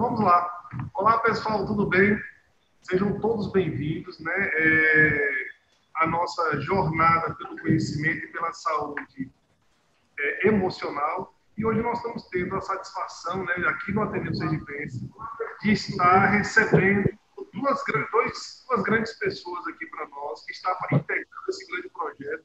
Vamos 0.00 0.20
lá. 0.20 0.50
Olá 0.94 1.18
pessoal, 1.18 1.66
tudo 1.66 1.86
bem? 1.86 2.18
Sejam 2.80 3.20
todos 3.20 3.52
bem-vindos, 3.52 4.18
né? 4.18 4.50
É, 4.54 5.46
a 5.96 6.06
nossa 6.06 6.58
jornada 6.58 7.34
pelo 7.34 7.60
conhecimento 7.60 8.24
e 8.24 8.28
pela 8.28 8.50
saúde 8.50 9.30
é, 10.18 10.48
emocional. 10.48 11.34
E 11.54 11.66
hoje 11.66 11.82
nós 11.82 11.98
estamos 11.98 12.26
tendo 12.30 12.56
a 12.56 12.62
satisfação, 12.62 13.44
né, 13.44 13.52
aqui 13.68 13.92
no 13.92 14.00
Ateneu 14.04 14.34
Sergipense, 14.34 15.06
de 15.60 15.72
estar 15.72 16.28
recebendo 16.28 17.10
duas, 17.52 17.84
dois, 18.10 18.64
duas 18.70 18.82
grandes 18.82 19.12
pessoas 19.18 19.66
aqui 19.68 19.84
para 19.84 20.08
nós, 20.08 20.42
que 20.46 20.52
estão 20.52 20.72
integrando 20.92 21.44
esse 21.50 21.70
grande 21.70 21.90
projeto. 21.90 22.44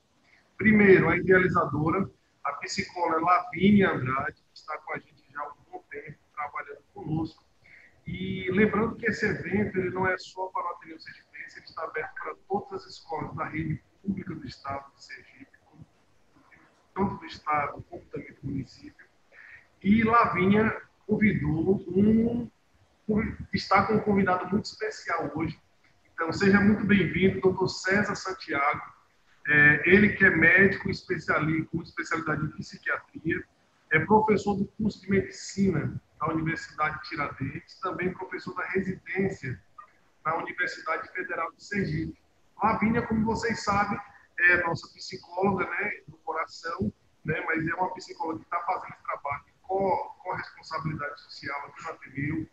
Primeiro, 0.58 1.08
a 1.08 1.16
idealizadora, 1.16 2.06
a 2.44 2.52
psicóloga 2.56 3.22
Lavínia 3.22 3.92
Andrade, 3.92 4.44
que 4.52 4.60
está 4.60 4.78
com 4.80 4.92
a 4.92 4.98
gente 4.98 5.24
já 5.32 5.40
há 5.40 5.48
um 5.48 5.72
bom 5.72 5.84
tempo, 5.90 6.18
trabalhando 6.34 6.84
conosco. 6.94 7.45
E 8.06 8.52
lembrando 8.52 8.96
que 8.96 9.08
esse 9.08 9.26
evento 9.26 9.78
ele 9.78 9.90
não 9.90 10.08
é 10.08 10.18
só 10.18 10.48
para 10.48 10.64
o 10.64 10.68
Ateneu 10.76 11.00
Sergipense, 11.00 11.58
ele 11.58 11.66
está 11.66 11.84
aberto 11.84 12.14
para 12.16 12.36
todas 12.48 12.84
as 12.84 12.92
escolas 12.94 13.36
da 13.36 13.46
rede 13.46 13.82
pública 14.02 14.36
do 14.36 14.46
Estado 14.46 14.86
de 14.96 15.04
Sergipe, 15.04 15.58
tanto 16.94 17.16
do 17.16 17.26
Estado 17.26 17.84
como 17.90 18.06
também 18.06 18.34
do 18.34 18.48
município. 18.48 19.06
E 19.84 20.04
Lavínia 20.04 20.82
convidou 21.08 21.84
um, 21.88 22.50
está 23.54 23.86
com 23.86 23.96
um 23.96 24.00
convidado 24.00 24.50
muito 24.50 24.66
especial 24.66 25.32
hoje. 25.36 25.60
Então, 26.14 26.32
seja 26.32 26.60
muito 26.62 26.86
bem-vindo, 26.86 27.42
doutor 27.42 27.68
César 27.68 28.16
Santiago. 28.16 28.82
É, 29.48 29.84
ele 29.86 30.10
que 30.14 30.26
é 30.26 30.30
médico 30.30 30.90
especialista, 30.90 31.70
com 31.72 31.82
especialidade 31.82 32.46
em 32.46 32.50
psiquiatria, 32.52 33.44
é 33.92 34.00
professor 34.00 34.56
do 34.56 34.66
curso 34.66 35.02
de 35.02 35.10
medicina 35.10 36.02
da 36.20 36.28
Universidade 36.28 37.02
de 37.02 37.10
Tiradentes, 37.10 37.80
também 37.80 38.14
professor 38.14 38.56
da 38.56 38.66
residência 38.68 39.60
na 40.26 40.36
Universidade 40.38 41.12
Federal 41.12 41.52
de 41.54 41.64
Sergipe. 41.64 42.20
Lavínia, 42.62 43.06
como 43.06 43.26
vocês 43.26 43.64
sabem, 43.64 44.00
é 44.40 44.64
nossa 44.64 44.88
psicóloga 44.94 45.70
né, 45.70 45.92
do 46.08 46.18
coração, 46.18 46.92
né, 47.24 47.42
mas 47.46 47.68
é 47.68 47.74
uma 47.76 47.94
psicóloga 47.94 48.40
que 48.40 48.46
está 48.46 48.60
fazendo 48.62 48.94
esse 48.94 49.04
trabalho 49.04 49.44
com, 49.62 50.14
com 50.24 50.34
responsabilidade 50.34 51.22
social 51.22 51.66
aqui 51.66 51.84
no 51.84 51.90
Ateneu, 51.90 52.48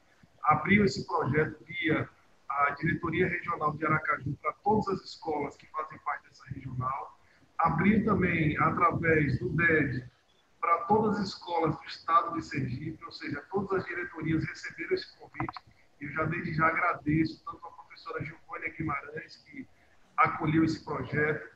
abriu 0.44 0.84
esse 0.84 1.06
projeto 1.06 1.64
via 1.64 2.08
a 2.48 2.70
Diretoria 2.72 3.28
Regional 3.28 3.72
de 3.76 3.86
Aracaju 3.86 4.36
para 4.42 4.52
todas 4.64 4.88
as 4.88 5.00
escolas 5.02 5.56
que 5.56 5.66
fazem 5.68 5.98
parte 5.98 6.28
dessa 6.28 6.44
regional, 6.46 7.18
abriu 7.58 8.04
também 8.04 8.56
através 8.58 9.38
do 9.38 9.48
DED 9.50 10.10
para 10.62 10.78
todas 10.84 11.18
as 11.18 11.26
escolas 11.26 11.76
do 11.76 11.84
estado 11.86 12.34
de 12.34 12.42
Sergipe, 12.44 13.04
ou 13.04 13.10
seja, 13.10 13.44
todas 13.50 13.80
as 13.80 13.84
diretorias 13.84 14.44
receberam 14.44 14.94
esse 14.94 15.18
convite. 15.18 15.60
Eu 16.00 16.08
já 16.12 16.24
desde 16.24 16.54
já 16.54 16.68
agradeço 16.68 17.44
tanto 17.44 17.66
a 17.66 17.70
professora 17.70 18.24
Giovânia 18.24 18.70
Guimarães, 18.70 19.36
que 19.38 19.68
acolheu 20.16 20.64
esse 20.64 20.84
projeto, 20.84 21.50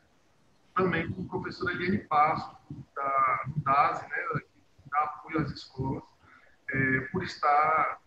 também 0.74 1.08
com 1.12 1.22
a 1.22 1.28
professora 1.28 1.72
Eliane 1.72 1.98
Passo, 1.98 2.56
da, 2.96 3.44
DASE, 3.58 4.08
né, 4.08 4.40
que 4.40 4.90
dá 4.90 4.98
apoio 4.98 5.38
às 5.38 5.52
escolas, 5.52 6.02
é, 6.68 7.00
por 7.12 7.22
estar 7.22 8.00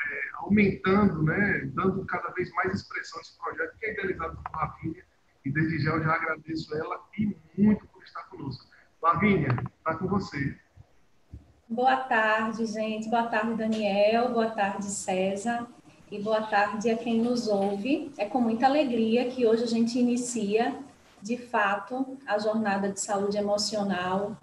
é, 0.00 0.30
aumentando, 0.34 1.22
né, 1.22 1.60
dando 1.66 2.04
cada 2.06 2.28
vez 2.32 2.50
mais 2.54 2.74
expressão 2.74 3.20
a 3.20 3.22
esse 3.22 3.38
projeto 3.38 3.78
que 3.78 3.86
é 3.86 3.92
idealizado 3.92 4.36
por 4.42 4.56
Lavínia. 4.56 5.06
E 5.44 5.52
desde 5.52 5.78
já 5.78 5.92
eu 5.92 6.02
já 6.02 6.12
agradeço 6.12 6.74
ela 6.76 7.08
e 7.16 7.36
muito 7.56 7.86
por 7.86 8.02
estar 8.02 8.24
conosco. 8.24 8.69
Lavínia, 9.02 9.56
está 9.78 9.94
com 9.94 10.06
você. 10.06 10.54
Boa 11.66 11.96
tarde, 11.96 12.66
gente. 12.66 13.08
Boa 13.08 13.22
tarde, 13.24 13.54
Daniel. 13.54 14.30
Boa 14.30 14.50
tarde, 14.50 14.86
César. 14.86 15.66
E 16.10 16.20
boa 16.20 16.42
tarde 16.42 16.90
a 16.90 16.96
quem 16.96 17.20
nos 17.20 17.48
ouve. 17.48 18.12
É 18.18 18.26
com 18.26 18.40
muita 18.40 18.66
alegria 18.66 19.30
que 19.30 19.46
hoje 19.46 19.64
a 19.64 19.66
gente 19.66 19.98
inicia, 19.98 20.74
de 21.22 21.38
fato, 21.38 22.18
a 22.26 22.38
jornada 22.38 22.90
de 22.90 23.00
saúde 23.00 23.38
emocional. 23.38 24.36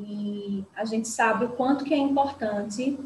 E 0.00 0.64
a 0.74 0.84
gente 0.84 1.08
sabe 1.08 1.44
o 1.44 1.50
quanto 1.50 1.84
que 1.84 1.92
é 1.92 1.98
importante 1.98 2.98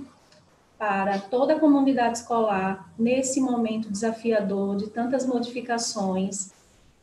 para 0.79 1.19
toda 1.19 1.57
a 1.57 1.59
comunidade 1.59 2.19
escolar 2.19 2.93
nesse 2.99 3.41
momento 3.41 3.91
desafiador 3.91 4.77
de 4.77 4.89
tantas 4.89 5.27
modificações 5.27 6.53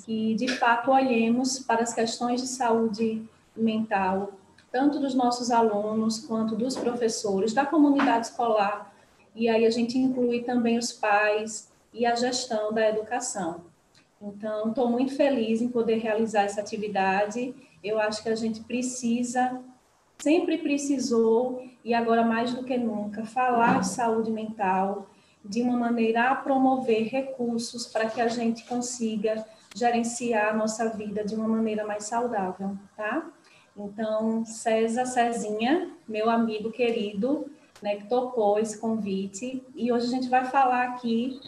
que 0.05 0.35
de 0.35 0.47
fato 0.47 0.91
olhemos 0.91 1.59
para 1.59 1.81
as 1.81 1.93
questões 1.93 2.41
de 2.41 2.47
saúde 2.47 3.27
mental, 3.55 4.33
tanto 4.71 4.99
dos 4.99 5.13
nossos 5.13 5.51
alunos 5.51 6.19
quanto 6.19 6.55
dos 6.55 6.75
professores, 6.75 7.53
da 7.53 7.65
comunidade 7.65 8.27
escolar, 8.27 8.93
e 9.35 9.49
aí 9.49 9.65
a 9.65 9.69
gente 9.69 9.97
inclui 9.97 10.41
também 10.41 10.77
os 10.77 10.91
pais 10.91 11.71
e 11.93 12.05
a 12.05 12.15
gestão 12.15 12.73
da 12.73 12.87
educação. 12.89 13.61
Então, 14.21 14.69
estou 14.69 14.89
muito 14.89 15.15
feliz 15.15 15.61
em 15.61 15.67
poder 15.67 15.97
realizar 15.97 16.43
essa 16.43 16.61
atividade. 16.61 17.53
Eu 17.83 17.99
acho 17.99 18.23
que 18.23 18.29
a 18.29 18.35
gente 18.35 18.61
precisa, 18.61 19.59
sempre 20.17 20.57
precisou, 20.59 21.61
e 21.83 21.93
agora 21.93 22.23
mais 22.23 22.53
do 22.53 22.63
que 22.63 22.77
nunca, 22.77 23.25
falar 23.25 23.81
de 23.81 23.87
saúde 23.87 24.31
mental 24.31 25.09
de 25.43 25.61
uma 25.61 25.77
maneira 25.77 26.29
a 26.29 26.35
promover 26.35 27.09
recursos 27.09 27.85
para 27.85 28.09
que 28.09 28.21
a 28.21 28.29
gente 28.29 28.63
consiga 28.65 29.45
gerenciar 29.75 30.53
a 30.53 30.53
nossa 30.53 30.87
vida 30.89 31.25
de 31.25 31.35
uma 31.35 31.47
maneira 31.47 31.85
mais 31.85 32.05
saudável, 32.05 32.77
tá? 32.95 33.29
Então, 33.75 34.45
César 34.45 35.05
Cezinha, 35.05 35.91
meu 36.07 36.29
amigo 36.29 36.71
querido, 36.71 37.51
né, 37.81 37.95
que 37.95 38.07
topou 38.07 38.59
esse 38.59 38.77
convite, 38.79 39.63
e 39.75 39.91
hoje 39.91 40.07
a 40.07 40.09
gente 40.09 40.29
vai 40.29 40.45
falar 40.45 40.89
aqui 40.89 41.39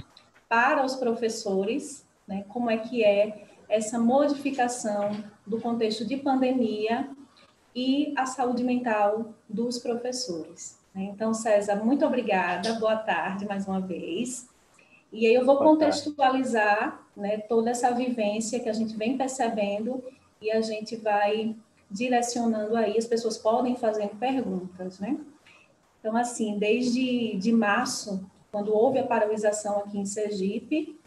para 0.50 0.84
os 0.84 0.96
professores, 0.96 2.06
né, 2.28 2.44
como 2.50 2.70
é 2.70 2.78
que 2.78 3.04
é 3.04 3.48
essa 3.70 4.00
modificação 4.00 5.12
do 5.46 5.60
contexto 5.60 6.06
de 6.06 6.18
pandemia 6.18 7.10
e 7.76 8.14
a 8.18 8.26
saúde 8.26 8.64
mental 8.64 9.34
dos 9.48 9.78
professores. 9.78 10.80
Né? 10.94 11.04
Então, 11.04 11.34
César, 11.34 11.76
muito 11.76 12.06
obrigada, 12.06 12.74
boa 12.74 12.96
tarde 12.96 13.46
mais 13.46 13.68
uma 13.68 13.82
vez. 13.82 14.50
E 15.12 15.28
aí 15.28 15.34
eu 15.34 15.46
vou 15.46 15.58
contextualizar 15.58 17.02
né, 17.16 17.38
toda 17.38 17.70
essa 17.70 17.92
vivência 17.92 18.60
que 18.60 18.70
a 18.70 18.74
gente 18.74 18.96
vem 18.96 19.18
percebendo 19.18 20.04
e 20.42 20.52
a 20.52 20.62
gente 20.62 20.96
vai 20.96 21.56
direcionando 21.90 22.76
aí, 22.76 22.98
as 22.98 23.06
pessoas 23.06 23.38
podem 23.38 23.76
fazer 23.76 24.10
perguntas, 24.20 25.00
né? 25.00 25.18
Então, 26.00 26.16
assim, 26.16 26.58
desde 26.58 27.36
de 27.38 27.52
março, 27.52 28.26
quando 28.52 28.74
houve 28.74 29.00
a 29.00 29.08
paralisação 29.08 29.80
aqui 29.80 29.98
em 29.98 30.06
Sergipe, 30.06 31.00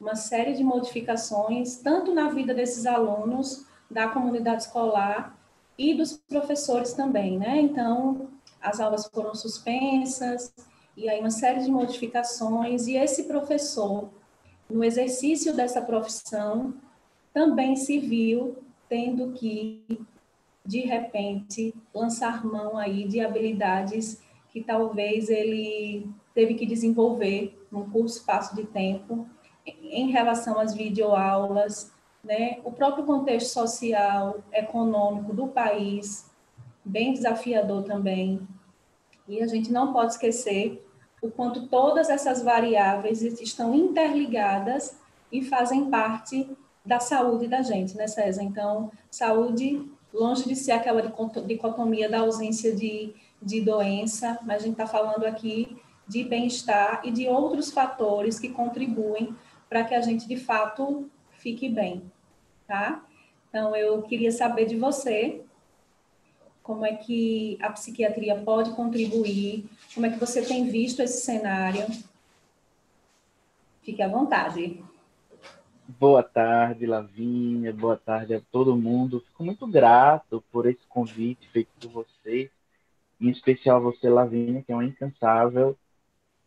uma 0.00 0.16
série 0.16 0.54
de 0.54 0.64
modificações, 0.64 1.76
tanto 1.76 2.12
na 2.12 2.28
vida 2.30 2.52
desses 2.52 2.84
alunos, 2.84 3.66
da 3.90 4.08
comunidade 4.08 4.62
escolar 4.62 5.38
e 5.78 5.94
dos 5.94 6.16
professores 6.16 6.92
também, 6.92 7.38
né? 7.38 7.60
Então, 7.60 8.28
as 8.60 8.80
aulas 8.80 9.06
foram 9.06 9.34
suspensas, 9.34 10.52
e 10.96 11.08
aí 11.08 11.20
uma 11.20 11.30
série 11.30 11.62
de 11.62 11.70
modificações, 11.70 12.86
e 12.86 12.96
esse 12.96 13.24
professor, 13.24 14.10
no 14.68 14.82
exercício 14.82 15.54
dessa 15.54 15.80
profissão, 15.80 16.74
também 17.32 17.76
se 17.76 17.98
viu 17.98 18.63
tendo 18.88 19.32
que, 19.32 19.84
de 20.64 20.80
repente, 20.80 21.74
lançar 21.94 22.44
mão 22.44 22.76
aí 22.76 23.06
de 23.06 23.20
habilidades 23.20 24.22
que 24.50 24.62
talvez 24.62 25.28
ele 25.28 26.08
teve 26.34 26.54
que 26.54 26.66
desenvolver 26.66 27.58
num 27.70 27.88
curto 27.90 28.12
espaço 28.12 28.54
de 28.54 28.64
tempo 28.64 29.26
em 29.66 30.10
relação 30.10 30.58
às 30.58 30.74
videoaulas, 30.74 31.92
né? 32.22 32.60
O 32.64 32.70
próprio 32.70 33.04
contexto 33.04 33.52
social, 33.52 34.42
econômico 34.52 35.32
do 35.32 35.48
país, 35.48 36.30
bem 36.84 37.12
desafiador 37.12 37.82
também. 37.82 38.46
E 39.26 39.42
a 39.42 39.46
gente 39.46 39.72
não 39.72 39.92
pode 39.92 40.12
esquecer 40.12 40.84
o 41.22 41.30
quanto 41.30 41.68
todas 41.68 42.10
essas 42.10 42.42
variáveis 42.42 43.22
estão 43.22 43.74
interligadas 43.74 44.98
e 45.32 45.42
fazem 45.42 45.90
parte 45.90 46.48
da 46.84 47.00
saúde 47.00 47.48
da 47.48 47.62
gente, 47.62 47.96
né, 47.96 48.06
César? 48.06 48.42
Então, 48.42 48.92
saúde, 49.10 49.88
longe 50.12 50.46
de 50.46 50.54
ser 50.54 50.72
aquela 50.72 51.02
dicotomia 51.46 52.08
da 52.08 52.20
ausência 52.20 52.74
de, 52.74 53.14
de 53.40 53.60
doença, 53.60 54.38
mas 54.42 54.62
a 54.62 54.66
gente 54.66 54.72
está 54.72 54.86
falando 54.86 55.24
aqui 55.24 55.76
de 56.06 56.22
bem-estar 56.24 57.00
e 57.04 57.10
de 57.10 57.26
outros 57.26 57.70
fatores 57.70 58.38
que 58.38 58.50
contribuem 58.50 59.34
para 59.68 59.84
que 59.84 59.94
a 59.94 60.00
gente, 60.02 60.28
de 60.28 60.36
fato, 60.36 61.10
fique 61.32 61.68
bem, 61.68 62.02
tá? 62.66 63.04
Então, 63.48 63.74
eu 63.74 64.02
queria 64.02 64.30
saber 64.30 64.66
de 64.66 64.76
você 64.76 65.42
como 66.62 66.84
é 66.84 66.94
que 66.94 67.58
a 67.60 67.70
psiquiatria 67.70 68.36
pode 68.36 68.70
contribuir, 68.72 69.68
como 69.94 70.06
é 70.06 70.10
que 70.10 70.18
você 70.18 70.42
tem 70.42 70.66
visto 70.66 71.00
esse 71.00 71.20
cenário. 71.20 71.86
Fique 73.82 74.02
à 74.02 74.08
vontade. 74.08 74.82
Boa 75.86 76.22
tarde, 76.22 76.86
Lavínia. 76.86 77.70
Boa 77.70 77.96
tarde 77.96 78.34
a 78.34 78.40
todo 78.40 78.74
mundo. 78.74 79.20
Fico 79.20 79.44
muito 79.44 79.66
grato 79.66 80.42
por 80.50 80.64
esse 80.64 80.80
convite 80.88 81.46
feito 81.50 81.68
por 81.78 81.90
você, 81.90 82.50
em 83.20 83.28
especial 83.28 83.82
você, 83.82 84.08
Lavínia, 84.08 84.62
que 84.62 84.72
é 84.72 84.74
uma 84.74 84.84
incansável 84.84 85.76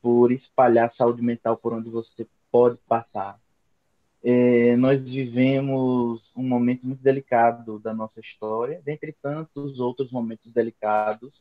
por 0.01 0.31
espalhar 0.31 0.91
saúde 0.95 1.21
mental 1.21 1.55
por 1.55 1.71
onde 1.71 1.87
você 1.87 2.27
pode 2.51 2.77
passar. 2.87 3.39
É, 4.23 4.75
nós 4.75 4.99
vivemos 5.03 6.19
um 6.35 6.43
momento 6.43 6.87
muito 6.87 7.03
delicado 7.03 7.77
da 7.77 7.93
nossa 7.93 8.19
história, 8.19 8.81
dentre 8.83 9.15
tantos 9.21 9.79
outros 9.79 10.11
momentos 10.11 10.51
delicados 10.51 11.31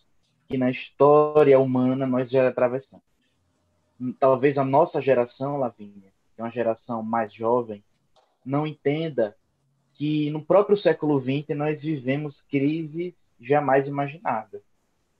que 0.47 0.59
na 0.59 0.71
história 0.71 1.59
humana 1.59 2.07
nós 2.07 2.31
já 2.31 2.47
atravessamos. 2.47 3.05
Talvez 4.21 4.59
a 4.59 4.65
nossa 4.65 5.01
geração, 5.01 5.57
Lavínia, 5.57 6.13
que 6.37 6.43
é 6.43 6.45
uma 6.45 6.51
geração 6.51 7.03
mais 7.03 7.33
jovem, 7.33 7.83
não 8.45 8.67
entenda 8.67 9.35
que 9.95 10.31
no 10.31 10.45
próprio 10.45 10.77
século 10.77 11.19
XX 11.19 11.57
nós 11.57 11.81
vivemos 11.81 12.39
crises 12.51 13.15
jamais 13.41 13.89
imaginadas. 13.89 14.61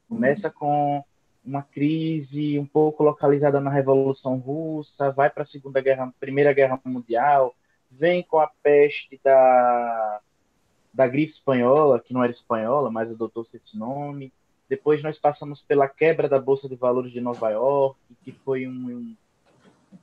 Começa 0.09 0.51
com 0.51 1.03
uma 1.45 1.63
crise 1.63 2.59
um 2.59 2.67
pouco 2.67 3.03
localizada 3.03 3.61
na 3.61 3.71
Revolução 3.71 4.37
Russa, 4.37 5.11
vai 5.11 5.31
para 5.31 5.45
a 5.45 5.47
Segunda 5.47 5.81
Guerra, 5.81 6.13
Primeira 6.21 6.53
Guerra 6.53 6.79
Mundial, 6.85 7.55
vem 7.91 8.23
com 8.23 8.39
a 8.39 8.51
peste 8.63 9.19
da, 9.25 10.21
da 10.93 11.07
gripe 11.07 11.33
espanhola, 11.33 12.01
que 12.01 12.13
não 12.13 12.23
era 12.23 12.33
espanhola, 12.33 12.91
mas 12.91 13.11
adotou 13.11 13.47
esse 13.55 13.77
nome. 13.77 14.33
Depois 14.69 15.03
nós 15.03 15.19
passamos 15.19 15.63
pela 15.63 15.89
quebra 15.89 16.29
da 16.29 16.41
Bolsa 16.41 16.69
de 16.69 16.75
Valores 16.75 17.13
de 17.13 17.21
Nova 17.21 17.51
York, 17.51 17.99
que 18.25 18.33
foi 18.33 18.67
um, 18.67 18.73
um, 18.73 19.17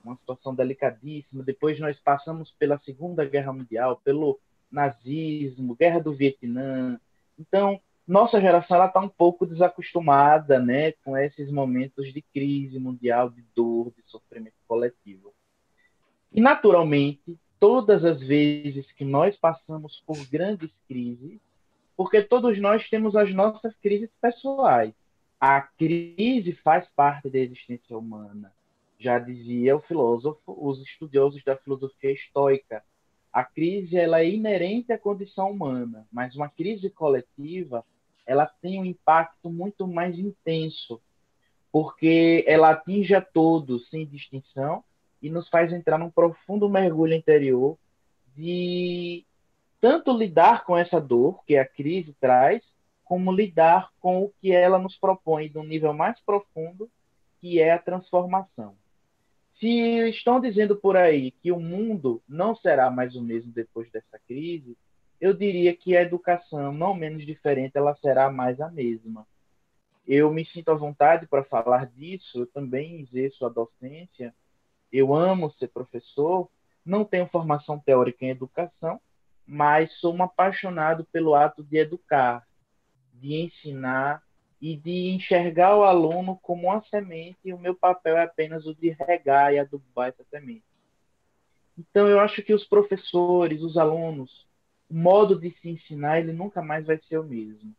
uma 0.03 0.15
situação 0.15 0.53
delicadíssima. 0.53 1.43
Depois 1.43 1.79
nós 1.79 1.99
passamos 1.99 2.51
pela 2.57 2.79
Segunda 2.79 3.25
Guerra 3.25 3.53
Mundial, 3.53 4.01
pelo 4.03 4.39
nazismo, 4.71 5.75
Guerra 5.75 5.99
do 5.99 6.13
Vietnã. 6.13 6.99
Então, 7.39 7.79
nossa 8.07 8.41
geração 8.41 8.83
está 8.85 8.99
um 8.99 9.09
pouco 9.09 9.45
desacostumada 9.45 10.59
né, 10.59 10.91
com 11.03 11.17
esses 11.17 11.49
momentos 11.51 12.11
de 12.13 12.21
crise 12.21 12.77
mundial, 12.77 13.29
de 13.29 13.43
dor, 13.55 13.93
de 13.95 14.03
sofrimento 14.07 14.55
coletivo. 14.67 15.33
E, 16.31 16.41
naturalmente, 16.41 17.37
todas 17.59 18.03
as 18.03 18.19
vezes 18.19 18.91
que 18.91 19.05
nós 19.05 19.37
passamos 19.37 20.03
por 20.05 20.17
grandes 20.27 20.69
crises, 20.87 21.39
porque 21.95 22.21
todos 22.21 22.59
nós 22.59 22.89
temos 22.89 23.15
as 23.15 23.33
nossas 23.33 23.73
crises 23.77 24.09
pessoais. 24.21 24.93
A 25.39 25.61
crise 25.61 26.53
faz 26.63 26.87
parte 26.95 27.29
da 27.29 27.37
existência 27.37 27.97
humana. 27.97 28.51
Já 28.99 29.19
dizia 29.19 29.75
o 29.75 29.81
filósofo, 29.81 30.41
os 30.45 30.81
estudiosos 30.81 31.43
da 31.43 31.57
filosofia 31.57 32.11
estoica. 32.11 32.83
A 33.31 33.43
crise 33.43 33.97
ela 33.97 34.19
é 34.19 34.29
inerente 34.29 34.93
à 34.93 34.97
condição 34.97 35.51
humana, 35.51 36.07
mas 36.11 36.35
uma 36.35 36.47
crise 36.47 36.89
coletiva 36.89 37.83
ela 38.25 38.45
tem 38.45 38.79
um 38.79 38.85
impacto 38.85 39.49
muito 39.49 39.87
mais 39.87 40.17
intenso, 40.17 41.01
porque 41.71 42.45
ela 42.47 42.69
atinge 42.69 43.13
a 43.13 43.21
todos 43.21 43.89
sem 43.89 44.05
distinção 44.05 44.83
e 45.21 45.29
nos 45.29 45.49
faz 45.49 45.73
entrar 45.73 45.97
num 45.97 46.09
profundo 46.09 46.69
mergulho 46.69 47.13
interior 47.13 47.77
de 48.35 49.25
tanto 49.81 50.15
lidar 50.15 50.63
com 50.63 50.77
essa 50.77 50.99
dor 51.01 51.43
que 51.45 51.57
a 51.57 51.67
crise 51.67 52.15
traz, 52.19 52.63
como 53.03 53.31
lidar 53.31 53.91
com 53.99 54.23
o 54.23 54.31
que 54.39 54.51
ela 54.51 54.79
nos 54.79 54.95
propõe 54.95 55.49
de 55.49 55.57
um 55.57 55.63
nível 55.63 55.93
mais 55.93 56.19
profundo, 56.21 56.89
que 57.39 57.59
é 57.59 57.73
a 57.73 57.79
transformação. 57.79 58.75
Se 59.59 60.09
estão 60.09 60.39
dizendo 60.39 60.75
por 60.75 60.97
aí 60.97 61.31
que 61.31 61.51
o 61.51 61.59
mundo 61.59 62.21
não 62.27 62.55
será 62.55 62.89
mais 62.89 63.15
o 63.15 63.21
mesmo 63.21 63.51
depois 63.51 63.89
dessa 63.91 64.19
crise, 64.27 64.77
eu 65.21 65.33
diria 65.33 65.75
que 65.75 65.95
a 65.95 66.01
educação, 66.01 66.73
não 66.73 66.93
menos 66.93 67.25
diferente, 67.25 67.77
ela 67.77 67.95
será 67.95 68.29
mais 68.29 68.59
a 68.59 68.69
mesma. 68.69 69.25
Eu 70.05 70.33
me 70.33 70.45
sinto 70.45 70.69
à 70.69 70.73
vontade 70.73 71.27
para 71.27 71.45
falar 71.45 71.85
disso, 71.87 72.39
eu 72.39 72.47
também 72.47 72.99
exerço 72.99 73.45
a 73.45 73.49
docência, 73.49 74.35
eu 74.91 75.13
amo 75.13 75.51
ser 75.53 75.69
professor, 75.69 76.49
não 76.85 77.05
tenho 77.05 77.27
formação 77.27 77.79
teórica 77.79 78.25
em 78.25 78.29
educação, 78.29 78.99
mas 79.45 79.93
sou 79.99 80.13
um 80.13 80.23
apaixonado 80.23 81.05
pelo 81.05 81.35
ato 81.35 81.63
de 81.63 81.77
educar, 81.77 82.45
de 83.13 83.33
ensinar 83.35 84.21
e 84.63 84.77
de 84.77 85.09
enxergar 85.09 85.75
o 85.75 85.83
aluno 85.83 86.39
como 86.41 86.67
uma 86.67 86.81
semente 86.85 87.37
e 87.43 87.53
o 87.53 87.59
meu 87.59 87.75
papel 87.75 88.15
é 88.15 88.23
apenas 88.23 88.65
o 88.65 88.73
de 88.73 88.91
regar 88.91 89.53
e 89.53 89.59
adubar 89.59 90.07
essa 90.07 90.23
semente. 90.31 90.63
Então 91.77 92.07
eu 92.07 92.17
acho 92.21 92.41
que 92.41 92.53
os 92.53 92.63
professores, 92.63 93.61
os 93.61 93.75
alunos, 93.75 94.47
o 94.89 94.93
modo 94.93 95.37
de 95.37 95.51
se 95.59 95.67
ensinar 95.67 96.21
ele 96.21 96.31
nunca 96.31 96.61
mais 96.61 96.85
vai 96.85 96.97
ser 97.09 97.17
o 97.17 97.25
mesmo. 97.25 97.75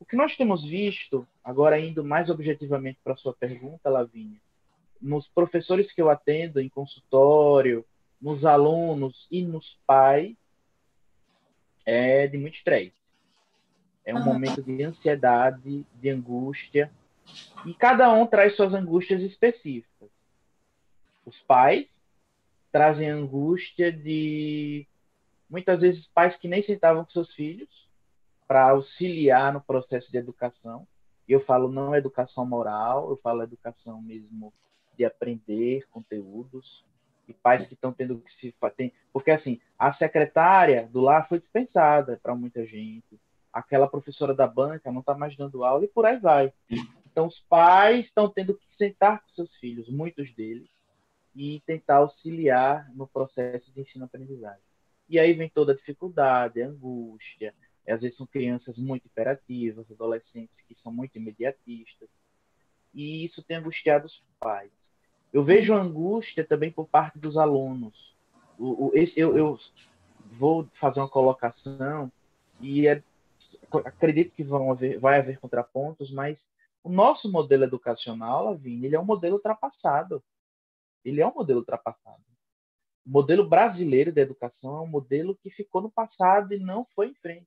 O 0.00 0.06
que 0.06 0.16
nós 0.16 0.34
temos 0.34 0.64
visto, 0.64 1.28
agora 1.44 1.78
indo 1.78 2.02
mais 2.02 2.30
objetivamente 2.30 2.98
para 3.04 3.12
a 3.12 3.18
sua 3.18 3.34
pergunta, 3.34 3.90
Lavínia, 3.90 4.40
nos 5.02 5.28
professores 5.28 5.92
que 5.92 6.00
eu 6.00 6.08
atendo 6.08 6.58
em 6.58 6.70
consultório, 6.70 7.84
nos 8.18 8.46
alunos 8.46 9.26
e 9.30 9.42
nos 9.42 9.78
pais, 9.86 10.34
é 11.84 12.26
de 12.26 12.38
muito 12.38 12.56
estresse. 12.56 13.03
É 14.04 14.14
um 14.14 14.18
uhum. 14.18 14.24
momento 14.24 14.62
de 14.62 14.82
ansiedade, 14.82 15.86
de 15.94 16.10
angústia, 16.10 16.90
e 17.64 17.72
cada 17.74 18.12
um 18.12 18.26
traz 18.26 18.54
suas 18.54 18.74
angústias 18.74 19.22
específicas. 19.22 20.10
Os 21.24 21.38
pais 21.42 21.86
trazem 22.70 23.08
angústia 23.08 23.90
de 23.90 24.86
muitas 25.48 25.80
vezes 25.80 26.06
pais 26.08 26.36
que 26.36 26.48
nem 26.48 26.62
sentavam 26.62 27.04
com 27.04 27.10
seus 27.12 27.32
filhos 27.34 27.68
para 28.46 28.70
auxiliar 28.70 29.52
no 29.52 29.60
processo 29.60 30.10
de 30.10 30.18
educação. 30.18 30.86
E 31.26 31.32
eu 31.32 31.40
falo 31.44 31.70
não 31.70 31.94
educação 31.94 32.44
moral, 32.44 33.08
eu 33.08 33.16
falo 33.16 33.42
educação 33.42 34.02
mesmo 34.02 34.52
de 34.96 35.04
aprender 35.04 35.86
conteúdos 35.90 36.84
e 37.26 37.32
pais 37.32 37.66
que 37.66 37.74
estão 37.74 37.92
tendo 37.92 38.18
que 38.18 38.32
se 38.34 38.54
tem, 38.76 38.92
porque 39.12 39.30
assim 39.30 39.58
a 39.78 39.92
secretária 39.94 40.88
do 40.92 41.00
lar 41.00 41.26
foi 41.28 41.38
dispensada 41.38 42.20
para 42.22 42.34
muita 42.34 42.66
gente, 42.66 43.18
aquela 43.54 43.86
professora 43.86 44.34
da 44.34 44.46
banca 44.46 44.90
não 44.90 45.00
está 45.00 45.14
mais 45.14 45.36
dando 45.36 45.64
aula 45.64 45.84
e 45.84 45.88
por 45.88 46.04
aí 46.04 46.18
vai. 46.18 46.52
Então 47.06 47.26
os 47.28 47.38
pais 47.48 48.04
estão 48.06 48.28
tendo 48.28 48.54
que 48.54 48.66
sentar 48.76 49.22
com 49.22 49.28
seus 49.30 49.54
filhos, 49.56 49.88
muitos 49.88 50.34
deles, 50.34 50.68
e 51.34 51.62
tentar 51.64 51.96
auxiliar 51.96 52.90
no 52.94 53.06
processo 53.06 53.70
de 53.72 53.80
ensino-aprendizagem. 53.80 54.60
E 55.08 55.18
aí 55.18 55.32
vem 55.32 55.48
toda 55.48 55.72
a 55.72 55.76
dificuldade, 55.76 56.60
a 56.60 56.66
angústia. 56.66 57.54
Às 57.86 58.00
vezes 58.00 58.16
são 58.16 58.26
crianças 58.26 58.76
muito 58.76 59.06
imperativas, 59.06 59.90
adolescentes 59.90 60.56
que 60.66 60.76
são 60.82 60.92
muito 60.92 61.16
imediatistas. 61.16 62.08
E 62.92 63.24
isso 63.24 63.42
tem 63.42 63.58
angustiado 63.58 64.06
os 64.06 64.22
pais. 64.40 64.70
Eu 65.32 65.44
vejo 65.44 65.74
angústia 65.74 66.44
também 66.44 66.70
por 66.70 66.88
parte 66.88 67.18
dos 67.18 67.36
alunos. 67.36 68.14
O, 68.58 68.92
eu, 68.94 69.36
eu, 69.36 69.58
vou 70.38 70.68
fazer 70.80 71.00
uma 71.00 71.08
colocação 71.08 72.10
e 72.60 72.86
é, 72.86 73.02
acredito 73.78 74.34
que 74.34 74.44
vão 74.44 74.70
haver, 74.70 74.98
vai 74.98 75.18
haver 75.18 75.38
contrapontos, 75.38 76.10
mas 76.10 76.38
o 76.82 76.90
nosso 76.90 77.30
modelo 77.30 77.64
educacional, 77.64 78.44
Lavínia, 78.44 78.86
ele 78.86 78.96
é 78.96 79.00
um 79.00 79.04
modelo 79.04 79.36
ultrapassado. 79.36 80.22
Ele 81.04 81.20
é 81.20 81.26
um 81.26 81.34
modelo 81.34 81.60
ultrapassado. 81.60 82.22
O 83.06 83.10
modelo 83.10 83.46
brasileiro 83.48 84.12
de 84.12 84.20
educação 84.20 84.78
é 84.78 84.80
um 84.80 84.86
modelo 84.86 85.36
que 85.42 85.50
ficou 85.50 85.82
no 85.82 85.90
passado 85.90 86.52
e 86.54 86.58
não 86.58 86.86
foi 86.94 87.08
em 87.08 87.14
frente. 87.14 87.46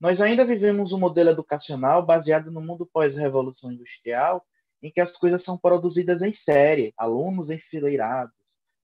Nós 0.00 0.20
ainda 0.20 0.44
vivemos 0.44 0.92
um 0.92 0.98
modelo 0.98 1.30
educacional 1.30 2.04
baseado 2.04 2.50
no 2.50 2.60
mundo 2.60 2.86
pós-revolução 2.86 3.72
industrial, 3.72 4.46
em 4.82 4.90
que 4.90 5.00
as 5.00 5.10
coisas 5.16 5.42
são 5.42 5.58
produzidas 5.58 6.22
em 6.22 6.34
série, 6.44 6.94
alunos 6.96 7.50
enfileirados, 7.50 8.34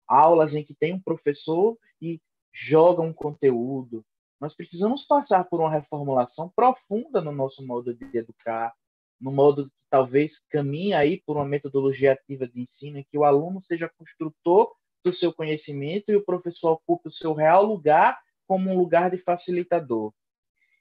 aulas 0.08 0.54
em 0.54 0.64
que 0.64 0.74
tem 0.74 0.94
um 0.94 1.00
professor 1.00 1.78
e 2.02 2.20
joga 2.52 3.02
um 3.02 3.14
conteúdo. 3.14 4.04
Nós 4.44 4.54
precisamos 4.54 5.06
passar 5.06 5.46
por 5.46 5.62
uma 5.62 5.72
reformulação 5.72 6.52
profunda 6.54 7.22
no 7.22 7.32
nosso 7.32 7.66
modo 7.66 7.94
de 7.94 8.18
educar, 8.18 8.74
no 9.18 9.32
modo 9.32 9.68
que 9.68 9.72
talvez 9.90 10.34
caminhe 10.50 10.94
aí 10.94 11.22
por 11.26 11.38
uma 11.38 11.46
metodologia 11.46 12.12
ativa 12.12 12.46
de 12.46 12.60
ensino 12.60 12.98
em 12.98 13.06
que 13.10 13.18
o 13.18 13.24
aluno 13.24 13.64
seja 13.70 13.90
construtor 13.98 14.70
do 15.02 15.14
seu 15.14 15.34
conhecimento 15.34 16.12
e 16.12 16.18
o 16.18 16.26
professor 16.26 16.72
ocupe 16.74 17.08
o 17.08 17.14
seu 17.14 17.32
real 17.32 17.64
lugar 17.64 18.20
como 18.46 18.70
um 18.70 18.78
lugar 18.78 19.10
de 19.12 19.18
facilitador. 19.20 20.12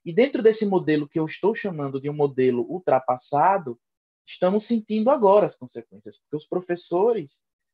E 0.04 0.12
dentro 0.12 0.42
desse 0.42 0.66
modelo 0.66 1.09
que 1.09 1.21
eu 1.21 1.26
estou 1.26 1.54
chamando 1.54 2.00
de 2.00 2.11
um 2.11 2.14
modelo 2.14 2.66
ultrapassado, 2.69 3.78
estamos 4.26 4.66
sentindo 4.66 5.09
agora 5.09 5.47
as 5.47 5.54
consequências, 5.54 6.19
porque 6.19 6.35
os 6.35 6.49
professores, 6.49 7.31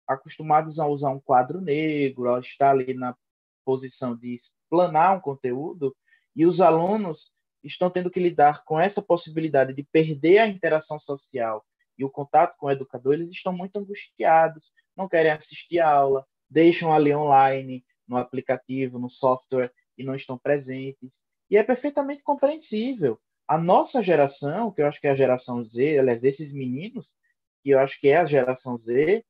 acostumados 0.07 0.79
a 0.79 0.87
usar 0.87 1.09
um 1.09 1.21
quadro 1.21 1.63
negro, 1.63 2.35
a 2.35 2.41
estar 2.41 2.73
ali 2.73 2.93
na 2.93 3.17
posição 3.65 4.15
de 4.15 4.39
explanar 4.69 5.17
um 5.17 5.21
conteúdo, 5.21 5.97
e 6.37 6.45
os 6.47 6.61
alunos 6.61 7.19
estão 7.65 7.91
tendo 7.91 8.11
que 8.11 8.21
lidar 8.21 8.63
com 8.65 8.79
essa 8.79 9.03
possibilidade 9.03 9.75
de 9.75 9.83
perder 9.83 10.39
a 10.39 10.47
interação 10.47 11.01
social 11.01 11.65
e 11.99 12.05
o 12.05 12.11
contato 12.11 12.57
com 12.57 12.67
o 12.67 12.71
educador, 12.71 13.15
eles 13.15 13.31
estão 13.31 13.53
muito 13.53 13.77
angustiados, 13.77 14.63
não 14.97 15.09
querem 15.09 15.33
assistir 15.33 15.81
a 15.81 15.91
aula, 15.91 16.25
deixam 16.49 16.93
ali 16.93 17.13
online, 17.13 17.85
no 18.07 18.17
aplicativo, 18.17 18.99
no 18.99 19.11
software 19.11 19.73
e 19.97 20.05
não 20.05 20.15
estão 20.15 20.39
presentes. 20.39 21.11
E 21.51 21.57
é 21.57 21.63
perfeitamente 21.63 22.23
compreensível. 22.23 23.19
A 23.49 23.59
nossa 23.59 24.03
geração, 24.03 24.71
que 24.71 24.81
eu 24.81 24.87
acho 24.87 25.01
que 25.01 25.09
é 25.09 25.11
a 25.11 25.17
geração 25.17 25.65
Z, 25.65 25.99
aliás, 25.99 26.21
desses 26.21 26.53
meninos, 26.53 27.07
que 27.63 27.71
eu 27.71 27.81
acho 27.81 27.99
que 28.01 28.09
é 28.09 28.19
a 28.19 28.27
geração 28.27 28.79
Z, 28.79 29.25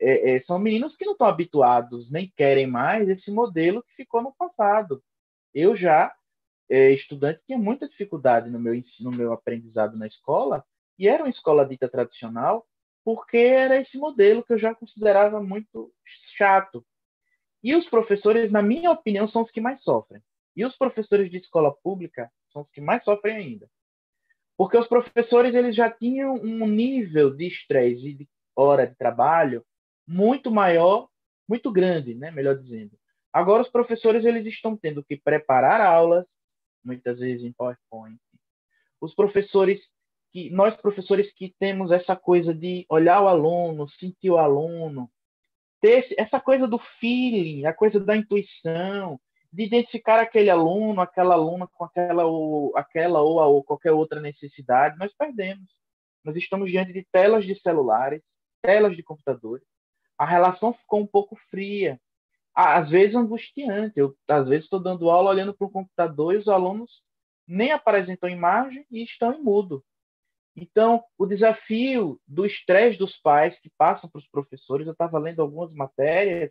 é, 0.00 0.36
é, 0.36 0.40
são 0.44 0.58
meninos 0.58 0.96
que 0.96 1.04
não 1.04 1.12
estão 1.12 1.26
habituados, 1.26 2.10
nem 2.10 2.32
querem 2.34 2.66
mais 2.66 3.08
esse 3.08 3.30
modelo 3.30 3.82
que 3.82 3.94
ficou 3.94 4.22
no 4.22 4.32
passado. 4.32 5.02
Eu 5.54 5.76
já, 5.76 6.12
é, 6.68 6.90
estudante, 6.92 7.42
tinha 7.46 7.58
muita 7.58 7.88
dificuldade 7.88 8.48
no 8.48 8.58
meu, 8.58 8.82
no 9.00 9.12
meu 9.12 9.32
aprendizado 9.32 9.96
na 9.96 10.06
escola, 10.06 10.64
e 10.98 11.06
era 11.06 11.22
uma 11.22 11.30
escola 11.30 11.66
dita 11.66 11.88
tradicional, 11.88 12.66
porque 13.04 13.36
era 13.36 13.80
esse 13.80 13.98
modelo 13.98 14.42
que 14.42 14.54
eu 14.54 14.58
já 14.58 14.74
considerava 14.74 15.42
muito 15.42 15.92
chato. 16.36 16.84
E 17.62 17.74
os 17.74 17.86
professores, 17.88 18.50
na 18.50 18.62
minha 18.62 18.90
opinião, 18.90 19.28
são 19.28 19.42
os 19.42 19.50
que 19.50 19.60
mais 19.60 19.82
sofrem. 19.82 20.22
E 20.56 20.64
os 20.64 20.76
professores 20.76 21.30
de 21.30 21.38
escola 21.38 21.74
pública 21.82 22.30
são 22.52 22.62
os 22.62 22.70
que 22.70 22.80
mais 22.80 23.04
sofrem 23.04 23.36
ainda. 23.36 23.68
Porque 24.56 24.76
os 24.76 24.86
professores 24.86 25.54
eles 25.54 25.74
já 25.74 25.90
tinham 25.90 26.34
um 26.34 26.66
nível 26.66 27.34
de 27.34 27.46
estresse 27.46 28.08
e 28.08 28.14
de 28.14 28.28
hora 28.54 28.86
de 28.86 28.94
trabalho 28.94 29.64
muito 30.10 30.50
maior, 30.50 31.08
muito 31.48 31.70
grande, 31.70 32.14
né, 32.16 32.32
melhor 32.32 32.58
dizendo. 32.58 32.98
Agora 33.32 33.62
os 33.62 33.68
professores 33.68 34.24
eles 34.24 34.44
estão 34.44 34.76
tendo 34.76 35.04
que 35.04 35.16
preparar 35.16 35.80
aulas, 35.80 36.26
muitas 36.84 37.20
vezes 37.20 37.44
em 37.44 37.52
PowerPoint. 37.52 38.18
Os 39.00 39.14
professores 39.14 39.80
que 40.32 40.50
nós 40.50 40.76
professores 40.76 41.32
que 41.32 41.54
temos 41.58 41.92
essa 41.92 42.16
coisa 42.16 42.52
de 42.52 42.84
olhar 42.88 43.22
o 43.22 43.28
aluno, 43.28 43.88
sentir 43.88 44.30
o 44.30 44.38
aluno, 44.38 45.08
ter 45.80 46.08
essa 46.18 46.40
coisa 46.40 46.66
do 46.66 46.78
feeling, 46.98 47.64
a 47.66 47.72
coisa 47.72 48.00
da 48.00 48.16
intuição, 48.16 49.20
de 49.52 49.64
identificar 49.64 50.20
aquele 50.20 50.50
aluno, 50.50 51.00
aquela 51.00 51.34
aluna 51.34 51.68
com 51.68 51.84
aquela 51.84 52.24
ou 52.24 52.76
aquela 52.76 53.20
ou, 53.20 53.38
ou 53.38 53.64
qualquer 53.64 53.92
outra 53.92 54.20
necessidade, 54.20 54.98
nós 54.98 55.12
perdemos. 55.16 55.68
Nós 56.24 56.36
estamos 56.36 56.70
diante 56.70 56.92
de 56.92 57.06
telas 57.12 57.44
de 57.44 57.54
celulares, 57.60 58.22
telas 58.60 58.96
de 58.96 59.02
computadores. 59.02 59.64
A 60.20 60.26
relação 60.26 60.74
ficou 60.74 61.00
um 61.00 61.06
pouco 61.06 61.34
fria, 61.50 61.98
às 62.54 62.90
vezes 62.90 63.16
angustiante. 63.16 63.94
Eu 63.98 64.14
às 64.28 64.46
vezes 64.46 64.64
estou 64.64 64.78
dando 64.78 65.08
aula 65.08 65.30
olhando 65.30 65.54
para 65.54 65.66
o 65.66 65.70
computador 65.70 66.34
e 66.34 66.36
os 66.36 66.46
alunos 66.46 67.02
nem 67.48 67.72
apresentam 67.72 68.28
imagem 68.28 68.84
e 68.90 69.02
estão 69.02 69.32
em 69.32 69.42
mudo. 69.42 69.82
Então, 70.54 71.02
o 71.16 71.24
desafio 71.24 72.20
do 72.26 72.44
estresse 72.44 72.98
dos 72.98 73.16
pais 73.16 73.58
que 73.60 73.70
passam 73.78 74.10
para 74.10 74.18
os 74.18 74.28
professores, 74.28 74.86
eu 74.86 74.92
estava 74.92 75.18
lendo 75.18 75.40
algumas 75.40 75.72
matérias 75.72 76.50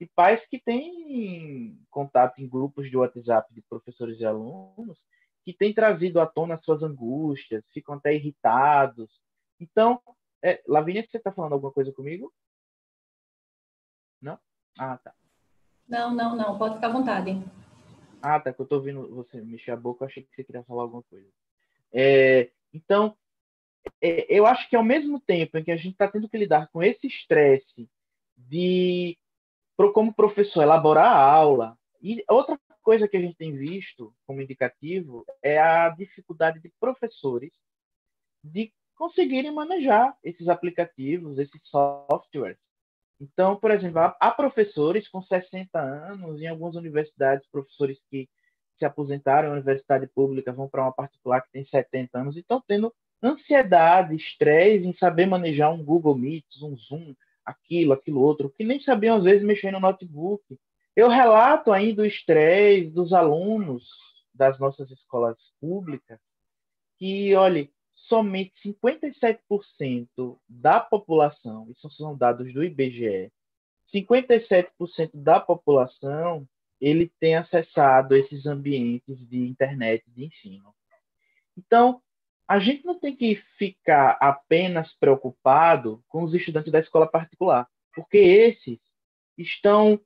de 0.00 0.08
pais 0.16 0.40
que 0.48 0.58
têm 0.58 1.78
contato 1.90 2.38
em 2.38 2.48
grupos 2.48 2.88
de 2.88 2.96
WhatsApp 2.96 3.52
de 3.52 3.60
professores 3.68 4.18
e 4.20 4.24
alunos, 4.24 4.98
que 5.44 5.52
têm 5.52 5.74
trazido 5.74 6.18
à 6.18 6.26
tona 6.26 6.58
suas 6.62 6.82
angústias, 6.82 7.62
ficam 7.74 7.96
até 7.96 8.14
irritados. 8.14 9.10
Então, 9.60 10.00
é, 10.42 10.62
Lavínia, 10.66 11.06
você 11.06 11.18
está 11.18 11.30
falando 11.30 11.52
alguma 11.52 11.72
coisa 11.72 11.92
comigo? 11.92 12.32
Não? 14.22 14.38
Ah, 14.78 14.96
tá. 14.96 15.12
Não, 15.88 16.14
não, 16.14 16.36
não. 16.36 16.56
Pode 16.56 16.76
ficar 16.76 16.86
à 16.86 16.92
vontade. 16.92 17.42
Ah, 18.22 18.38
tá. 18.38 18.52
Que 18.52 18.60
eu 18.60 18.64
estou 18.64 18.78
ouvindo 18.78 19.14
você 19.14 19.40
mexer 19.42 19.72
a 19.72 19.76
boca, 19.76 20.04
eu 20.04 20.08
achei 20.08 20.22
que 20.22 20.34
você 20.34 20.44
queria 20.44 20.62
falar 20.62 20.82
alguma 20.82 21.02
coisa. 21.02 21.28
É, 21.92 22.50
então, 22.72 23.16
é, 24.00 24.26
eu 24.34 24.46
acho 24.46 24.68
que 24.70 24.76
ao 24.76 24.84
mesmo 24.84 25.20
tempo 25.20 25.58
em 25.58 25.64
que 25.64 25.72
a 25.72 25.76
gente 25.76 25.92
está 25.92 26.08
tendo 26.08 26.28
que 26.28 26.38
lidar 26.38 26.68
com 26.68 26.82
esse 26.82 27.06
estresse 27.06 27.88
de, 28.36 29.18
como 29.92 30.14
professor, 30.14 30.62
elaborar 30.62 31.06
a 31.06 31.20
aula, 31.20 31.76
e 32.00 32.24
outra 32.28 32.58
coisa 32.82 33.06
que 33.06 33.16
a 33.16 33.20
gente 33.20 33.36
tem 33.36 33.52
visto 33.52 34.14
como 34.26 34.40
indicativo 34.40 35.24
é 35.42 35.58
a 35.58 35.88
dificuldade 35.90 36.60
de 36.60 36.72
professores 36.80 37.52
de 38.42 38.72
conseguirem 38.96 39.52
manejar 39.52 40.16
esses 40.22 40.48
aplicativos, 40.48 41.38
esses 41.38 41.60
softwares. 41.64 42.58
Então, 43.22 43.54
por 43.54 43.70
exemplo, 43.70 44.00
há 44.00 44.30
professores 44.32 45.08
com 45.08 45.22
60 45.22 45.78
anos, 45.78 46.40
em 46.40 46.48
algumas 46.48 46.74
universidades, 46.74 47.46
professores 47.46 47.96
que 48.10 48.28
se 48.76 48.84
aposentaram 48.84 49.50
em 49.50 49.52
universidade 49.52 50.08
pública 50.08 50.52
vão 50.52 50.68
para 50.68 50.82
uma 50.82 50.92
particular 50.92 51.40
que 51.40 51.52
tem 51.52 51.64
70 51.64 52.18
anos 52.18 52.36
e 52.36 52.40
estão 52.40 52.60
tendo 52.66 52.92
ansiedade, 53.22 54.16
estresse 54.16 54.84
em 54.84 54.92
saber 54.96 55.26
manejar 55.26 55.72
um 55.72 55.84
Google 55.84 56.16
Meet, 56.16 56.44
um 56.60 56.76
Zoom, 56.76 57.14
aquilo, 57.44 57.92
aquilo 57.92 58.20
outro, 58.20 58.50
que 58.50 58.64
nem 58.64 58.80
sabiam 58.80 59.16
às 59.16 59.22
vezes 59.22 59.46
mexer 59.46 59.70
no 59.70 59.78
notebook. 59.78 60.42
Eu 60.96 61.08
relato 61.08 61.70
ainda 61.70 62.02
o 62.02 62.06
estresse 62.06 62.90
dos 62.90 63.12
alunos 63.12 63.88
das 64.34 64.58
nossas 64.58 64.90
escolas 64.90 65.38
públicas, 65.60 66.18
que, 66.98 67.36
olha, 67.36 67.68
somente 68.12 68.52
57% 68.62 70.38
da 70.46 70.78
população, 70.78 71.66
isso 71.70 71.88
são 71.92 72.14
dados 72.14 72.52
do 72.52 72.62
IBGE, 72.62 73.32
57% 73.90 75.10
da 75.14 75.40
população 75.40 76.46
ele 76.78 77.10
tem 77.18 77.36
acessado 77.36 78.14
esses 78.14 78.44
ambientes 78.44 79.16
de 79.30 79.38
internet 79.48 80.04
de 80.08 80.26
ensino. 80.26 80.74
Então, 81.56 82.02
a 82.46 82.58
gente 82.58 82.84
não 82.84 82.98
tem 82.98 83.16
que 83.16 83.36
ficar 83.56 84.18
apenas 84.20 84.92
preocupado 85.00 86.04
com 86.06 86.22
os 86.22 86.34
estudantes 86.34 86.70
da 86.70 86.80
escola 86.80 87.06
particular, 87.06 87.66
porque 87.94 88.18
esses 88.18 88.78
estão 89.38 89.98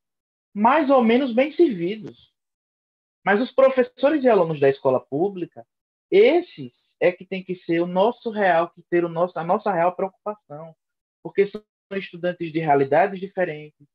mais 0.54 0.90
ou 0.90 1.02
menos 1.02 1.34
bem 1.34 1.52
servidos. 1.56 2.32
Mas 3.25 3.40
os 3.40 3.50
professores 3.50 4.22
e 4.22 4.28
alunos 4.28 4.60
da 4.60 4.68
escola 4.68 5.00
pública, 5.00 5.66
esses 6.08 6.72
é 7.00 7.12
que 7.12 7.25
tem 7.25 7.43
que 7.43 7.57
ser 7.57 7.81
o 7.81 7.87
nosso 7.87 8.31
real, 8.31 8.71
que 8.71 8.83
ter 8.91 9.05
o 9.05 9.09
nosso, 9.09 9.38
a 9.38 9.45
nossa 9.45 9.73
real 9.73 9.95
preocupação, 9.95 10.75
porque 11.23 11.47
são 11.47 11.62
estudantes 11.93 12.53
de 12.53 12.59
realidades 12.59 13.21
diferentes, 13.21 13.87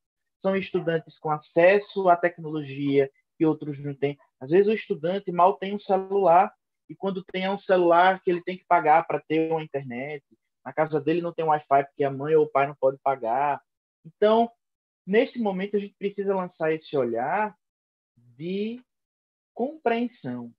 são 0.41 0.55
estudantes 0.55 1.17
com 1.19 1.29
acesso 1.31 2.09
à 2.09 2.15
tecnologia 2.15 3.09
que 3.37 3.45
outros 3.45 3.79
não 3.79 3.93
têm. 3.93 4.17
Às 4.39 4.49
vezes 4.49 4.67
o 4.67 4.73
estudante 4.73 5.31
mal 5.31 5.55
tem 5.57 5.75
um 5.75 5.79
celular 5.79 6.53
e 6.89 6.95
quando 6.95 7.23
tem 7.23 7.49
um 7.49 7.59
celular 7.59 8.21
que 8.21 8.29
ele 8.29 8.43
tem 8.43 8.57
que 8.57 8.65
pagar 8.65 9.07
para 9.07 9.19
ter 9.21 9.51
uma 9.51 9.63
internet, 9.63 10.23
na 10.63 10.73
casa 10.73 10.99
dele 10.99 11.21
não 11.21 11.33
tem 11.33 11.45
Wi-Fi 11.45 11.85
porque 11.85 12.03
a 12.03 12.11
mãe 12.11 12.35
ou 12.35 12.45
o 12.45 12.49
pai 12.49 12.67
não 12.67 12.75
pode 12.75 12.97
pagar. 12.99 13.61
Então, 14.05 14.51
nesse 15.05 15.39
momento 15.39 15.77
a 15.77 15.79
gente 15.79 15.95
precisa 15.97 16.35
lançar 16.35 16.71
esse 16.71 16.95
olhar 16.95 17.55
de 18.15 18.81
compreensão, 19.53 20.51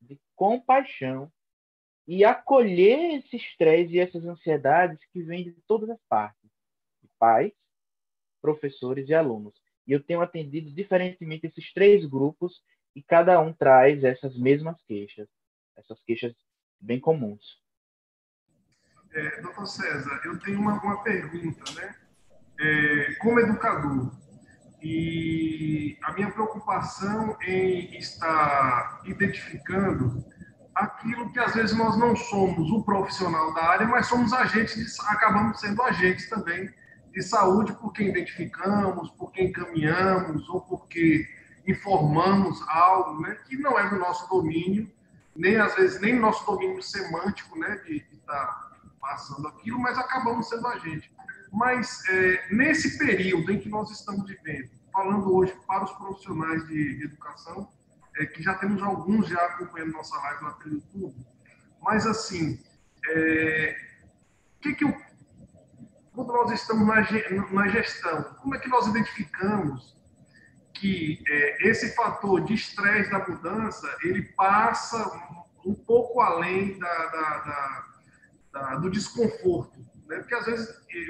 de 0.00 0.18
compaixão 0.34 1.30
e 2.12 2.24
acolher 2.24 3.20
esse 3.20 3.36
estresse 3.36 3.94
e 3.94 4.00
essas 4.00 4.24
ansiedades 4.24 4.98
que 5.12 5.22
vêm 5.22 5.44
de 5.44 5.52
todas 5.68 5.88
as 5.90 6.00
partes, 6.08 6.50
de 7.00 7.08
pais, 7.20 7.52
professores 8.42 9.08
e 9.08 9.14
alunos. 9.14 9.54
E 9.86 9.92
eu 9.92 10.02
tenho 10.02 10.20
atendido 10.20 10.72
diferentemente 10.72 11.46
esses 11.46 11.72
três 11.72 12.04
grupos 12.04 12.60
e 12.96 13.00
cada 13.00 13.40
um 13.40 13.52
traz 13.52 14.02
essas 14.02 14.36
mesmas 14.36 14.76
queixas 14.88 15.28
essas 15.76 16.02
queixas 16.02 16.34
bem 16.80 16.98
comuns. 16.98 17.62
É, 19.12 19.40
doutor 19.40 19.66
César, 19.66 20.20
eu 20.24 20.36
tenho 20.40 20.58
uma, 20.58 20.82
uma 20.82 21.04
pergunta, 21.04 21.62
né? 21.74 21.94
É, 22.58 23.14
como 23.20 23.38
educador, 23.38 24.12
e 24.82 25.96
a 26.02 26.12
minha 26.12 26.30
preocupação 26.32 27.36
em 27.42 27.96
estar 27.98 29.00
identificando 29.04 30.24
aquilo 30.74 31.30
que 31.32 31.38
às 31.38 31.54
vezes 31.54 31.76
nós 31.76 31.96
não 31.96 32.14
somos 32.16 32.70
o 32.70 32.82
profissional 32.82 33.52
da 33.54 33.64
área, 33.64 33.86
mas 33.86 34.06
somos 34.06 34.32
agentes, 34.32 34.76
de, 34.76 35.06
acabamos 35.08 35.60
sendo 35.60 35.82
agentes 35.82 36.28
também 36.28 36.70
de 37.12 37.22
saúde 37.22 37.72
por 37.74 37.92
quem 37.92 38.08
identificamos, 38.08 39.10
por 39.10 39.32
quem 39.32 39.48
encaminhamos 39.48 40.48
ou 40.48 40.60
porque 40.60 41.26
informamos 41.66 42.62
algo 42.68 43.20
né, 43.20 43.36
que 43.46 43.56
não 43.56 43.78
é 43.78 43.88
do 43.88 43.96
nosso 43.96 44.28
domínio 44.28 44.90
nem 45.34 45.56
às 45.56 45.74
vezes 45.74 46.00
nem 46.00 46.18
nosso 46.18 46.44
domínio 46.44 46.82
semântico, 46.82 47.58
né, 47.58 47.76
de 47.86 48.04
estar 48.12 48.46
tá 48.46 48.70
passando 49.00 49.48
aquilo, 49.48 49.78
mas 49.78 49.96
acabamos 49.96 50.48
sendo 50.48 50.66
a 50.66 50.78
gente. 50.78 51.10
Mas 51.52 52.02
é, 52.08 52.48
nesse 52.54 52.98
período 52.98 53.50
em 53.50 53.58
que 53.58 53.68
nós 53.68 53.90
estamos 53.90 54.28
vivendo, 54.28 54.70
falando 54.92 55.34
hoje 55.34 55.54
para 55.66 55.84
os 55.84 55.92
profissionais 55.92 56.66
de 56.68 57.04
educação, 57.04 57.68
é, 58.16 58.26
que 58.26 58.42
já 58.42 58.54
temos 58.54 58.82
alguns 58.82 59.28
já 59.28 59.40
acompanhando 59.46 59.92
nossa 59.92 60.16
live 60.16 60.44
lá 60.44 60.52
pelo 60.52 60.74
YouTube, 60.74 61.26
mas 61.82 62.06
assim, 62.06 62.62
é, 63.08 63.76
que 64.60 64.74
que 64.74 64.84
eu, 64.84 64.94
quando 66.12 66.32
nós 66.32 66.50
estamos 66.52 66.86
na, 66.86 66.96
na 67.52 67.68
gestão, 67.68 68.22
como 68.40 68.54
é 68.54 68.58
que 68.58 68.68
nós 68.68 68.86
identificamos 68.86 69.96
que 70.74 71.22
é, 71.28 71.68
esse 71.68 71.94
fator 71.94 72.44
de 72.44 72.54
estresse 72.54 73.10
da 73.10 73.26
mudança 73.26 73.86
ele 74.02 74.22
passa 74.32 74.98
um 75.64 75.74
pouco 75.74 76.20
além 76.20 76.78
da, 76.78 77.06
da, 77.06 77.38
da, 77.38 77.86
da 78.52 78.74
do 78.76 78.90
desconforto, 78.90 79.78
né? 80.06 80.18
Porque 80.18 80.34
às 80.34 80.46
vezes 80.46 80.68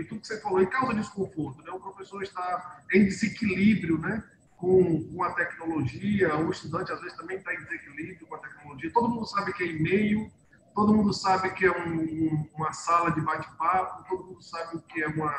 tudo 0.09 0.21
que 0.21 0.27
você 0.27 0.41
falou 0.41 0.67
causa 0.67 0.95
desconforto, 0.95 1.63
né? 1.63 1.71
O 1.71 1.81
professor 1.81 2.23
está 2.23 2.83
em 2.93 3.05
desequilíbrio, 3.05 3.99
né? 3.99 4.23
Com, 4.61 5.03
com 5.05 5.23
a 5.23 5.33
tecnologia, 5.33 6.37
o 6.37 6.51
estudante 6.51 6.93
às 6.93 7.01
vezes 7.01 7.17
também 7.17 7.39
está 7.39 7.55
em 7.55 7.65
desequilíbrio 7.65 8.27
com 8.27 8.35
a 8.35 8.39
tecnologia. 8.39 8.93
Todo 8.93 9.09
mundo 9.09 9.27
sabe 9.27 9.55
que 9.55 9.63
é 9.63 9.67
e-mail, 9.69 10.31
todo 10.75 10.95
mundo 10.95 11.15
sabe 11.15 11.51
que 11.55 11.65
é 11.65 11.73
um, 11.73 12.47
uma 12.55 12.73
sala 12.73 13.11
de 13.11 13.23
bate-papo, 13.23 14.05
todo 14.07 14.25
mundo 14.27 14.43
sabe 14.43 14.83
que 14.83 15.03
é 15.03 15.09
uma 15.09 15.33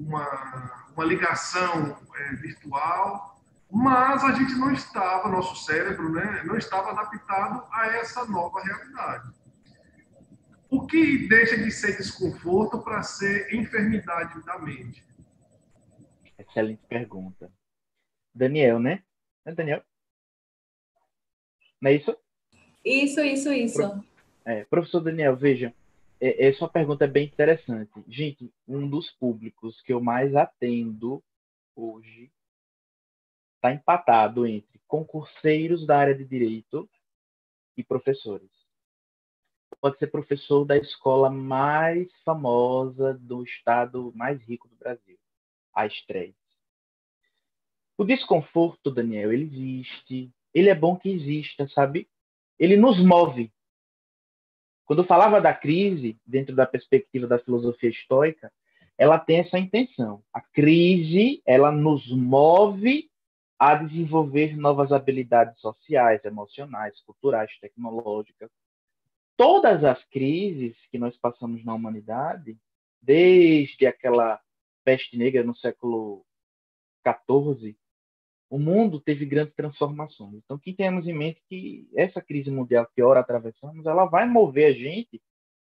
uma, 0.00 0.86
uma 0.94 1.04
ligação 1.04 1.96
é, 2.16 2.34
virtual, 2.36 3.38
mas 3.70 4.24
a 4.24 4.32
gente 4.32 4.54
não 4.54 4.72
estava, 4.72 5.28
nosso 5.28 5.64
cérebro, 5.64 6.10
né, 6.10 6.42
não 6.44 6.56
estava 6.56 6.90
adaptado 6.90 7.64
a 7.70 7.86
essa 7.96 8.24
nova 8.24 8.60
realidade. 8.62 9.30
O 10.68 10.86
que 10.86 11.28
deixa 11.28 11.56
de 11.56 11.70
ser 11.70 11.96
desconforto 11.96 12.78
para 12.78 13.02
ser 13.02 13.52
enfermidade 13.54 14.42
da 14.44 14.58
mente? 14.58 15.04
Excelente 16.38 16.80
pergunta. 16.88 17.52
Daniel, 18.34 18.78
né? 18.78 19.02
É 19.44 19.52
Daniel? 19.52 19.82
Não 21.80 21.90
é 21.90 21.94
isso? 21.94 22.16
Isso, 22.84 23.20
isso, 23.20 23.52
isso. 23.52 24.04
É, 24.44 24.64
professor 24.64 25.00
Daniel, 25.00 25.36
veja, 25.36 25.74
é, 26.20 26.48
essa 26.48 26.68
pergunta 26.68 27.04
é 27.04 27.08
bem 27.08 27.26
interessante. 27.26 27.90
Gente, 28.06 28.52
um 28.66 28.88
dos 28.88 29.10
públicos 29.12 29.80
que 29.82 29.92
eu 29.92 30.00
mais 30.00 30.34
atendo 30.34 31.22
hoje 31.74 32.30
está 33.56 33.72
empatado 33.72 34.46
entre 34.46 34.80
concurseiros 34.86 35.86
da 35.86 35.98
área 35.98 36.14
de 36.14 36.24
direito 36.24 36.88
e 37.76 37.84
professores. 37.84 38.50
Pode 39.80 39.98
ser 39.98 40.08
professor 40.08 40.64
da 40.64 40.76
escola 40.76 41.30
mais 41.30 42.08
famosa 42.22 43.14
do 43.14 43.42
estado 43.42 44.12
mais 44.14 44.40
rico 44.42 44.68
do 44.68 44.76
Brasil, 44.76 45.18
a 45.74 45.86
Estreia. 45.86 46.34
O 48.00 48.04
desconforto, 48.04 48.90
Daniel, 48.90 49.30
ele 49.30 49.44
existe. 49.44 50.32
Ele 50.54 50.70
é 50.70 50.74
bom 50.74 50.96
que 50.96 51.10
exista, 51.10 51.68
sabe? 51.68 52.08
Ele 52.58 52.74
nos 52.74 52.98
move. 52.98 53.52
Quando 54.86 55.00
eu 55.00 55.06
falava 55.06 55.38
da 55.38 55.52
crise, 55.52 56.18
dentro 56.24 56.56
da 56.56 56.64
perspectiva 56.64 57.26
da 57.26 57.38
filosofia 57.38 57.90
estoica, 57.90 58.50
ela 58.96 59.18
tem 59.18 59.40
essa 59.40 59.58
intenção. 59.58 60.22
A 60.32 60.40
crise, 60.40 61.42
ela 61.44 61.70
nos 61.70 62.10
move 62.10 63.10
a 63.58 63.74
desenvolver 63.74 64.56
novas 64.56 64.92
habilidades 64.92 65.60
sociais, 65.60 66.24
emocionais, 66.24 66.98
culturais, 67.02 67.50
tecnológicas. 67.60 68.50
Todas 69.36 69.84
as 69.84 70.02
crises 70.04 70.74
que 70.90 70.96
nós 70.96 71.14
passamos 71.18 71.62
na 71.66 71.74
humanidade, 71.74 72.56
desde 73.02 73.84
aquela 73.84 74.40
peste 74.82 75.18
negra 75.18 75.44
no 75.44 75.54
século 75.54 76.24
XIV, 77.06 77.76
o 78.50 78.58
mundo 78.58 79.00
teve 79.00 79.24
grandes 79.24 79.54
transformações. 79.54 80.34
Então, 80.34 80.58
que 80.58 80.74
tenhamos 80.74 81.06
em 81.06 81.14
mente 81.14 81.40
que 81.48 81.88
essa 81.94 82.20
crise 82.20 82.50
mundial 82.50 82.86
que 82.94 83.02
ora 83.02 83.20
atravessamos, 83.20 83.86
ela 83.86 84.04
vai 84.04 84.26
mover 84.28 84.66
a 84.66 84.76
gente 84.76 85.22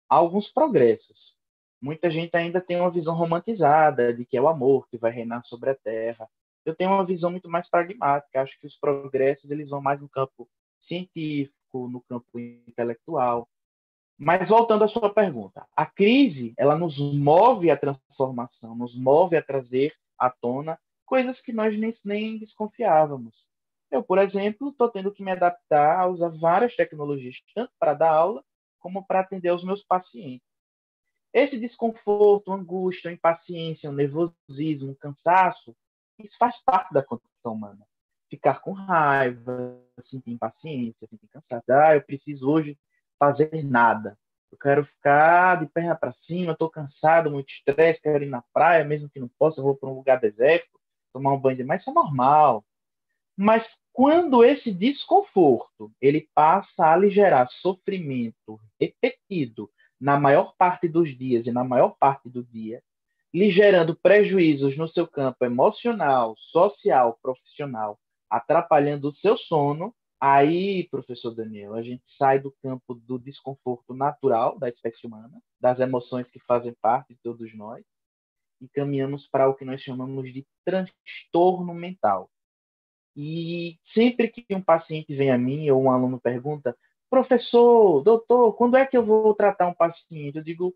a 0.09 0.15
alguns 0.15 0.51
progressos. 0.51 1.33
Muita 1.79 2.09
gente 2.09 2.35
ainda 2.35 2.59
tem 2.59 2.77
uma 2.77 2.89
visão 2.89 3.13
romantizada 3.15 4.13
de 4.13 4.25
que 4.25 4.35
é 4.35 4.41
o 4.41 4.47
amor 4.47 4.87
que 4.89 4.97
vai 4.97 5.11
reinar 5.11 5.45
sobre 5.45 5.69
a 5.69 5.75
Terra, 5.75 6.27
eu 6.65 6.75
tenho 6.75 6.91
uma 6.91 7.05
visão 7.05 7.29
muito 7.29 7.49
mais 7.49 7.69
pragmática. 7.69 8.41
Acho 8.41 8.57
que 8.59 8.67
os 8.67 8.77
progressos 8.77 9.49
eles 9.51 9.69
vão 9.69 9.81
mais 9.81 9.99
no 9.99 10.09
campo 10.09 10.47
científico, 10.87 11.87
no 11.89 12.01
campo 12.01 12.39
intelectual. 12.39 13.47
Mas 14.17 14.47
voltando 14.47 14.83
à 14.83 14.87
sua 14.87 15.13
pergunta, 15.13 15.65
a 15.75 15.85
crise 15.85 16.53
ela 16.57 16.77
nos 16.77 16.97
move 16.97 17.69
à 17.69 17.77
transformação, 17.77 18.75
nos 18.75 18.95
move 18.95 19.35
a 19.35 19.41
trazer 19.41 19.93
à 20.17 20.29
tona 20.29 20.79
coisas 21.13 21.39
que 21.41 21.53
nós 21.53 21.79
nem, 21.79 21.95
nem 22.03 22.39
desconfiávamos. 22.39 23.35
Eu, 23.91 24.01
por 24.01 24.17
exemplo, 24.17 24.69
estou 24.69 24.89
tendo 24.89 25.11
que 25.11 25.21
me 25.21 25.29
adaptar 25.29 25.99
a 25.99 26.07
usar 26.07 26.29
várias 26.29 26.75
tecnologias, 26.75 27.35
tanto 27.53 27.71
para 27.77 27.93
dar 27.93 28.09
aula 28.09 28.43
como 28.79 29.05
para 29.05 29.19
atender 29.19 29.53
os 29.53 29.63
meus 29.63 29.83
pacientes. 29.83 30.47
Esse 31.31 31.59
desconforto, 31.59 32.51
angústia, 32.51 33.11
impaciência, 33.11 33.91
nervosismo, 33.91 34.95
cansaço, 34.95 35.75
isso 36.17 36.35
faz 36.39 36.59
parte 36.65 36.91
da 36.91 37.03
condição 37.03 37.53
humana. 37.53 37.85
Ficar 38.27 38.59
com 38.61 38.71
raiva, 38.71 39.79
sentir 40.09 40.31
impaciência, 40.31 41.07
sentir 41.07 41.27
cansaço. 41.27 41.71
Ah, 41.71 41.95
eu 41.95 42.01
preciso 42.01 42.49
hoje 42.49 42.75
fazer 43.19 43.63
nada. 43.63 44.17
Eu 44.51 44.57
quero 44.57 44.83
ficar 44.83 45.59
de 45.59 45.67
perna 45.67 45.95
para 45.95 46.11
cima, 46.25 46.53
estou 46.53 46.71
cansado, 46.71 47.29
muito 47.29 47.51
estresse, 47.51 48.01
quero 48.01 48.23
ir 48.23 48.29
na 48.29 48.41
praia, 48.51 48.83
mesmo 48.83 49.11
que 49.11 49.19
não 49.19 49.29
possa, 49.37 49.61
vou 49.61 49.77
para 49.77 49.89
um 49.89 49.93
lugar 49.93 50.19
deserto, 50.19 50.73
tomar 51.13 51.33
um 51.33 51.39
banho 51.39 51.57
de 51.57 51.63
mar, 51.63 51.77
isso 51.77 51.89
é 51.89 51.93
normal. 51.93 52.65
Mas 53.37 53.65
quando 53.93 54.43
esse 54.43 54.71
desconforto 54.71 55.91
ele 56.01 56.27
passa 56.33 56.87
a 56.87 56.95
lhe 56.95 57.09
gerar 57.09 57.47
sofrimento 57.61 58.59
repetido 58.79 59.69
na 60.01 60.19
maior 60.19 60.53
parte 60.57 60.87
dos 60.87 61.15
dias 61.17 61.45
e 61.45 61.51
na 61.51 61.63
maior 61.63 61.95
parte 61.99 62.27
do 62.27 62.43
dia, 62.43 62.81
lhe 63.33 63.51
gerando 63.51 63.95
prejuízos 63.95 64.77
no 64.77 64.87
seu 64.87 65.07
campo 65.07 65.45
emocional, 65.45 66.35
social, 66.37 67.17
profissional, 67.21 67.97
atrapalhando 68.29 69.09
o 69.09 69.15
seu 69.15 69.37
sono, 69.37 69.93
aí, 70.19 70.87
professor 70.89 71.31
Daniel, 71.31 71.73
a 71.73 71.81
gente 71.81 72.03
sai 72.17 72.39
do 72.39 72.53
campo 72.61 72.95
do 72.95 73.19
desconforto 73.19 73.93
natural 73.93 74.57
da 74.57 74.69
espécie 74.69 75.05
humana, 75.05 75.41
das 75.59 75.79
emoções 75.79 76.27
que 76.29 76.39
fazem 76.39 76.73
parte 76.81 77.13
de 77.13 77.19
todos 77.21 77.53
nós, 77.55 77.83
e 78.63 78.69
caminhamos 78.69 79.27
para 79.27 79.49
o 79.49 79.53
que 79.53 79.65
nós 79.65 79.81
chamamos 79.81 80.31
de 80.31 80.47
transtorno 80.63 81.73
mental. 81.73 82.31
E 83.15 83.77
sempre 83.93 84.29
que 84.29 84.45
um 84.55 84.61
paciente 84.61 85.13
vem 85.13 85.29
a 85.29 85.37
mim 85.37 85.69
ou 85.69 85.83
um 85.83 85.91
aluno 85.91 86.19
pergunta, 86.19 86.75
professor, 87.09 88.01
doutor, 88.01 88.53
quando 88.53 88.77
é 88.77 88.85
que 88.85 88.95
eu 88.95 89.05
vou 89.05 89.35
tratar 89.35 89.67
um 89.67 89.73
paciente? 89.73 90.37
Eu 90.37 90.43
digo, 90.43 90.73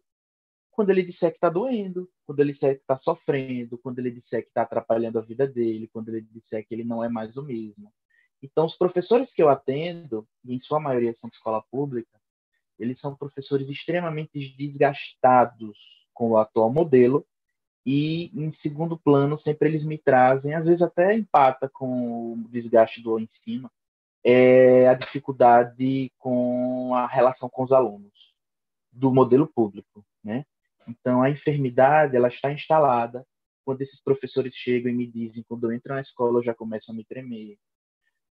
quando 0.69 0.89
ele 0.89 1.01
disser 1.01 1.31
que 1.31 1.37
está 1.37 1.49
doendo, 1.49 2.09
quando 2.25 2.41
ele 2.41 2.53
disser 2.53 2.75
que 2.75 2.81
está 2.81 2.99
sofrendo, 2.99 3.77
quando 3.77 3.99
ele 3.99 4.11
disser 4.11 4.43
que 4.43 4.49
está 4.49 4.63
atrapalhando 4.63 5.17
a 5.17 5.21
vida 5.21 5.47
dele, 5.47 5.87
quando 5.87 6.09
ele 6.09 6.21
disser 6.21 6.67
que 6.67 6.75
ele 6.75 6.83
não 6.83 7.01
é 7.01 7.07
mais 7.07 7.37
o 7.37 7.41
mesmo. 7.41 7.91
Então, 8.43 8.65
os 8.65 8.77
professores 8.77 9.31
que 9.33 9.41
eu 9.41 9.49
atendo, 9.49 10.27
e 10.43 10.53
em 10.53 10.59
sua 10.59 10.79
maioria 10.79 11.15
são 11.19 11.29
de 11.29 11.37
escola 11.37 11.63
pública, 11.71 12.19
eles 12.77 12.99
são 12.99 13.15
professores 13.15 13.67
extremamente 13.69 14.55
desgastados 14.55 15.75
com 16.13 16.31
o 16.31 16.37
atual 16.37 16.71
modelo 16.71 17.25
e, 17.89 18.29
em 18.35 18.51
segundo 18.61 18.97
plano, 18.97 19.39
sempre 19.39 19.69
eles 19.69 19.85
me 19.85 19.97
trazem, 19.97 20.53
às 20.53 20.65
vezes 20.65 20.81
até 20.81 21.15
empata 21.15 21.69
com 21.69 22.33
o 22.33 22.45
desgaste 22.49 23.01
do 23.01 23.17
ensino, 23.17 23.71
é 24.21 24.89
a 24.89 24.93
dificuldade 24.93 26.11
com 26.17 26.93
a 26.93 27.07
relação 27.07 27.47
com 27.47 27.63
os 27.63 27.71
alunos 27.71 28.11
do 28.91 29.09
modelo 29.09 29.47
público, 29.47 30.05
né? 30.21 30.45
Então, 30.85 31.21
a 31.21 31.29
enfermidade 31.29 32.13
ela 32.13 32.27
está 32.27 32.51
instalada 32.51 33.25
quando 33.63 33.81
esses 33.81 34.01
professores 34.01 34.53
chegam 34.53 34.91
e 34.91 34.95
me 34.95 35.07
dizem, 35.07 35.45
quando 35.47 35.63
eu 35.63 35.71
entro 35.71 35.93
na 35.93 36.01
escola, 36.01 36.39
eu 36.39 36.43
já 36.43 36.53
começo 36.53 36.91
a 36.91 36.93
me 36.93 37.05
tremer. 37.05 37.57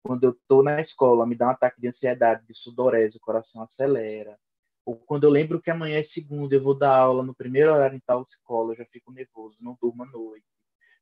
Quando 0.03 0.25
eu 0.25 0.33
estou 0.33 0.63
na 0.63 0.83
escola, 0.83 1.27
me 1.27 1.35
dá 1.35 1.47
um 1.47 1.51
ataque 1.53 1.81
de 1.81 1.89
ansiedade, 1.89 2.47
de 2.47 2.55
sudorese, 2.55 3.17
o 3.17 3.21
coração 3.21 3.63
acelera. 3.63 4.39
Ou 4.87 4.97
quando 4.97 5.25
eu 5.25 5.31
lembro 5.31 5.61
que 5.61 5.71
amanhã 5.71 5.99
é 5.99 6.05
segunda, 6.05 6.55
eu 6.55 6.63
vou 6.63 6.75
dar 6.75 6.97
aula 6.97 7.23
no 7.23 7.35
primeiro 7.35 7.73
horário 7.73 7.97
em 7.97 8.03
tal 8.07 8.23
escola, 8.31 8.73
eu 8.73 8.77
já 8.77 8.87
fico 8.87 9.13
nervoso, 9.13 9.57
não 9.61 9.77
durmo 9.83 10.05
à 10.05 10.07
noite. 10.07 10.47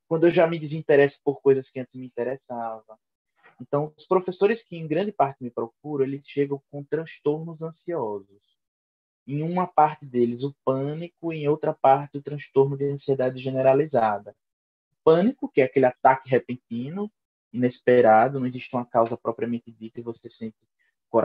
Quando 0.08 0.26
eu 0.26 0.32
já 0.32 0.46
me 0.46 0.58
desinteresso 0.58 1.18
por 1.22 1.40
coisas 1.40 1.68
que 1.70 1.78
antes 1.78 1.94
me 1.94 2.06
interessavam. 2.06 2.96
Então, 3.60 3.92
os 3.96 4.06
professores 4.06 4.62
que 4.64 4.76
em 4.76 4.88
grande 4.88 5.12
parte 5.12 5.44
me 5.44 5.50
procuram, 5.50 6.04
eles 6.04 6.22
chegam 6.26 6.60
com 6.70 6.82
transtornos 6.82 7.60
ansiosos 7.62 8.42
em 9.26 9.42
uma 9.42 9.66
parte 9.66 10.04
deles 10.04 10.42
o 10.42 10.54
pânico, 10.64 11.32
em 11.32 11.48
outra 11.48 11.72
parte 11.72 12.18
o 12.18 12.22
transtorno 12.22 12.76
de 12.76 12.84
ansiedade 12.84 13.42
generalizada. 13.42 14.34
Pânico, 15.02 15.48
que 15.48 15.60
é 15.60 15.64
aquele 15.64 15.86
ataque 15.86 16.28
repentino, 16.28 17.10
inesperado, 17.52 18.38
não 18.38 18.46
existe 18.46 18.74
uma 18.74 18.84
causa 18.84 19.16
propriamente 19.16 19.70
dita 19.70 20.00
e 20.00 20.02
você 20.02 20.28
sente 20.30 20.56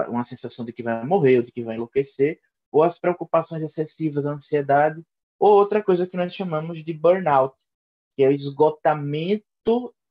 uma 0.07 0.25
sensação 0.25 0.63
de 0.63 0.71
que 0.71 0.83
vai 0.83 1.03
morrer 1.03 1.37
ou 1.37 1.43
de 1.43 1.51
que 1.51 1.63
vai 1.63 1.75
enlouquecer, 1.75 2.39
ou 2.71 2.83
as 2.83 2.97
preocupações 2.99 3.63
excessivas, 3.63 4.25
a 4.25 4.31
ansiedade, 4.31 5.03
ou 5.39 5.51
outra 5.51 5.81
coisa 5.81 6.05
que 6.05 6.17
nós 6.17 6.33
chamamos 6.33 6.83
de 6.83 6.93
burnout, 6.93 7.55
que 8.15 8.23
é 8.23 8.27
o 8.27 8.31
esgotamento 8.31 9.43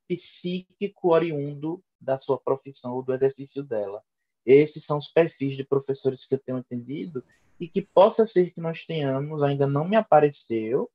psíquico 0.07 1.09
oriundo 1.09 1.81
da 2.01 2.19
sua 2.19 2.39
profissão 2.39 2.93
ou 2.93 3.03
do 3.03 3.13
exercício 3.13 3.63
dela. 3.63 4.01
Esses 4.45 4.83
são 4.85 4.97
os 4.97 5.07
perfis 5.09 5.55
de 5.55 5.63
professores 5.63 6.25
que 6.25 6.33
eu 6.33 6.39
tenho 6.39 6.57
entendido 6.57 7.23
e 7.59 7.67
que 7.67 7.81
possa 7.81 8.25
ser 8.27 8.51
que 8.51 8.61
nós 8.61 8.83
tenhamos, 8.85 9.43
ainda 9.43 9.67
não 9.67 9.87
me 9.87 9.95
apareceu, 9.95 10.89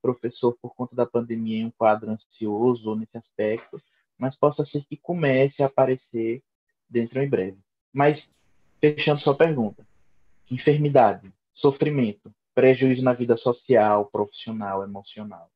professor 0.00 0.56
por 0.60 0.74
conta 0.74 0.96
da 0.96 1.06
pandemia 1.06 1.58
em 1.58 1.66
um 1.66 1.70
quadro 1.70 2.10
ansioso 2.10 2.94
nesse 2.96 3.16
aspecto, 3.16 3.80
mas 4.16 4.34
possa 4.36 4.64
ser 4.66 4.84
que 4.84 4.96
comece 4.96 5.62
a 5.62 5.66
aparecer 5.66 6.42
dentro 6.88 7.22
em 7.22 7.28
breve. 7.28 7.58
Mas, 7.92 8.22
fechando 8.80 9.20
sua 9.20 9.36
pergunta, 9.36 9.86
enfermidade, 10.50 11.32
sofrimento, 11.54 12.32
prejuízo 12.54 13.02
na 13.02 13.12
vida 13.12 13.36
social, 13.36 14.06
profissional, 14.06 14.82
emocional. 14.82 15.50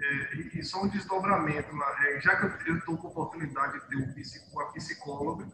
É, 0.00 0.36
e 0.58 0.62
só 0.62 0.82
um 0.82 0.88
desdobramento, 0.88 1.68
é, 2.06 2.20
já 2.20 2.36
que 2.36 2.70
eu 2.70 2.76
estou 2.76 2.96
com 2.96 3.08
a 3.08 3.10
oportunidade 3.10 3.80
de 3.80 3.88
ter 3.88 3.96
um, 3.96 4.52
uma 4.52 4.72
psicóloga 4.72 5.46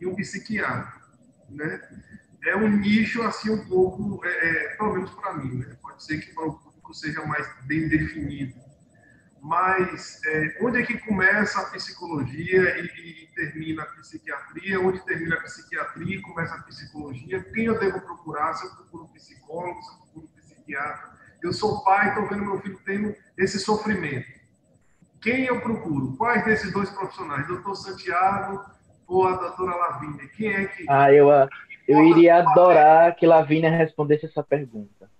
e 0.00 0.06
um 0.06 0.14
psiquiatra, 0.14 1.00
né? 1.48 1.80
é 2.44 2.56
um 2.56 2.68
nicho 2.68 3.22
assim 3.22 3.50
um 3.50 3.66
pouco, 3.66 4.24
é, 4.24 4.28
é, 4.28 4.76
pelo 4.76 4.94
menos 4.94 5.10
para 5.10 5.34
mim, 5.34 5.58
né? 5.58 5.76
pode 5.80 6.02
ser 6.02 6.20
que 6.20 6.32
para 6.32 6.46
o 6.46 6.54
público 6.54 6.94
seja 6.94 7.24
mais 7.26 7.46
bem 7.64 7.88
definido. 7.88 8.54
Mas 9.42 10.20
é, 10.26 10.58
onde 10.60 10.82
é 10.82 10.86
que 10.86 10.98
começa 10.98 11.60
a 11.60 11.70
psicologia 11.70 12.78
e, 12.78 12.84
e, 12.84 13.26
termina 13.34 13.82
a 13.82 13.86
psiquiatria? 13.86 14.80
Onde 14.80 15.04
termina 15.04 15.36
a 15.36 15.40
psiquiatria 15.40 16.16
e 16.16 16.20
começa 16.20 16.54
a 16.54 16.62
psicologia? 16.62 17.42
Quem 17.44 17.64
eu 17.64 17.78
devo 17.78 18.00
procurar? 18.02 18.52
Se 18.54 18.66
eu 18.66 18.70
procuro 18.70 19.08
psicólogo, 19.08 19.82
se 19.82 19.90
eu 19.92 19.98
procuro 19.98 20.28
psiquiatra? 20.36 21.10
Eu 21.42 21.52
sou 21.54 21.82
pai, 21.82 22.08
estou 22.08 22.28
vendo 22.28 22.44
meu 22.44 22.60
filho 22.60 22.78
tendo 22.84 23.16
esse 23.38 23.58
sofrimento. 23.58 24.28
Quem 25.22 25.46
eu 25.46 25.60
procuro? 25.60 26.16
Quais 26.16 26.44
desses 26.44 26.70
dois 26.72 26.90
profissionais? 26.90 27.46
Doutor 27.46 27.74
Santiago 27.76 28.62
ou 29.06 29.26
a 29.26 29.36
doutora 29.36 29.74
Lavínia? 29.74 30.28
Quem 30.36 30.52
é 30.52 30.64
que. 30.66 30.84
Ah, 30.86 31.10
eu, 31.12 31.28
eu 31.88 32.04
iria 32.04 32.38
adorar 32.38 33.16
que 33.16 33.26
Lavínia 33.26 33.70
respondesse 33.70 34.26
essa 34.26 34.42
pergunta. 34.42 35.10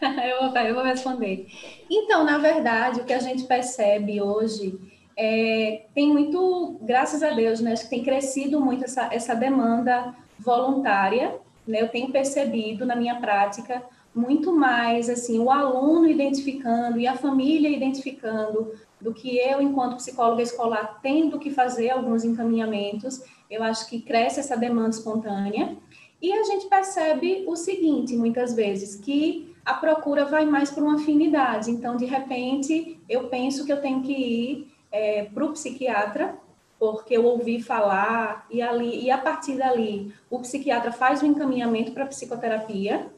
eu, 0.24 0.50
vou, 0.50 0.58
eu 0.60 0.74
vou 0.74 0.84
responder. 0.84 1.46
Então, 1.90 2.24
na 2.24 2.38
verdade, 2.38 3.00
o 3.00 3.04
que 3.04 3.12
a 3.12 3.20
gente 3.20 3.44
percebe 3.44 4.20
hoje 4.20 4.78
é, 5.16 5.86
tem 5.94 6.08
muito, 6.08 6.78
graças 6.82 7.22
a 7.22 7.30
Deus, 7.30 7.60
né, 7.60 7.72
acho 7.72 7.84
que 7.84 7.90
tem 7.90 8.04
crescido 8.04 8.60
muito 8.60 8.84
essa, 8.84 9.08
essa 9.12 9.34
demanda 9.34 10.14
voluntária. 10.38 11.36
Né, 11.66 11.82
eu 11.82 11.88
tenho 11.88 12.10
percebido 12.10 12.86
na 12.86 12.94
minha 12.94 13.16
prática 13.16 13.82
muito 14.14 14.52
mais 14.52 15.08
assim 15.08 15.38
o 15.38 15.50
aluno 15.50 16.08
identificando 16.08 16.98
e 16.98 17.06
a 17.06 17.14
família 17.14 17.68
identificando 17.68 18.72
do 19.00 19.14
que 19.14 19.38
eu, 19.38 19.62
enquanto 19.62 19.96
psicóloga 19.96 20.42
escolar, 20.42 20.98
tendo 21.00 21.38
que 21.38 21.50
fazer 21.50 21.90
alguns 21.90 22.24
encaminhamentos. 22.24 23.22
Eu 23.48 23.62
acho 23.62 23.88
que 23.88 24.00
cresce 24.00 24.40
essa 24.40 24.56
demanda 24.56 24.90
espontânea. 24.90 25.76
E 26.20 26.32
a 26.32 26.42
gente 26.42 26.66
percebe 26.66 27.44
o 27.46 27.54
seguinte, 27.54 28.16
muitas 28.16 28.54
vezes, 28.54 28.96
que 28.96 29.47
a 29.68 29.74
procura 29.74 30.24
vai 30.24 30.46
mais 30.46 30.70
para 30.70 30.82
uma 30.82 30.94
afinidade. 30.94 31.70
Então, 31.70 31.94
de 31.94 32.06
repente, 32.06 32.98
eu 33.06 33.28
penso 33.28 33.66
que 33.66 33.72
eu 33.72 33.82
tenho 33.82 34.00
que 34.00 34.12
ir 34.12 34.72
é, 34.90 35.24
para 35.24 35.44
o 35.44 35.52
psiquiatra, 35.52 36.38
porque 36.78 37.14
eu 37.14 37.26
ouvi 37.26 37.60
falar, 37.60 38.46
e, 38.50 38.62
ali, 38.62 39.04
e 39.04 39.10
a 39.10 39.18
partir 39.18 39.56
dali, 39.58 40.10
o 40.30 40.38
psiquiatra 40.38 40.90
faz 40.90 41.20
o 41.20 41.26
encaminhamento 41.26 41.92
para 41.92 42.06
psicoterapia, 42.06 43.12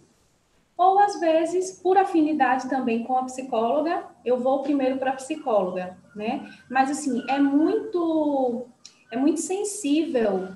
ou 0.77 0.99
às 0.99 1.21
vezes, 1.21 1.71
por 1.81 1.97
afinidade 1.97 2.69
também 2.69 3.05
com 3.05 3.17
a 3.17 3.25
psicóloga, 3.25 4.07
eu 4.25 4.41
vou 4.41 4.61
primeiro 4.61 4.99
para 4.99 5.11
a 5.11 5.17
psicóloga, 5.17 5.97
né? 6.17 6.51
Mas 6.69 6.91
assim, 6.91 7.23
é 7.29 7.39
muito 7.39 8.67
é 9.13 9.17
muito 9.17 9.41
sensível 9.41 10.49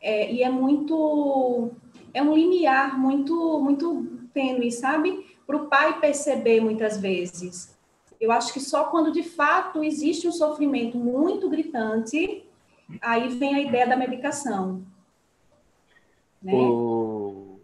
é, 0.00 0.32
e 0.32 0.42
é 0.42 0.48
muito 0.48 1.72
é 2.14 2.22
um 2.22 2.32
limiar 2.32 2.96
muito 2.96 3.58
muito 3.58 4.22
tênue, 4.32 4.70
sabe? 4.70 5.31
Para 5.52 5.62
o 5.64 5.66
pai 5.66 6.00
perceber 6.00 6.62
muitas 6.62 6.96
vezes. 6.96 7.76
Eu 8.18 8.32
acho 8.32 8.54
que 8.54 8.60
só 8.60 8.84
quando 8.84 9.12
de 9.12 9.22
fato 9.22 9.84
existe 9.84 10.26
um 10.26 10.32
sofrimento 10.32 10.96
muito 10.96 11.50
gritante, 11.50 12.48
aí 13.02 13.28
vem 13.28 13.54
a 13.56 13.60
ideia 13.60 13.86
da 13.86 13.94
medicação. 13.94 14.82
Né? 16.40 16.54
O 16.54 17.60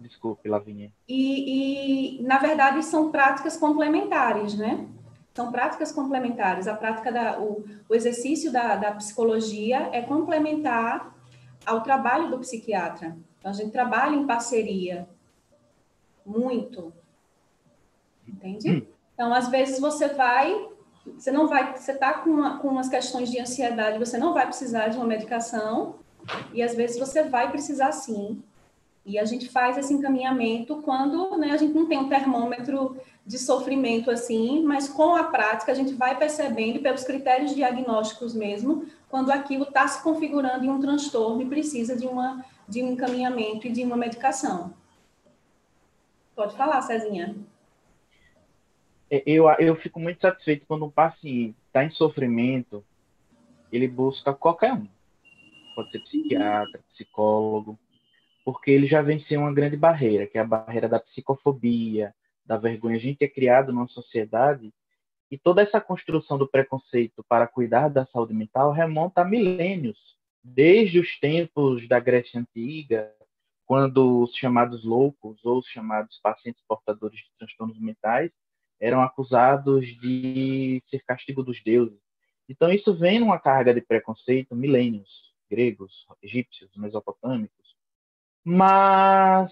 Desculpe, 0.00 0.48
Lavinha. 0.48 0.90
E, 1.06 2.20
e, 2.20 2.22
na 2.22 2.38
verdade, 2.38 2.82
são 2.82 3.10
práticas 3.10 3.54
complementares, 3.54 4.54
né? 4.54 4.88
São 5.34 5.52
práticas 5.52 5.92
complementares. 5.92 6.66
A 6.66 6.74
prática 6.74 7.12
da, 7.12 7.38
o, 7.38 7.66
o 7.86 7.94
exercício 7.94 8.50
da, 8.50 8.76
da 8.76 8.92
psicologia 8.92 9.90
é 9.92 10.00
complementar 10.00 11.14
ao 11.66 11.82
trabalho 11.82 12.30
do 12.30 12.38
psiquiatra. 12.38 13.14
Então, 13.38 13.50
a 13.50 13.54
gente 13.54 13.72
trabalha 13.72 14.16
em 14.16 14.26
parceria 14.26 15.06
muito. 16.24 16.92
Entende? 18.26 18.70
Hum. 18.70 18.86
Então, 19.14 19.32
às 19.32 19.48
vezes 19.48 19.78
você 19.78 20.08
vai, 20.08 20.68
você 21.16 21.30
não 21.30 21.46
vai, 21.46 21.76
você 21.76 21.92
está 21.92 22.14
com, 22.14 22.30
uma, 22.30 22.58
com 22.58 22.68
umas 22.68 22.88
questões 22.88 23.30
de 23.30 23.38
ansiedade, 23.38 23.98
você 23.98 24.18
não 24.18 24.34
vai 24.34 24.46
precisar 24.46 24.88
de 24.88 24.96
uma 24.96 25.06
medicação, 25.06 25.96
e 26.52 26.62
às 26.62 26.74
vezes 26.74 26.98
você 26.98 27.22
vai 27.22 27.50
precisar 27.50 27.92
sim. 27.92 28.42
E 29.06 29.18
a 29.18 29.24
gente 29.24 29.48
faz 29.50 29.76
esse 29.76 29.92
encaminhamento 29.92 30.80
quando 30.80 31.36
né, 31.36 31.50
a 31.50 31.58
gente 31.58 31.74
não 31.74 31.86
tem 31.86 31.98
um 31.98 32.08
termômetro 32.08 32.96
de 33.26 33.38
sofrimento 33.38 34.10
assim, 34.10 34.62
mas 34.64 34.88
com 34.88 35.14
a 35.14 35.24
prática 35.24 35.72
a 35.72 35.74
gente 35.74 35.92
vai 35.92 36.18
percebendo, 36.18 36.80
pelos 36.80 37.04
critérios 37.04 37.54
diagnósticos 37.54 38.34
mesmo, 38.34 38.86
quando 39.08 39.30
aquilo 39.30 39.64
está 39.64 39.86
se 39.86 40.02
configurando 40.02 40.64
em 40.64 40.70
um 40.70 40.80
transtorno 40.80 41.42
e 41.42 41.46
precisa 41.46 41.94
de, 41.94 42.06
uma, 42.06 42.44
de 42.66 42.82
um 42.82 42.92
encaminhamento 42.92 43.66
e 43.66 43.72
de 43.72 43.84
uma 43.84 43.96
medicação. 43.96 44.72
Pode 46.34 46.56
falar, 46.56 46.82
Cezinha. 46.82 47.36
É, 49.10 49.22
eu, 49.26 49.48
eu 49.58 49.76
fico 49.76 50.00
muito 50.00 50.20
satisfeito 50.20 50.66
quando 50.66 50.84
um 50.84 50.90
paciente 50.90 51.56
está 51.66 51.84
em 51.84 51.90
sofrimento, 51.90 52.84
ele 53.72 53.86
busca 53.86 54.32
qualquer 54.32 54.72
um. 54.72 54.88
Pode 55.74 55.90
ser 55.90 56.00
psiquiatra, 56.00 56.80
psicólogo, 56.92 57.78
porque 58.44 58.70
ele 58.70 58.86
já 58.86 59.02
venceu 59.02 59.40
uma 59.40 59.52
grande 59.52 59.76
barreira, 59.76 60.26
que 60.26 60.38
é 60.38 60.40
a 60.40 60.46
barreira 60.46 60.88
da 60.88 61.00
psicofobia, 61.00 62.14
da 62.44 62.56
vergonha. 62.56 62.96
A 62.96 63.00
gente 63.00 63.24
é 63.24 63.28
criado 63.28 63.72
numa 63.72 63.88
sociedade 63.88 64.72
e 65.30 65.38
toda 65.38 65.62
essa 65.62 65.80
construção 65.80 66.38
do 66.38 66.46
preconceito 66.46 67.24
para 67.28 67.46
cuidar 67.46 67.88
da 67.88 68.06
saúde 68.06 68.34
mental 68.34 68.72
remonta 68.72 69.22
a 69.22 69.24
milênios, 69.24 69.98
desde 70.42 71.00
os 71.00 71.18
tempos 71.18 71.88
da 71.88 71.98
Grécia 71.98 72.38
Antiga, 72.38 73.10
quando 73.66 74.22
os 74.22 74.34
chamados 74.36 74.84
loucos 74.84 75.44
ou 75.44 75.58
os 75.58 75.66
chamados 75.66 76.18
pacientes 76.22 76.62
portadores 76.66 77.18
de 77.18 77.30
transtornos 77.38 77.78
mentais 77.78 78.30
eram 78.80 79.02
acusados 79.02 79.86
de 80.00 80.82
ser 80.90 81.02
castigo 81.04 81.42
dos 81.42 81.62
deuses. 81.62 81.98
Então 82.48 82.70
isso 82.70 82.94
vem 82.94 83.20
numa 83.20 83.38
carga 83.38 83.72
de 83.72 83.80
preconceito 83.80 84.54
milênios, 84.54 85.34
gregos, 85.50 86.06
egípcios, 86.22 86.70
mesopotâmicos, 86.76 87.76
mas 88.44 89.50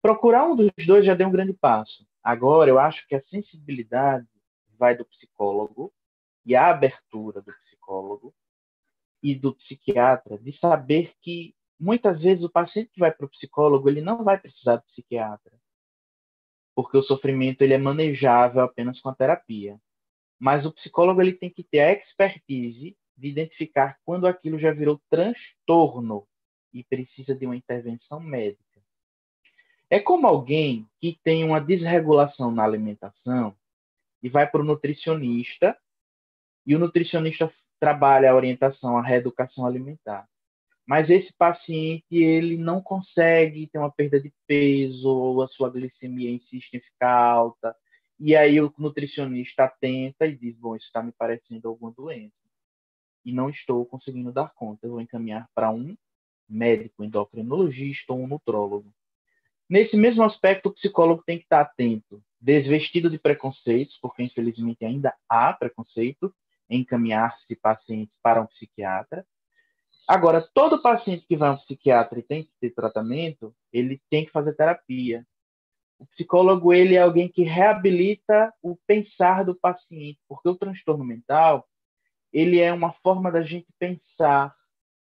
procurar 0.00 0.44
um 0.46 0.56
dos 0.56 0.70
dois 0.84 1.04
já 1.04 1.14
deu 1.14 1.28
um 1.28 1.32
grande 1.32 1.52
passo. 1.52 2.04
Agora, 2.22 2.68
eu 2.68 2.78
acho 2.78 3.06
que 3.06 3.14
a 3.14 3.22
sensibilidade 3.28 4.26
vai 4.76 4.96
do 4.96 5.04
psicólogo 5.04 5.92
e 6.44 6.56
a 6.56 6.70
abertura 6.70 7.40
do 7.40 7.52
psicólogo 7.52 8.34
e 9.22 9.34
do 9.34 9.54
psiquiatra 9.54 10.36
de 10.38 10.58
saber 10.58 11.14
que 11.20 11.54
muitas 11.82 12.20
vezes 12.20 12.44
o 12.44 12.50
paciente 12.50 12.90
que 12.92 13.00
vai 13.00 13.12
para 13.12 13.26
o 13.26 13.30
psicólogo 13.30 13.88
ele 13.88 14.00
não 14.00 14.24
vai 14.24 14.38
precisar 14.38 14.76
do 14.76 14.82
psiquiatra 14.84 15.52
porque 16.74 16.96
o 16.96 17.02
sofrimento 17.02 17.62
ele 17.62 17.74
é 17.74 17.78
manejável 17.78 18.62
apenas 18.62 19.00
com 19.00 19.08
a 19.08 19.14
terapia 19.14 19.78
mas 20.38 20.66
o 20.66 20.72
psicólogo 20.72 21.20
ele 21.20 21.34
tem 21.34 21.50
que 21.50 21.62
ter 21.62 21.80
a 21.80 21.92
expertise 21.92 22.96
de 23.16 23.28
identificar 23.28 23.96
quando 24.04 24.26
aquilo 24.26 24.58
já 24.58 24.72
virou 24.72 25.00
transtorno 25.08 26.26
e 26.72 26.82
precisa 26.82 27.32
de 27.32 27.46
uma 27.46 27.54
intervenção 27.54 28.18
médica. 28.18 28.80
É 29.88 30.00
como 30.00 30.26
alguém 30.26 30.88
que 31.00 31.16
tem 31.22 31.44
uma 31.44 31.60
desregulação 31.60 32.50
na 32.50 32.64
alimentação 32.64 33.54
e 34.20 34.28
vai 34.28 34.50
para 34.50 34.60
o 34.60 34.64
nutricionista 34.64 35.78
e 36.66 36.74
o 36.74 36.78
nutricionista 36.80 37.52
trabalha 37.78 38.32
a 38.32 38.34
orientação, 38.34 38.96
a 38.96 39.02
reeducação 39.02 39.64
alimentar. 39.64 40.28
Mas 40.86 41.08
esse 41.08 41.32
paciente 41.34 42.04
ele 42.10 42.56
não 42.56 42.82
consegue 42.82 43.68
ter 43.68 43.78
uma 43.78 43.90
perda 43.90 44.20
de 44.20 44.32
peso 44.46 45.08
ou 45.08 45.42
a 45.42 45.48
sua 45.48 45.70
glicemia 45.70 46.30
insiste 46.30 46.74
em 46.74 46.80
ficar 46.80 47.14
alta. 47.14 47.74
E 48.18 48.36
aí 48.36 48.60
o 48.60 48.72
nutricionista 48.78 49.72
tenta 49.80 50.26
e 50.26 50.36
diz, 50.36 50.56
bom, 50.56 50.76
isso 50.76 50.86
está 50.86 51.02
me 51.02 51.12
parecendo 51.12 51.68
alguma 51.68 51.92
doença. 51.92 52.34
E 53.24 53.32
não 53.32 53.48
estou 53.48 53.86
conseguindo 53.86 54.32
dar 54.32 54.52
conta. 54.54 54.86
Eu 54.86 54.92
vou 54.92 55.00
encaminhar 55.00 55.48
para 55.54 55.70
um 55.70 55.96
médico, 56.48 57.04
endocrinologista 57.04 58.12
ou 58.12 58.20
um 58.20 58.26
nutrólogo. 58.26 58.92
Nesse 59.68 59.96
mesmo 59.96 60.22
aspecto, 60.22 60.68
o 60.68 60.74
psicólogo 60.74 61.22
tem 61.24 61.38
que 61.38 61.44
estar 61.44 61.60
atento, 61.60 62.22
desvestido 62.38 63.08
de 63.08 63.18
preconceitos, 63.18 63.96
porque 64.02 64.22
infelizmente 64.22 64.84
ainda 64.84 65.14
há 65.28 65.52
preconceito 65.52 66.34
encaminhar-se 66.68 67.56
pacientes 67.56 68.14
para 68.22 68.42
um 68.42 68.46
psiquiatra. 68.46 69.24
Agora, 70.06 70.46
todo 70.52 70.82
paciente 70.82 71.24
que 71.26 71.36
vai 71.36 71.48
a 71.48 71.52
um 71.52 71.58
psiquiatra 71.58 72.18
e 72.18 72.22
tem 72.22 72.44
que 72.44 72.50
ter 72.60 72.70
tratamento, 72.70 73.54
ele 73.72 74.00
tem 74.10 74.24
que 74.24 74.32
fazer 74.32 74.54
terapia. 74.54 75.26
O 75.98 76.06
psicólogo 76.06 76.72
ele 76.72 76.96
é 76.96 77.00
alguém 77.00 77.28
que 77.28 77.44
reabilita 77.44 78.52
o 78.60 78.76
pensar 78.86 79.44
do 79.44 79.54
paciente, 79.54 80.18
porque 80.28 80.48
o 80.48 80.56
transtorno 80.56 81.04
mental 81.04 81.66
ele 82.32 82.58
é 82.60 82.72
uma 82.72 82.92
forma 82.94 83.30
da 83.30 83.42
gente 83.42 83.68
pensar 83.78 84.54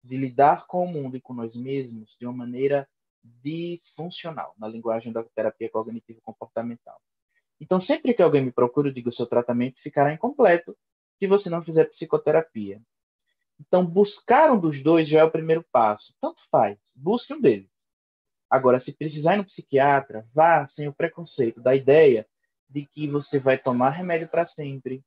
de 0.02 0.16
lidar 0.16 0.66
com 0.66 0.84
o 0.84 0.88
mundo 0.88 1.16
e 1.16 1.20
com 1.20 1.34
nós 1.34 1.54
mesmos 1.54 2.14
de 2.18 2.24
uma 2.24 2.32
maneira 2.32 2.88
disfuncional, 3.22 4.54
na 4.56 4.68
linguagem 4.68 5.12
da 5.12 5.22
terapia 5.22 5.68
cognitivo 5.68 6.20
comportamental. 6.22 6.98
Então, 7.60 7.80
sempre 7.82 8.14
que 8.14 8.22
alguém 8.22 8.42
me 8.42 8.52
procura, 8.52 8.88
eu 8.88 8.92
digo: 8.92 9.12
seu 9.12 9.26
tratamento 9.26 9.80
ficará 9.82 10.14
incompleto 10.14 10.76
se 11.18 11.26
você 11.26 11.50
não 11.50 11.62
fizer 11.62 11.90
psicoterapia. 11.90 12.80
Então, 13.60 13.84
buscar 13.84 14.52
um 14.52 14.60
dos 14.60 14.82
dois 14.82 15.08
já 15.08 15.20
é 15.20 15.24
o 15.24 15.30
primeiro 15.30 15.64
passo. 15.72 16.14
Tanto 16.20 16.40
faz, 16.50 16.78
busque 16.94 17.32
um 17.34 17.40
deles. 17.40 17.68
Agora, 18.50 18.80
se 18.80 18.92
precisar 18.92 19.34
ir 19.34 19.38
no 19.38 19.44
psiquiatra, 19.44 20.26
vá 20.32 20.68
sem 20.74 20.88
o 20.88 20.94
preconceito 20.94 21.60
da 21.60 21.74
ideia 21.74 22.26
de 22.68 22.86
que 22.86 23.06
você 23.06 23.38
vai 23.38 23.58
tomar 23.58 23.90
remédio 23.90 24.28
para 24.28 24.48
sempre, 24.48 25.02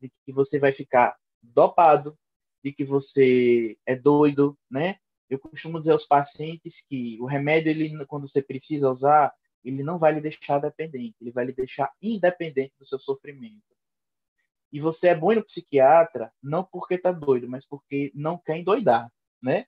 de 0.00 0.10
que 0.24 0.32
você 0.32 0.58
vai 0.58 0.72
ficar 0.72 1.16
dopado, 1.42 2.16
de 2.62 2.72
que 2.72 2.84
você 2.84 3.76
é 3.86 3.96
doido, 3.96 4.56
né? 4.70 4.96
Eu 5.28 5.38
costumo 5.38 5.78
dizer 5.78 5.92
aos 5.92 6.06
pacientes 6.06 6.74
que 6.88 7.18
o 7.20 7.24
remédio, 7.24 7.70
ele, 7.70 8.04
quando 8.06 8.28
você 8.28 8.42
precisa 8.42 8.90
usar, 8.90 9.32
ele 9.64 9.82
não 9.82 9.98
vai 9.98 10.12
lhe 10.12 10.20
deixar 10.20 10.58
dependente, 10.58 11.16
ele 11.20 11.30
vai 11.30 11.46
lhe 11.46 11.52
deixar 11.52 11.90
independente 12.02 12.74
do 12.78 12.86
seu 12.86 12.98
sofrimento. 12.98 13.62
E 14.72 14.80
você 14.80 15.08
é 15.08 15.14
bom 15.14 15.34
no 15.34 15.44
psiquiatra 15.44 16.32
não 16.42 16.64
porque 16.64 16.94
está 16.94 17.12
doido, 17.12 17.48
mas 17.48 17.64
porque 17.66 18.10
não 18.14 18.38
quer 18.38 18.56
endoidar, 18.56 19.12
né? 19.42 19.66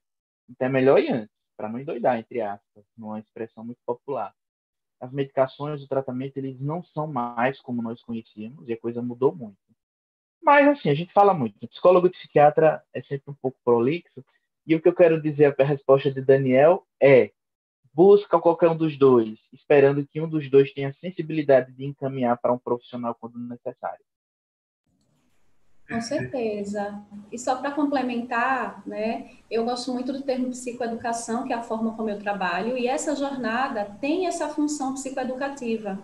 Então 0.49 0.67
é 0.67 0.71
melhor 0.71 0.99
ir 0.99 1.11
antes, 1.13 1.35
para 1.57 1.69
não 1.69 1.79
endoidar, 1.79 2.19
entre 2.19 2.41
aspas, 2.41 2.85
numa 2.97 3.19
expressão 3.19 3.65
muito 3.65 3.81
popular. 3.85 4.35
As 5.01 5.13
medicações, 5.13 5.83
o 5.83 5.89
tratamento, 5.89 6.39
eles 6.39 6.59
não 6.59 6.83
são 6.83 7.07
mais 7.07 7.61
como 7.61 7.83
nós 7.83 8.03
conhecíamos 8.03 8.67
e 8.69 8.73
a 8.73 8.81
coisa 8.81 9.03
mudou 9.03 9.35
muito. 9.35 9.59
Mas, 10.43 10.69
assim, 10.69 10.91
a 10.91 10.95
gente 10.95 11.13
fala 11.13 11.35
muito. 11.35 11.67
Psicólogo 11.69 12.07
e 12.07 12.11
psiquiatra 12.11 12.83
é 12.95 13.03
sempre 13.03 13.31
um 13.31 13.35
pouco 13.35 13.59
prolixo. 13.65 14.25
E 14.67 14.75
o 14.75 14.81
que 14.81 14.89
eu 14.89 14.95
quero 14.95 15.21
dizer, 15.21 15.55
a 15.59 15.65
resposta 15.65 16.11
de 16.11 16.23
Daniel 16.23 16.87
é 17.01 17.33
busca 17.93 18.41
qualquer 18.41 18.69
um 18.69 18.77
dos 18.77 18.99
dois, 18.99 19.39
esperando 19.53 20.07
que 20.07 20.21
um 20.21 20.29
dos 20.29 20.51
dois 20.51 20.73
tenha 20.73 20.93
sensibilidade 20.95 21.73
de 21.73 21.85
encaminhar 21.85 22.37
para 22.39 22.53
um 22.53 22.59
profissional 22.59 23.15
quando 23.15 23.39
necessário. 23.39 24.05
Com 25.95 26.01
certeza. 26.01 27.01
E 27.31 27.39
só 27.39 27.57
para 27.57 27.71
complementar, 27.71 28.83
né, 28.87 29.31
eu 29.51 29.65
gosto 29.65 29.93
muito 29.93 30.13
do 30.13 30.23
termo 30.23 30.51
psicoeducação, 30.51 31.45
que 31.45 31.53
é 31.53 31.57
a 31.57 31.63
forma 31.63 31.93
como 31.93 32.11
eu 32.11 32.19
trabalho, 32.19 32.77
e 32.77 32.87
essa 32.87 33.15
jornada 33.15 33.97
tem 34.01 34.27
essa 34.27 34.49
função 34.49 34.95
psicoeducativa, 34.95 35.99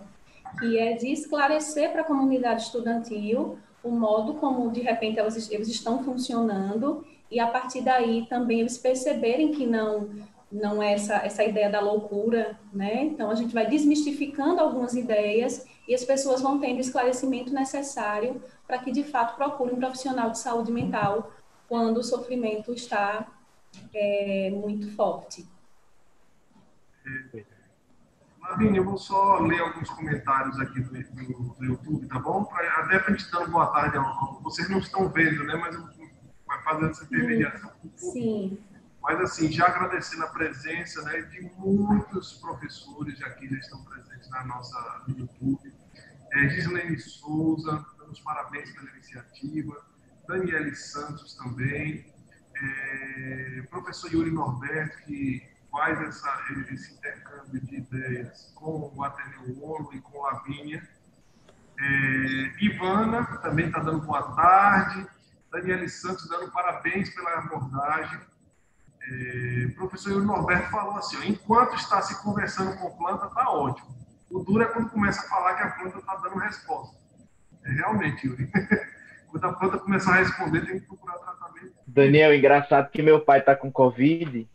que 0.59 0.77
é 0.77 0.93
de 0.93 1.11
esclarecer 1.11 1.91
para 1.91 2.01
a 2.01 2.05
comunidade 2.05 2.63
estudantil 2.63 3.57
o 3.83 3.89
modo 3.89 4.35
como, 4.35 4.69
de 4.69 4.81
repente, 4.81 5.19
eles, 5.19 5.49
eles 5.49 5.67
estão 5.67 6.03
funcionando, 6.03 7.03
e 7.31 7.39
a 7.39 7.47
partir 7.47 7.81
daí 7.81 8.27
também 8.29 8.59
eles 8.59 8.77
perceberem 8.77 9.51
que 9.51 9.65
não 9.65 10.09
não 10.51 10.83
é 10.83 10.93
essa, 10.93 11.15
essa 11.15 11.43
ideia 11.43 11.69
da 11.69 11.79
loucura, 11.79 12.59
né? 12.73 13.03
Então, 13.03 13.29
a 13.29 13.35
gente 13.35 13.53
vai 13.53 13.67
desmistificando 13.67 14.59
algumas 14.59 14.93
ideias 14.93 15.65
e 15.87 15.95
as 15.95 16.03
pessoas 16.03 16.41
vão 16.41 16.59
tendo 16.59 16.77
o 16.77 16.81
esclarecimento 16.81 17.53
necessário 17.53 18.41
para 18.67 18.77
que, 18.79 18.91
de 18.91 19.03
fato, 19.03 19.35
procurem 19.35 19.75
um 19.75 19.79
profissional 19.79 20.29
de 20.29 20.39
saúde 20.39 20.71
mental 20.71 21.31
quando 21.67 21.97
o 21.97 22.03
sofrimento 22.03 22.73
está 22.73 23.27
é, 23.93 24.49
muito 24.51 24.93
forte. 24.93 25.47
Lavínia, 28.41 28.79
eu 28.79 28.85
vou 28.85 28.97
só 28.97 29.39
ler 29.39 29.61
alguns 29.61 29.89
comentários 29.91 30.59
aqui 30.59 30.81
do, 30.81 30.91
do, 30.91 31.55
do 31.55 31.65
YouTube, 31.65 32.07
tá 32.07 32.19
bom? 32.19 32.43
Pra, 32.43 32.59
até 32.79 32.99
para 32.99 33.13
a 33.13 33.17
gente 33.17 33.31
dar 33.31 33.47
boa 33.47 33.67
tarde. 33.67 33.97
Vocês 34.41 34.69
não 34.69 34.79
estão 34.79 35.07
vendo, 35.09 35.43
né? 35.45 35.55
Mas 35.55 35.77
vai 36.45 36.61
fazendo 36.63 36.89
essa 36.89 37.05
intermediação. 37.05 37.71
Sim. 37.95 38.57
Mas, 39.01 39.19
assim, 39.19 39.51
já 39.51 39.65
agradecendo 39.67 40.23
a 40.23 40.27
presença 40.27 41.01
né, 41.03 41.21
de 41.23 41.41
muitos 41.57 42.33
professores 42.33 43.21
aqui 43.23 43.49
já 43.49 43.57
estão 43.57 43.83
presentes 43.83 44.29
na 44.29 44.45
nossa, 44.45 45.03
no 45.07 45.17
YouTube. 45.17 45.73
É, 46.33 46.49
Gislaine 46.49 46.99
Souza, 46.99 47.85
dando 47.97 48.11
os 48.11 48.19
parabéns 48.19 48.71
pela 48.71 48.89
iniciativa. 48.91 49.85
Daniele 50.27 50.75
Santos 50.75 51.35
também. 51.35 52.13
É, 52.55 53.63
professor 53.69 54.13
Yuri 54.13 54.31
Norberto, 54.31 55.03
que 55.03 55.49
faz 55.71 55.99
essa, 56.01 56.45
esse 56.71 56.93
intercâmbio 56.93 57.59
de 57.61 57.77
ideias 57.77 58.51
com 58.55 58.91
o 58.93 59.03
Ateneu 59.03 59.63
Olo 59.63 59.93
e 59.93 60.01
com 60.01 60.25
a 60.27 60.43
Vinha. 60.43 60.87
É, 61.79 62.63
Ivana 62.63 63.25
também 63.37 63.67
está 63.67 63.79
dando 63.79 64.05
boa 64.05 64.35
tarde. 64.35 65.07
Daniele 65.51 65.89
Santos 65.89 66.29
dando 66.29 66.51
parabéns 66.51 67.09
pela 67.09 67.39
abordagem. 67.39 68.19
É, 69.09 69.65
o 69.65 69.75
professor 69.75 70.23
Norberto 70.23 70.69
falou 70.69 70.95
assim: 70.97 71.17
ó, 71.17 71.23
enquanto 71.23 71.75
está 71.75 72.01
se 72.01 72.21
conversando 72.21 72.77
com 72.77 72.87
a 72.87 72.91
planta, 72.91 73.25
está 73.27 73.49
ótimo. 73.49 73.89
O 74.29 74.39
duro 74.39 74.63
é 74.63 74.67
quando 74.67 74.89
começa 74.89 75.21
a 75.21 75.29
falar 75.29 75.55
que 75.55 75.63
a 75.63 75.71
planta 75.71 75.97
está 75.97 76.15
dando 76.15 76.37
resposta. 76.37 76.95
É 77.65 77.71
realmente, 77.71 78.27
Yuri. 78.27 78.49
quando 79.31 79.45
a 79.45 79.53
planta 79.53 79.77
começar 79.79 80.13
a 80.13 80.17
responder, 80.17 80.65
tem 80.65 80.79
que 80.79 80.85
procurar 80.85 81.17
tratamento. 81.17 81.73
Daniel, 81.87 82.33
engraçado 82.33 82.89
que 82.91 83.01
meu 83.01 83.21
pai 83.21 83.39
está 83.39 83.55
com 83.55 83.71
Covid, 83.71 84.47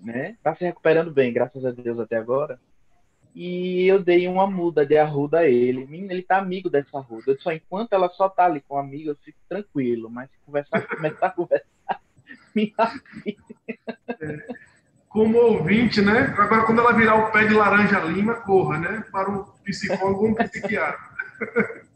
né? 0.00 0.30
Está 0.30 0.54
se 0.54 0.64
recuperando 0.64 1.10
bem, 1.10 1.32
graças 1.32 1.64
a 1.64 1.70
Deus 1.70 1.98
até 1.98 2.16
agora. 2.16 2.58
E 3.34 3.86
eu 3.86 4.02
dei 4.02 4.26
uma 4.26 4.46
muda 4.46 4.84
de 4.84 4.96
arruda 4.96 5.40
a 5.40 5.48
ele. 5.48 5.86
Ele 5.90 6.22
tá 6.22 6.38
amigo 6.38 6.68
dessa 6.68 6.98
arruda. 6.98 7.30
Eu 7.30 7.36
disse, 7.36 7.52
enquanto 7.52 7.92
ela 7.92 8.08
só 8.10 8.28
tá 8.28 8.46
ali 8.46 8.60
com 8.60 8.74
um 8.74 8.78
amigo, 8.78 9.10
eu 9.10 9.16
fico 9.16 9.38
tranquilo. 9.48 10.10
Mas 10.10 10.30
se 10.30 10.38
conversar, 10.44 10.82
começar 10.88 11.26
a 11.26 11.30
conversar, 11.30 11.66
minha. 12.58 12.74
É, 14.20 14.46
como 15.08 15.38
ouvinte, 15.38 16.00
né? 16.00 16.34
Agora, 16.38 16.64
quando 16.64 16.80
ela 16.80 16.92
virar 16.92 17.14
o 17.16 17.30
pé 17.30 17.46
de 17.46 17.54
laranja 17.54 18.00
lima, 18.00 18.34
corra, 18.36 18.78
né? 18.78 19.04
Para 19.12 19.30
o 19.30 19.44
psicólogo 19.64 20.24
ou 20.24 20.30
um 20.30 20.34
psiquiatra. 20.34 20.98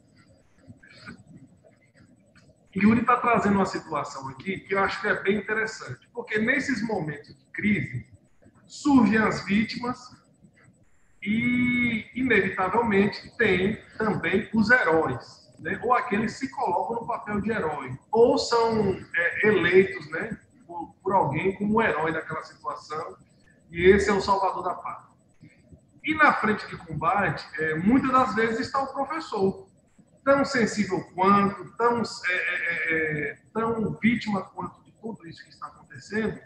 Yuri 2.75 3.01
está 3.01 3.17
trazendo 3.19 3.57
uma 3.57 3.67
situação 3.67 4.29
aqui 4.29 4.61
que 4.61 4.75
eu 4.75 4.79
acho 4.79 5.01
que 5.01 5.09
é 5.09 5.23
bem 5.23 5.37
interessante, 5.37 6.09
porque 6.13 6.39
nesses 6.39 6.83
momentos 6.83 7.37
de 7.37 7.45
crise 7.53 8.07
surgem 8.67 9.19
as 9.19 9.45
vítimas 9.45 9.99
e, 11.23 12.07
inevitavelmente, 12.15 13.37
tem 13.37 13.79
também 13.99 14.49
os 14.55 14.71
heróis, 14.71 15.53
né? 15.59 15.79
ou 15.83 15.93
aqueles 15.93 16.33
que 16.33 16.47
se 16.47 16.51
colocam 16.51 17.03
no 17.03 17.07
papel 17.07 17.41
de 17.43 17.51
herói, 17.51 17.97
ou 18.11 18.39
são 18.39 18.99
é, 19.15 19.47
eleitos 19.47 20.11
né, 20.11 20.39
por, 21.03 21.13
alguém 21.13 21.55
como 21.57 21.79
o 21.79 21.83
herói 21.83 22.13
daquela 22.13 22.43
situação, 22.45 23.17
e 23.71 23.89
esse 23.91 24.11
é 24.11 24.13
o 24.13 24.21
salvador 24.21 24.63
da 24.63 24.75
pátria. 24.75 25.13
E 26.05 26.15
na 26.15 26.33
frente 26.33 26.67
de 26.67 26.77
combate, 26.77 27.47
é, 27.59 27.75
muitas 27.77 28.11
das 28.11 28.35
vezes 28.35 28.61
está 28.61 28.83
o 28.83 28.93
professor, 28.93 29.67
tão 30.25 30.45
sensível 30.45 31.03
quanto, 31.15 31.77
tão, 31.77 32.01
é, 32.01 32.33
é, 32.33 32.35
é, 32.35 33.31
é, 33.31 33.39
tão 33.53 33.93
vítima 34.01 34.43
quanto 34.43 34.83
de 34.83 34.93
tudo 34.93 35.27
isso 35.27 35.43
que 35.45 35.51
está 35.51 35.67
acontecendo, 35.67 36.41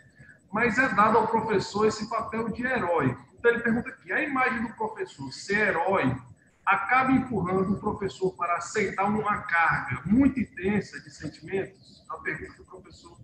mas 0.53 0.79
é 0.79 0.89
dado 0.91 1.19
ao 1.19 1.29
professor 1.29 1.87
esse 1.87 2.09
papel 2.09 2.49
de 2.51 2.67
herói. 2.67 3.17
Então 3.39 3.51
ele 3.51 3.61
pergunta 3.61 3.89
aqui: 3.91 4.13
a 4.13 4.23
imagem 4.23 4.63
do 4.63 4.75
professor 4.75 5.33
ser 5.33 5.69
herói 5.69 6.17
acaba 6.65 7.13
empurrando 7.13 7.75
o 7.75 7.81
professor 7.81 8.35
para 8.35 8.57
aceitar 8.57 9.05
uma 9.05 9.43
carga 9.43 10.03
muito 10.05 10.41
intensa 10.41 11.01
de 11.01 11.11
sentimentos? 11.11 12.05
A 12.09 12.17
pergunta 12.19 12.55
do 12.57 12.65
professor 12.65 13.17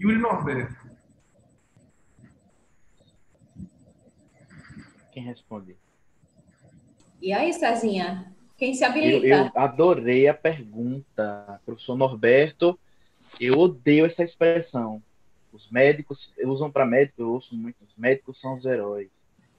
Yuri 0.00 0.18
Norberto. 0.18 0.90
Quem 5.12 5.24
responde? 5.24 5.76
E 7.20 7.32
aí, 7.32 7.52
Cezinha? 7.52 8.32
Quem 8.56 8.74
se 8.74 8.84
habilita? 8.84 9.26
Eu, 9.26 9.44
eu 9.44 9.50
adorei 9.54 10.28
a 10.28 10.34
pergunta, 10.34 11.60
professor 11.64 11.96
Norberto. 11.96 12.78
Eu 13.38 13.58
odeio 13.58 14.06
essa 14.06 14.22
expressão. 14.22 15.02
Os 15.52 15.70
médicos 15.70 16.32
usam 16.44 16.70
para 16.70 16.86
médico, 16.86 17.20
eu 17.20 17.30
ouço 17.30 17.54
muito, 17.54 17.76
os 17.84 17.94
médicos 17.96 18.40
são 18.40 18.56
os 18.56 18.64
heróis. 18.64 19.08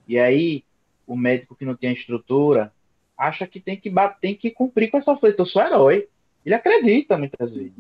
E 0.08 0.18
aí, 0.18 0.64
o 1.06 1.16
médico 1.16 1.56
que 1.56 1.66
não 1.66 1.76
tem 1.76 1.92
a 1.92 1.94
estrutura 1.94 2.74
acha 3.18 3.46
que 3.46 3.60
tem 3.60 3.80
que 3.80 3.90
bater, 3.90 4.20
tem 4.20 4.36
que 4.36 4.50
cumprir 4.50 4.90
com 4.90 4.98
essa 4.98 5.16
coisa. 5.16 5.36
Eu 5.38 5.46
sou 5.46 5.62
herói. 5.62 6.08
Ele 6.46 6.56
acredita 6.56 7.18
muitas 7.18 7.52
vezes. 7.52 7.74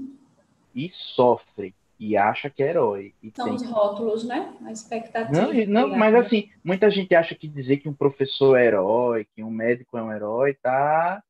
E 0.76 0.92
sofre. 1.16 1.74
E 2.06 2.18
acha 2.18 2.50
que 2.50 2.62
é 2.62 2.70
herói. 2.70 3.16
São 3.34 3.46
tem... 3.46 3.56
os 3.56 3.66
rótulos, 3.66 4.26
né? 4.26 4.54
A 4.66 4.74
expectativa. 4.74 5.54
Não, 5.66 5.88
não 5.88 5.98
mas 5.98 6.13
assim, 6.13 6.52
muita 6.62 6.92
gente 6.92 7.16
acha 7.16 7.34
que 7.34 7.48
dizer 7.48 7.78
que 7.78 7.88
um 7.88 7.94
professor 7.94 8.58
é 8.58 8.66
herói, 8.66 9.26
que 9.34 9.42
um 9.42 9.50
médico 9.50 9.98
é 9.98 10.04
um 10.04 10.12
herói, 10.12 10.54
tá 10.56 11.24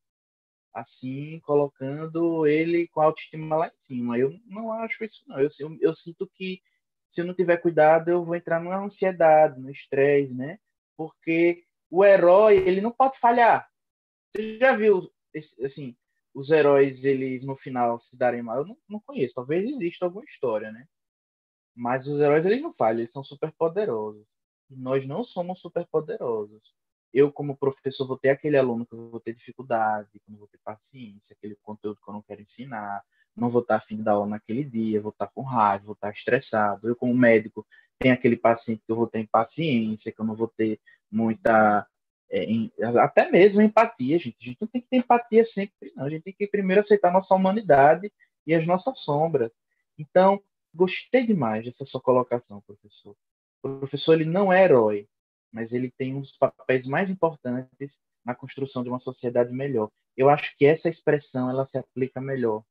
assim, 0.74 1.40
colocando 1.42 2.48
ele 2.48 2.88
com 2.88 3.02
a 3.02 3.06
autoestima 3.06 3.56
lá 3.56 3.68
em 3.68 3.88
cima. 3.88 4.18
Eu 4.18 4.36
não 4.48 4.74
acho 4.74 5.04
isso, 5.04 5.22
não. 5.28 5.40
Eu, 5.40 5.52
eu, 5.60 5.78
eu 5.80 5.96
sinto 5.98 6.28
que 6.34 6.60
se 7.14 7.22
eu 7.22 7.26
não 7.26 7.36
tiver 7.36 7.58
cuidado, 7.58 8.10
eu 8.10 8.26
vou 8.26 8.36
entrar 8.36 8.60
numa 8.60 8.84
ansiedade, 8.84 9.62
no 9.62 9.70
estresse, 9.70 10.34
né? 10.34 10.58
Porque 10.98 11.64
o 11.92 12.04
herói, 12.04 12.58
ele 12.58 12.82
não 12.82 12.90
pode 12.90 13.20
falhar. 13.20 13.70
Você 14.36 14.58
já 14.58 14.76
viu, 14.76 15.08
assim, 15.64 15.96
os 16.34 16.50
heróis, 16.50 17.04
eles 17.04 17.44
no 17.44 17.56
final 17.56 18.00
se 18.02 18.16
darem 18.16 18.42
mal? 18.42 18.60
Eu 18.60 18.66
não, 18.66 18.78
não 18.90 19.00
conheço. 19.00 19.34
Talvez 19.36 19.70
exista 19.70 20.06
alguma 20.06 20.26
história, 20.26 20.72
né? 20.72 20.88
Mas 21.76 22.08
os 22.08 22.20
heróis, 22.20 22.46
eles 22.46 22.62
não 22.62 22.74
falham, 22.74 23.02
eles 23.02 23.12
são 23.12 23.24
super 23.24 23.52
poderosos. 23.54 24.26
E 24.70 24.76
nós 24.76 25.06
não 25.08 25.24
somos 25.24 25.60
super 25.60 25.86
poderosos. 25.88 26.62
Eu, 27.14 27.32
como 27.32 27.58
professor, 27.58 28.08
vou 28.08 28.18
ter 28.18 28.30
aquele 28.30 28.58
aluno 28.58 28.86
que 28.86 28.94
eu 28.94 29.10
vou 29.10 29.20
ter 29.20 29.36
dificuldade, 29.36 30.10
que 30.12 30.18
eu 30.28 30.32
não 30.32 30.40
vou 30.40 30.48
ter 30.48 30.60
paciência, 30.64 31.22
aquele 31.32 31.56
conteúdo 31.62 32.00
que 32.04 32.10
eu 32.10 32.14
não 32.14 32.24
quero 32.24 32.42
ensinar, 32.42 33.04
não 33.36 33.50
vou 33.50 33.62
estar 33.62 33.78
afim 33.78 34.02
dar 34.02 34.14
aula 34.14 34.28
naquele 34.28 34.64
dia, 34.64 35.02
vou 35.02 35.12
estar 35.12 35.28
com 35.28 35.42
raiva, 35.42 35.86
vou 35.86 35.94
estar 35.94 36.12
estressado. 36.12 36.88
Eu, 36.88 36.96
como 36.96 37.14
médico, 37.14 37.66
tenho 38.00 38.14
aquele 38.14 38.36
paciente 38.36 38.84
que 38.86 38.92
eu 38.92 38.96
vou 38.96 39.08
ter 39.08 39.20
impaciência, 39.20 40.12
que 40.12 40.20
eu 40.20 40.26
não 40.26 40.36
vou 40.36 40.48
ter 40.48 40.80
muita 41.12 41.88
é, 42.34 42.46
em, 42.46 42.72
até 43.00 43.30
mesmo 43.30 43.62
empatia, 43.62 44.18
gente. 44.18 44.36
A 44.42 44.46
gente 44.46 44.58
não 44.60 44.68
tem 44.68 44.82
que 44.82 44.88
ter 44.88 44.98
empatia 44.98 45.46
sempre, 45.54 45.94
não. 45.96 46.06
A 46.06 46.10
gente 46.10 46.24
tem 46.24 46.34
que 46.34 46.48
primeiro 46.48 46.82
aceitar 46.82 47.14
nossa 47.14 47.36
humanidade 47.36 48.12
e 48.48 48.56
as 48.56 48.66
nossas 48.66 49.00
sombras. 49.02 49.52
Então, 50.00 50.42
gostei 50.74 51.28
demais 51.28 51.64
dessa 51.64 51.86
sua 51.86 52.02
colocação, 52.02 52.60
professor. 52.62 53.16
O 53.62 53.78
professor 53.78 54.14
ele 54.14 54.26
não 54.26 54.52
é 54.52 54.64
herói, 54.64 55.08
mas 55.52 55.72
ele 55.72 55.92
tem 55.96 56.16
um 56.16 56.22
dos 56.22 56.36
papéis 56.36 56.88
mais 56.88 57.08
importantes 57.08 57.92
na 58.26 58.34
construção 58.34 58.82
de 58.82 58.90
uma 58.90 59.00
sociedade 59.00 59.54
melhor. 59.54 59.92
Eu 60.18 60.28
acho 60.28 60.58
que 60.58 60.66
essa 60.66 60.90
expressão 60.90 61.52
ela 61.52 61.68
se 61.68 61.78
aplica 61.78 62.20
melhor. 62.20 62.64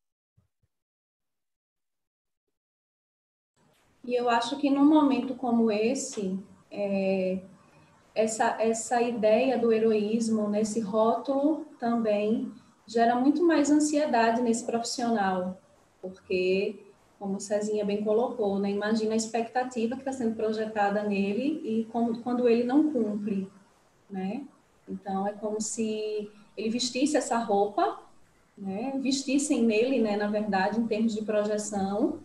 E 4.05 4.13
eu 4.13 4.29
acho 4.29 4.59
que 4.59 4.69
num 4.69 4.85
momento 4.85 5.37
como 5.37 5.71
esse, 5.71 6.37
é, 6.69 7.41
essa, 8.15 8.57
essa 8.61 9.01
ideia 9.01 9.59
do 9.59 9.73
heroísmo, 9.73 10.49
nesse 10.49 10.81
rótulo 10.81 11.67
também 11.79 12.53
gera 12.87 13.15
muito 13.15 13.45
mais 13.45 13.71
ansiedade 13.71 14.43
nesse 14.43 14.65
profissional, 14.65 15.59
porque, 16.01 16.81
como 17.19 17.41
Cezinha 17.41 17.85
bem 17.85 18.05
colocou, 18.05 18.59
né, 18.59 18.71
imagina 18.71 19.15
a 19.15 19.17
expectativa 19.17 19.95
que 19.95 20.03
está 20.03 20.13
sendo 20.13 20.35
projetada 20.35 21.03
nele 21.03 21.61
e 21.65 21.85
como, 21.87 22.21
quando 22.23 22.49
ele 22.49 22.65
não 22.65 22.93
cumpre, 22.93 23.49
né? 24.11 24.43
Então, 24.89 25.27
é 25.27 25.33
como 25.33 25.61
se 25.61 26.31
ele 26.57 26.69
vestisse 26.69 27.17
essa 27.17 27.39
roupa, 27.39 28.01
né, 28.59 28.93
vestissem 29.01 29.63
nele, 29.63 30.01
né, 30.01 30.17
na 30.17 30.27
verdade, 30.27 30.79
em 30.79 30.87
termos 30.87 31.15
de 31.15 31.23
projeção, 31.23 32.19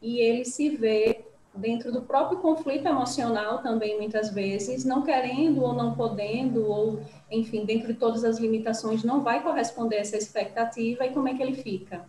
e 0.00 0.18
ele 0.18 0.44
se 0.44 0.68
vê 0.68 1.24
dentro 1.56 1.92
do 1.92 2.02
próprio 2.02 2.38
conflito 2.38 2.86
emocional 2.86 3.58
também, 3.62 3.96
muitas 3.96 4.30
vezes, 4.30 4.84
não 4.84 5.02
querendo 5.02 5.62
ou 5.62 5.72
não 5.72 5.94
podendo, 5.94 6.66
ou, 6.66 7.00
enfim, 7.30 7.64
dentro 7.64 7.92
de 7.92 7.98
todas 7.98 8.24
as 8.24 8.38
limitações, 8.38 9.04
não 9.04 9.22
vai 9.22 9.42
corresponder 9.42 9.96
a 9.96 10.00
essa 10.00 10.16
expectativa, 10.16 11.06
e 11.06 11.12
como 11.12 11.28
é 11.28 11.34
que 11.34 11.42
ele 11.42 11.54
fica? 11.54 12.04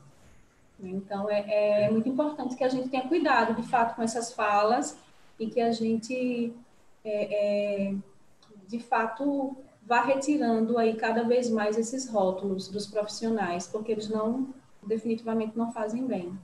Então, 0.79 1.29
é, 1.29 1.85
é 1.85 1.91
muito 1.91 2.09
importante 2.09 2.55
que 2.55 2.63
a 2.63 2.69
gente 2.69 2.89
tenha 2.89 3.07
cuidado, 3.07 3.53
de 3.53 3.67
fato, 3.67 3.95
com 3.95 4.01
essas 4.01 4.33
falas, 4.33 4.97
e 5.39 5.47
que 5.47 5.61
a 5.61 5.71
gente, 5.71 6.53
é, 7.03 7.89
é, 7.89 7.95
de 8.67 8.79
fato, 8.79 9.55
vá 9.85 10.01
retirando 10.01 10.77
aí 10.77 10.95
cada 10.95 11.23
vez 11.23 11.49
mais 11.49 11.77
esses 11.77 12.09
rótulos 12.09 12.67
dos 12.67 12.87
profissionais, 12.87 13.67
porque 13.67 13.91
eles 13.91 14.09
não, 14.09 14.49
definitivamente, 14.85 15.55
não 15.55 15.71
fazem 15.71 16.05
bem. 16.05 16.35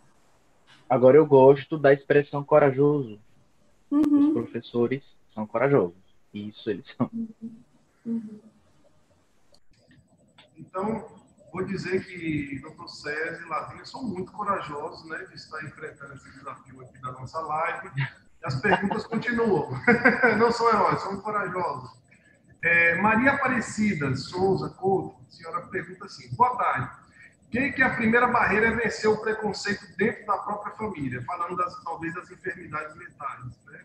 Agora 0.92 1.16
eu 1.16 1.26
gosto 1.26 1.78
da 1.78 1.94
expressão 1.94 2.44
corajoso. 2.44 3.18
Uhum. 3.90 4.28
Os 4.28 4.34
professores 4.34 5.02
são 5.34 5.48
corajosos. 5.48 5.96
Isso 6.34 6.70
eles 6.70 6.86
são. 6.98 7.10
Uhum. 8.06 8.42
Então, 10.58 11.08
vou 11.54 11.64
dizer 11.64 12.06
que 12.06 12.60
doutor 12.60 12.90
César 12.90 13.42
e 13.42 13.48
Lavinha 13.48 13.86
são 13.86 14.04
muito 14.04 14.34
corajosos, 14.34 15.08
né, 15.08 15.18
de 15.30 15.36
estar 15.36 15.64
enfrentando 15.64 16.14
esse 16.14 16.30
desafio 16.30 16.82
aqui 16.82 17.02
da 17.02 17.14
nossa 17.14 17.40
live. 17.40 17.90
E 17.98 18.46
as 18.46 18.60
perguntas 18.60 19.08
continuam. 19.08 19.70
Não 20.38 20.52
são 20.52 20.68
heróis, 20.68 21.02
são 21.04 21.22
corajosos. 21.22 21.90
É, 22.62 22.96
Maria 22.96 23.32
Aparecida 23.32 24.14
Souza 24.18 24.70
Couto, 24.72 25.16
a 25.26 25.32
senhora 25.32 25.62
pergunta 25.68 26.04
assim: 26.04 26.36
boa 26.36 26.58
tarde. 26.58 27.01
Quem 27.52 27.74
que 27.74 27.84
a 27.84 27.94
primeira 27.94 28.28
barreira 28.28 28.68
é 28.68 28.72
vencer 28.72 29.10
o 29.10 29.22
preconceito 29.22 29.86
dentro 29.98 30.26
da 30.26 30.38
própria 30.38 30.74
família, 30.76 31.22
falando 31.26 31.58
das, 31.58 31.84
talvez 31.84 32.14
das 32.14 32.32
enfermidades 32.32 32.96
mentais. 32.96 33.44
Né? 33.66 33.84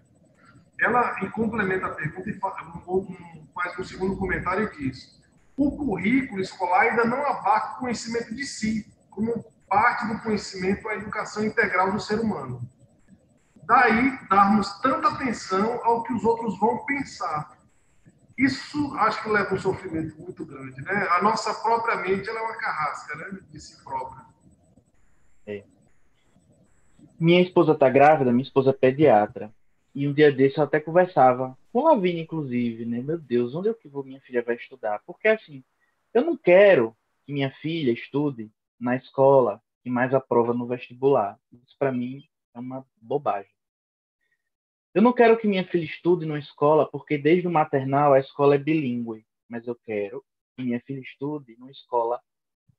Ela 0.81 1.19
complementa 1.31 1.87
a 1.87 1.95
pergunta 1.95 2.31
e 2.31 2.39
faz 2.39 2.55
um, 2.65 3.81
um 3.81 3.85
segundo 3.85 4.17
comentário 4.17 4.71
e 4.73 4.77
diz: 4.77 5.21
o 5.57 5.77
currículo 5.77 6.41
escolar 6.41 6.83
ainda 6.83 7.05
não 7.05 7.27
abarca 7.27 7.77
o 7.77 7.79
conhecimento 7.81 8.33
de 8.35 8.47
si, 8.47 8.87
como 9.11 9.45
parte 9.69 10.07
do 10.07 10.21
conhecimento 10.21 10.89
à 10.89 10.95
educação 10.95 11.45
integral 11.45 11.91
do 11.91 11.99
ser 11.99 12.21
humano. 12.21 12.63
Daí 13.65 14.17
darmos 14.31 14.79
tanta 14.81 15.09
atenção 15.09 15.81
ao 15.83 16.05
que 16.05 16.13
os 16.13 16.23
outros 16.25 16.57
vão 16.61 16.85
pensar, 16.85 17.56
isso 18.37 18.95
acho 18.97 19.23
que 19.23 19.31
leva 19.31 19.55
um 19.55 19.59
sofrimento 19.59 20.21
muito 20.21 20.45
grande, 20.45 20.81
né? 20.83 21.09
A 21.11 21.23
nossa 21.23 21.55
própria 21.55 21.97
mente 21.97 22.29
ela 22.29 22.41
é 22.41 22.43
uma 22.43 22.57
carrasca, 22.57 23.17
né? 23.17 23.39
De 23.51 23.61
si 23.61 23.83
própria. 23.83 24.25
É. 25.47 25.65
Minha 27.19 27.41
esposa 27.41 27.73
está 27.73 27.89
grávida, 27.89 28.31
minha 28.31 28.45
esposa 28.45 28.71
é 28.71 28.75
pediatra. 28.75 29.51
E 29.95 30.07
um 30.07 30.13
dia 30.13 30.31
desse 30.31 30.59
eu 30.59 30.65
até 30.65 30.79
conversava 30.79 31.57
com 31.73 31.87
a 31.87 31.95
Lavínia, 31.95 32.23
inclusive, 32.23 32.85
né? 32.85 33.01
Meu 33.01 33.19
Deus, 33.19 33.55
onde 33.55 33.71
é 33.71 33.75
que 33.75 33.89
vou, 33.89 34.05
minha 34.05 34.21
filha 34.21 34.43
vai 34.43 34.57
estudar? 34.57 35.01
Porque 35.07 35.29
assim, 35.29 35.65
eu 36.13 36.23
não 36.23 36.37
quero 36.37 36.95
que 37.25 37.33
minha 37.33 37.51
filha 37.63 37.91
estude 37.91 38.51
na 38.79 38.97
escola 38.97 39.63
que 39.83 39.89
mais 39.89 40.13
aprova 40.13 40.53
no 40.53 40.67
vestibular. 40.67 41.39
Isso 41.51 41.75
para 41.79 41.91
mim 41.91 42.23
é 42.55 42.59
uma 42.59 42.85
bobagem. 43.01 43.56
Eu 44.97 45.03
não 45.03 45.13
quero 45.13 45.37
que 45.37 45.47
minha 45.47 45.63
filha 45.63 45.85
estude 45.85 46.25
numa 46.25 46.39
escola, 46.39 46.91
porque 46.91 47.19
desde 47.19 47.47
o 47.47 47.51
maternal 47.51 48.15
a 48.15 48.19
escola 48.19 48.55
é 48.55 48.59
bilíngue, 48.59 49.27
mas 49.47 49.67
eu 49.67 49.75
quero 49.75 50.25
que 50.57 50.63
minha 50.63 50.81
filha 50.81 51.01
estude 51.01 51.55
numa 51.59 51.71
escola 51.71 52.19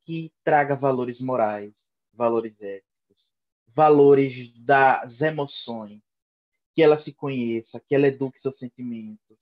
que 0.04 0.34
traga 0.44 0.76
valores 0.76 1.20
morais, 1.20 1.72
valores 2.12 2.60
éticos, 2.60 3.24
valores 3.68 4.52
das 4.66 5.22
emoções, 5.22 6.02
que 6.74 6.82
ela 6.82 7.00
se 7.04 7.14
conheça, 7.14 7.80
que 7.88 7.94
ela 7.94 8.08
eduque 8.08 8.42
seus 8.42 8.58
sentimentos, 8.58 9.38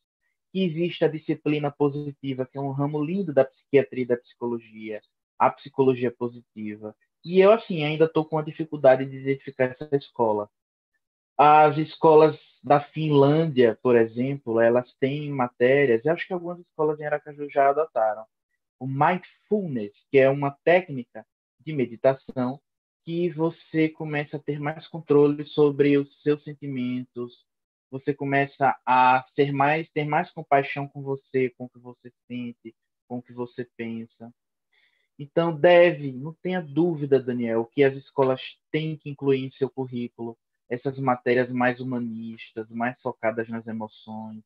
que 0.51 0.61
exista 0.65 1.05
a 1.05 1.09
disciplina 1.09 1.71
positiva, 1.71 2.45
que 2.45 2.57
é 2.57 2.61
um 2.61 2.71
ramo 2.71 3.01
lindo 3.01 3.33
da 3.33 3.45
psiquiatria 3.45 4.03
e 4.03 4.07
da 4.07 4.17
psicologia, 4.17 5.01
a 5.39 5.49
psicologia 5.49 6.11
positiva. 6.11 6.93
E 7.23 7.39
eu, 7.39 7.53
assim, 7.53 7.85
ainda 7.85 8.03
estou 8.03 8.25
com 8.25 8.37
a 8.37 8.43
dificuldade 8.43 9.05
de 9.05 9.15
identificar 9.15 9.71
essa 9.71 9.95
escola. 9.95 10.49
As 11.37 11.77
escolas 11.77 12.37
da 12.65 12.81
Finlândia, 12.81 13.77
por 13.83 13.95
exemplo, 13.95 14.59
elas 14.59 14.91
têm 14.99 15.29
matérias, 15.29 16.03
eu 16.03 16.11
acho 16.11 16.25
que 16.25 16.33
algumas 16.33 16.59
escolas 16.59 16.99
em 16.99 17.05
Aracaju 17.05 17.47
já 17.47 17.69
adotaram, 17.69 18.25
o 18.79 18.87
mindfulness, 18.87 19.93
que 20.09 20.17
é 20.17 20.27
uma 20.27 20.49
técnica 20.63 21.23
de 21.59 21.71
meditação 21.71 22.59
que 23.03 23.29
você 23.29 23.87
começa 23.87 24.37
a 24.37 24.39
ter 24.39 24.59
mais 24.59 24.87
controle 24.87 25.45
sobre 25.45 25.95
os 25.95 26.23
seus 26.23 26.43
sentimentos, 26.43 27.45
você 27.91 28.15
começa 28.15 28.75
a 28.83 29.23
ser 29.35 29.53
mais, 29.53 29.87
ter 29.91 30.05
mais 30.05 30.31
compaixão 30.31 30.87
com 30.87 31.03
você, 31.03 31.51
com 31.51 31.65
o 31.65 31.69
que 31.69 31.77
você 31.77 32.11
sente, 32.27 32.75
com 33.07 33.19
o 33.19 33.21
que 33.21 33.31
você 33.31 33.69
pensa. 33.77 34.33
Então, 35.19 35.55
deve, 35.55 36.11
não 36.11 36.33
tenha 36.41 36.63
dúvida, 36.63 37.21
Daniel, 37.21 37.69
que 37.71 37.83
as 37.83 37.95
escolas 37.95 38.41
têm 38.71 38.97
que 38.97 39.07
incluir 39.07 39.45
em 39.45 39.51
seu 39.51 39.69
currículo 39.69 40.35
essas 40.69 40.97
matérias 40.97 41.49
mais 41.49 41.79
humanistas, 41.79 42.69
mais 42.69 42.99
focadas 43.01 43.47
nas 43.49 43.65
emoções, 43.67 44.43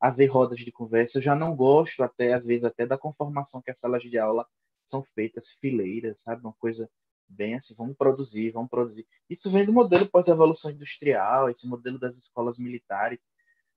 haver 0.00 0.26
rodas 0.26 0.58
de 0.58 0.72
conversa. 0.72 1.18
Eu 1.18 1.22
já 1.22 1.34
não 1.34 1.54
gosto, 1.54 2.02
até 2.02 2.32
às 2.32 2.44
vezes, 2.44 2.64
até 2.64 2.86
da 2.86 2.96
conformação 2.98 3.60
que 3.60 3.70
as 3.70 3.78
salas 3.78 4.02
de 4.02 4.18
aula 4.18 4.46
são 4.90 5.04
feitas, 5.14 5.44
fileiras, 5.60 6.16
sabe? 6.24 6.42
Uma 6.42 6.54
coisa 6.54 6.88
bem 7.28 7.54
assim, 7.54 7.74
vamos 7.74 7.96
produzir, 7.96 8.50
vamos 8.50 8.70
produzir. 8.70 9.06
Isso 9.28 9.50
vem 9.50 9.64
do 9.64 9.72
modelo 9.72 10.08
pós-evolução 10.08 10.70
industrial, 10.70 11.48
esse 11.48 11.66
modelo 11.66 11.98
das 11.98 12.16
escolas 12.16 12.58
militares. 12.58 13.20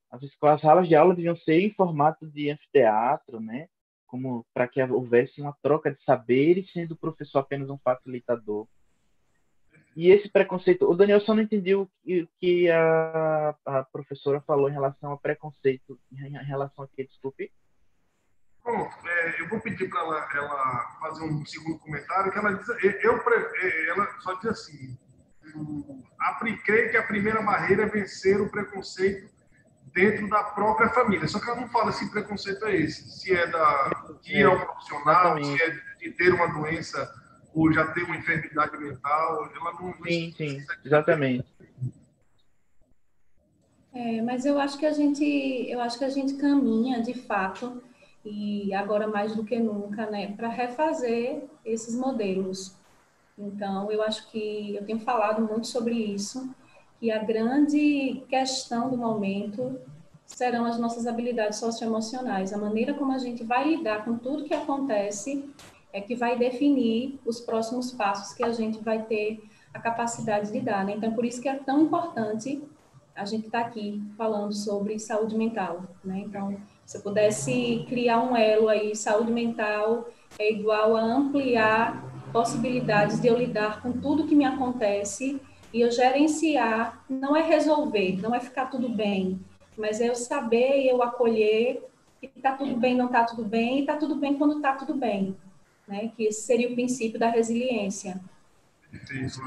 As 0.10 0.24
escolas, 0.24 0.56
as 0.56 0.62
salas 0.62 0.88
de 0.88 0.96
aula 0.96 1.15
deviam 1.15 1.36
ser 1.36 1.60
em 1.60 1.73
formato 1.73 2.25
de 2.25 2.50
anfiteatro, 2.50 3.40
né? 3.40 3.67
Como 4.08 4.46
para 4.54 4.67
que 4.67 4.81
houvesse 4.81 5.42
uma 5.42 5.56
troca 5.62 5.92
de 5.92 6.02
saberes, 6.04 6.71
sendo 6.71 6.94
o 6.94 6.98
professor 6.98 7.40
apenas 7.40 7.69
um 7.69 7.77
facilitador. 7.77 8.67
E 9.96 10.10
esse 10.10 10.27
preconceito, 10.29 10.89
o 10.89 10.96
Daniel 10.96 11.21
só 11.21 11.35
não 11.35 11.44
entendeu 11.44 11.83
o 11.83 12.27
que 12.39 12.69
a, 12.69 13.56
a 13.65 13.83
professora 13.83 14.41
falou 14.41 14.69
em 14.69 14.73
relação 14.73 15.12
ao 15.12 15.19
preconceito, 15.19 16.00
em 16.12 16.29
relação 16.46 16.83
a 16.83 16.87
que, 16.87 17.06
desculpe. 17.06 17.52
Bom, 18.63 18.89
é, 19.06 19.41
eu 19.41 19.50
vou 19.50 19.60
pedir 19.60 19.89
para 19.89 20.00
ela, 20.00 20.29
ela, 20.33 20.98
fazer 21.02 21.23
um 21.25 21.46
segundo 21.46 21.77
comentário, 21.79 22.31
que 22.31 22.37
ela 22.39 22.54
diz, 22.54 22.67
eu, 23.04 23.21
ela 23.89 24.19
só 24.21 24.33
diz 24.35 24.46
assim, 24.46 24.98
apliquei 26.19 26.89
que 26.89 26.98
a 26.98 27.04
primeira 27.04 27.41
barreira 27.41 27.83
é 27.83 27.87
vencer 27.87 28.39
o 28.39 28.50
preconceito 28.50 29.31
dentro 29.94 30.27
da 30.29 30.44
própria 30.44 30.89
família. 30.89 31.27
Só 31.27 31.39
que 31.39 31.50
ela 31.50 31.62
não 31.62 31.69
fala 31.69 31.91
se 31.91 32.10
preconceito 32.10 32.65
é 32.65 32.75
esse, 32.75 33.10
se 33.19 33.33
é 33.33 33.46
da 33.48 34.17
que 34.21 34.41
é, 34.41 34.50
um 34.50 34.60
profissional, 34.60 35.44
se 35.44 35.62
é 35.62 35.69
de 36.00 36.12
ter 36.12 36.33
uma 36.33 36.48
doença 36.48 37.23
ou 37.54 37.71
já 37.71 37.85
tem 37.93 38.04
uma 38.04 38.17
enfermidade 38.17 38.77
mental, 38.77 39.49
ela 39.56 39.73
não. 39.73 39.93
Sim, 40.06 40.33
sim, 40.35 40.65
exatamente. 40.83 41.45
É, 43.93 44.21
mas 44.21 44.43
eu 44.45 44.60
acho 44.60 44.77
que 44.77 44.85
a 44.85 44.91
gente, 44.91 45.23
eu 45.69 45.79
acho 45.79 45.99
que 45.99 46.06
a 46.06 46.10
gente 46.10 46.33
caminha 46.35 47.01
de 47.01 47.13
fato 47.13 47.81
e 48.25 48.73
agora 48.73 49.08
mais 49.08 49.35
do 49.35 49.43
que 49.43 49.60
nunca, 49.60 50.10
né, 50.10 50.33
para 50.35 50.47
refazer 50.47 51.43
esses 51.63 51.95
modelos. 51.95 52.75
Então, 53.37 53.91
eu 53.91 54.01
acho 54.01 54.29
que 54.31 54.75
eu 54.75 54.85
tenho 54.85 54.99
falado 54.99 55.41
muito 55.41 55.67
sobre 55.67 55.93
isso, 55.93 56.49
que 56.99 57.12
a 57.12 57.23
grande 57.23 58.23
questão 58.29 58.89
do 58.89 58.97
momento 58.97 59.79
serão 60.25 60.65
as 60.65 60.79
nossas 60.79 61.06
habilidades 61.06 61.60
socioemocionais. 61.60 62.54
A 62.54 62.58
maneira 62.58 62.93
como 62.93 63.12
a 63.12 63.17
gente 63.17 63.43
vai 63.43 63.67
lidar 63.67 64.06
com 64.06 64.17
tudo 64.17 64.45
que 64.45 64.54
acontece 64.54 65.54
é 65.94 66.02
que 66.02 66.15
vai 66.15 66.37
definir 66.37 67.19
os 67.23 67.39
próximos 67.39 67.91
passos 67.91 68.33
que 68.33 68.44
a 68.44 68.52
gente 68.52 68.83
vai 68.83 69.04
ter 69.04 69.44
a 69.71 69.79
capacidade 69.79 70.52
de 70.52 70.60
dar. 70.60 70.83
Né? 70.83 70.96
Então, 70.98 71.13
por 71.13 71.23
isso 71.23 71.39
que 71.39 71.48
é 71.48 71.56
tão 71.56 71.83
importante 71.83 72.62
a 73.15 73.25
gente 73.25 73.46
estar 73.46 73.62
tá 73.62 73.67
aqui 73.67 74.02
falando 74.17 74.54
sobre 74.54 74.98
saúde 74.98 75.37
mental. 75.37 75.83
Né? 76.04 76.23
Então, 76.25 76.58
se 76.83 76.98
eu 76.98 77.02
pudesse 77.02 77.85
criar 77.87 78.19
um 78.21 78.35
elo 78.35 78.67
aí, 78.69 78.96
saúde 78.96 79.31
mental 79.31 80.10
é 80.39 80.52
igual 80.52 80.96
a 80.96 81.02
ampliar 81.02 82.04
possibilidades 82.31 83.21
de 83.21 83.27
eu 83.27 83.37
lidar 83.37 83.81
com 83.81 83.91
tudo 83.91 84.25
que 84.25 84.35
me 84.35 84.46
acontece 84.46 85.39
e 85.71 85.81
eu 85.81 85.91
gerenciar, 85.91 87.04
não 87.08 87.35
é 87.35 87.44
resolver, 87.44 88.19
não 88.19 88.33
é 88.33 88.39
ficar 88.39 88.65
tudo 88.65 88.89
bem, 88.89 89.39
mas 89.77 90.02
é 90.02 90.10
eu 90.10 90.15
saber 90.15 90.81
e 90.81 90.89
eu 90.89 91.02
acolher 91.04 91.87
que 92.19 92.31
está 92.35 92.54
tudo 92.54 92.75
bem, 92.77 92.96
não 92.96 93.08
está 93.08 93.23
tudo 93.23 93.44
bem, 93.44 93.77
e 93.77 93.81
está 93.81 93.98
tudo 93.98 94.15
bem 94.15 94.35
quando 94.35 94.58
está 94.58 94.73
tudo 94.73 94.94
bem, 94.94 95.35
né? 95.94 96.12
Que 96.15 96.23
esse 96.23 96.41
seria 96.41 96.69
o 96.69 96.73
princípio 96.73 97.19
da 97.19 97.29
resiliência. 97.29 98.19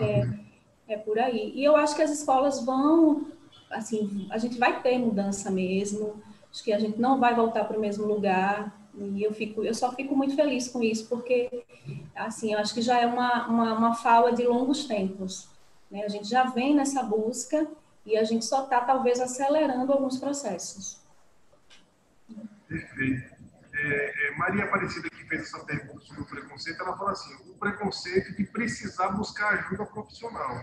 É, 0.00 0.94
é 0.94 0.96
por 0.96 1.18
aí. 1.18 1.52
E 1.54 1.64
eu 1.64 1.76
acho 1.76 1.96
que 1.96 2.02
as 2.02 2.10
escolas 2.10 2.64
vão, 2.64 3.32
assim, 3.68 4.28
a 4.30 4.38
gente 4.38 4.56
vai 4.56 4.80
ter 4.80 4.96
mudança 4.98 5.50
mesmo. 5.50 6.22
Acho 6.50 6.62
que 6.62 6.72
a 6.72 6.78
gente 6.78 7.00
não 7.00 7.18
vai 7.18 7.34
voltar 7.34 7.64
para 7.64 7.76
o 7.76 7.80
mesmo 7.80 8.06
lugar. 8.06 8.72
E 8.96 9.22
eu 9.22 9.34
fico, 9.34 9.64
eu 9.64 9.74
só 9.74 9.92
fico 9.92 10.16
muito 10.16 10.34
feliz 10.34 10.68
com 10.68 10.82
isso, 10.82 11.06
porque, 11.08 11.64
assim, 12.14 12.54
eu 12.54 12.58
acho 12.58 12.72
que 12.72 12.80
já 12.80 12.98
é 12.98 13.06
uma, 13.06 13.46
uma, 13.46 13.74
uma 13.74 13.94
fala 13.94 14.32
de 14.32 14.44
longos 14.46 14.86
tempos. 14.86 15.48
Né? 15.90 16.04
A 16.04 16.08
gente 16.08 16.28
já 16.28 16.44
vem 16.44 16.74
nessa 16.74 17.02
busca 17.02 17.68
e 18.06 18.16
a 18.16 18.24
gente 18.24 18.44
só 18.44 18.64
está, 18.64 18.80
talvez, 18.80 19.20
acelerando 19.20 19.92
alguns 19.92 20.18
processos. 20.18 20.98
Perfeito. 22.66 23.36
É, 23.78 24.12
Maria 24.36 24.64
Aparecida, 24.64 25.08
que 25.08 25.24
fez 25.24 25.42
essa 25.42 25.64
pergunta 25.64 26.00
sobre 26.00 26.22
o 26.22 26.26
preconceito, 26.26 26.80
ela 26.82 26.96
fala 26.96 27.12
assim: 27.12 27.34
o 27.50 27.58
preconceito 27.58 28.36
de 28.36 28.44
precisar 28.44 29.08
buscar 29.08 29.54
ajuda 29.54 29.86
profissional. 29.86 30.54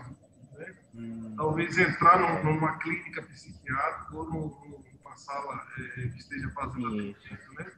Né? 0.52 0.74
Hum. 0.94 1.34
Talvez 1.36 1.76
entrar 1.76 2.44
numa 2.44 2.78
clínica 2.78 3.22
psiquiátrica 3.22 4.16
ou 4.16 4.30
numa 4.30 5.16
sala 5.16 5.66
é, 5.78 6.08
que 6.08 6.18
esteja 6.18 6.50
fazendo 6.50 6.86
atendimento, 6.88 7.54
né? 7.58 7.72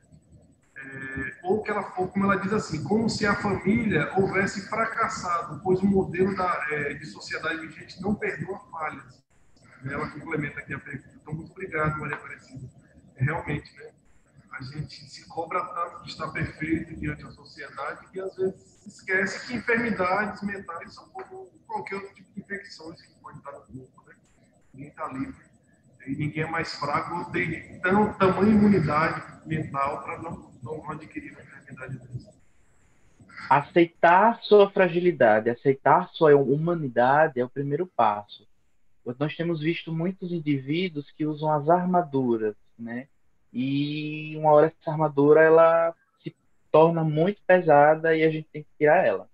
É, 0.78 1.40
ou 1.42 1.62
que 1.62 1.70
ela 1.70 1.82
for, 1.82 2.08
como 2.08 2.26
ela 2.26 2.36
diz 2.36 2.52
assim, 2.52 2.84
como 2.84 3.08
se 3.08 3.26
a 3.26 3.34
família 3.34 4.12
houvesse 4.14 4.68
fracassado, 4.68 5.60
pois 5.62 5.80
o 5.80 5.86
modelo 5.86 6.36
da, 6.36 6.66
é, 6.70 6.94
de 6.94 7.06
sociedade 7.06 7.66
vigente 7.66 8.00
não 8.00 8.14
perdoa 8.14 8.58
falhas. 8.70 9.24
Ela 9.84 10.10
complementa 10.10 10.60
aqui 10.60 10.74
a 10.74 10.78
pergunta. 10.78 11.18
Então, 11.20 11.34
muito 11.34 11.52
obrigado, 11.52 11.98
Maria 11.98 12.16
Aparecida. 12.16 12.68
É, 13.16 13.24
realmente, 13.24 13.74
né? 13.76 13.90
A 14.58 14.62
gente 14.62 15.10
se 15.10 15.28
cobra 15.28 15.62
tanto 15.66 16.02
de 16.02 16.10
estar 16.10 16.28
perfeito 16.28 16.96
diante 16.96 17.22
da 17.22 17.30
sociedade 17.30 18.08
que 18.10 18.18
às 18.18 18.34
vezes 18.36 18.86
esquece 18.86 19.46
que 19.46 19.54
enfermidades 19.54 20.42
mentais 20.42 20.94
são 20.94 21.06
como 21.10 21.50
qualquer 21.66 21.96
outro 21.96 22.14
tipo 22.14 22.32
de 22.32 22.40
infecções 22.40 23.02
que 23.02 23.12
pode 23.20 23.36
estar 23.38 23.52
no 23.52 23.60
corpo, 23.66 24.04
né? 24.06 24.16
Ninguém 24.72 24.88
está 24.88 25.08
livre 25.08 25.46
e 26.06 26.16
ninguém 26.16 26.44
é 26.44 26.46
mais 26.46 26.74
fraco 26.74 27.16
ou 27.16 27.24
tem 27.26 27.80
tão, 27.80 28.14
tamanha 28.14 28.52
imunidade 28.52 29.46
mental 29.46 30.02
para 30.02 30.22
não, 30.22 30.52
não 30.62 30.90
adquirir 30.90 31.32
uma 31.32 31.42
enfermidade 31.42 31.98
dessa. 31.98 32.34
Aceitar 33.50 34.40
sua 34.42 34.70
fragilidade, 34.70 35.50
aceitar 35.50 36.08
sua 36.10 36.34
humanidade 36.34 37.40
é 37.40 37.44
o 37.44 37.50
primeiro 37.50 37.86
passo. 37.86 38.48
Nós 39.18 39.36
temos 39.36 39.60
visto 39.60 39.92
muitos 39.92 40.32
indivíduos 40.32 41.10
que 41.12 41.26
usam 41.26 41.52
as 41.52 41.68
armaduras, 41.68 42.56
né? 42.78 43.08
E 43.58 44.36
uma 44.36 44.52
hora 44.52 44.66
essa 44.66 44.90
armadura 44.90 45.40
ela 45.40 45.94
se 46.22 46.36
torna 46.70 47.02
muito 47.02 47.40
pesada 47.46 48.14
e 48.14 48.22
a 48.22 48.30
gente 48.30 48.46
tem 48.52 48.62
que 48.62 48.68
tirar 48.76 49.06
ela. 49.06 49.26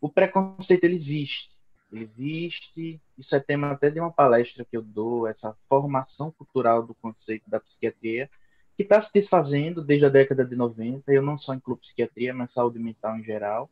O 0.00 0.08
preconceito 0.08 0.82
ele 0.82 0.96
existe, 0.96 1.48
existe, 1.92 3.00
isso 3.16 3.36
é 3.36 3.38
tema 3.38 3.70
até 3.70 3.90
de 3.90 4.00
uma 4.00 4.10
palestra 4.10 4.64
que 4.64 4.76
eu 4.76 4.82
dou, 4.82 5.28
essa 5.28 5.54
formação 5.68 6.32
cultural 6.32 6.84
do 6.84 6.94
conceito 6.94 7.48
da 7.48 7.60
psiquiatria, 7.60 8.28
que 8.76 8.82
está 8.82 9.00
se 9.02 9.10
desfazendo 9.14 9.84
desde 9.84 10.06
a 10.06 10.08
década 10.08 10.44
de 10.44 10.56
90, 10.56 11.12
eu 11.12 11.22
não 11.22 11.38
só 11.38 11.54
incluo 11.54 11.76
psiquiatria, 11.76 12.34
mas 12.34 12.52
saúde 12.52 12.80
mental 12.80 13.16
em 13.18 13.22
geral. 13.22 13.70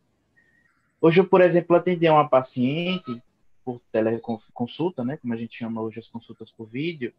Hoje 1.00 1.18
eu, 1.18 1.26
por 1.26 1.40
exemplo, 1.40 1.74
atendi 1.74 2.08
uma 2.08 2.28
paciente 2.28 3.20
por 3.64 3.80
teleconsulta, 3.90 5.02
né, 5.04 5.16
como 5.16 5.34
a 5.34 5.36
gente 5.36 5.58
chama 5.58 5.82
hoje 5.82 5.98
as 5.98 6.06
consultas 6.06 6.52
por 6.52 6.68
vídeo, 6.68 7.12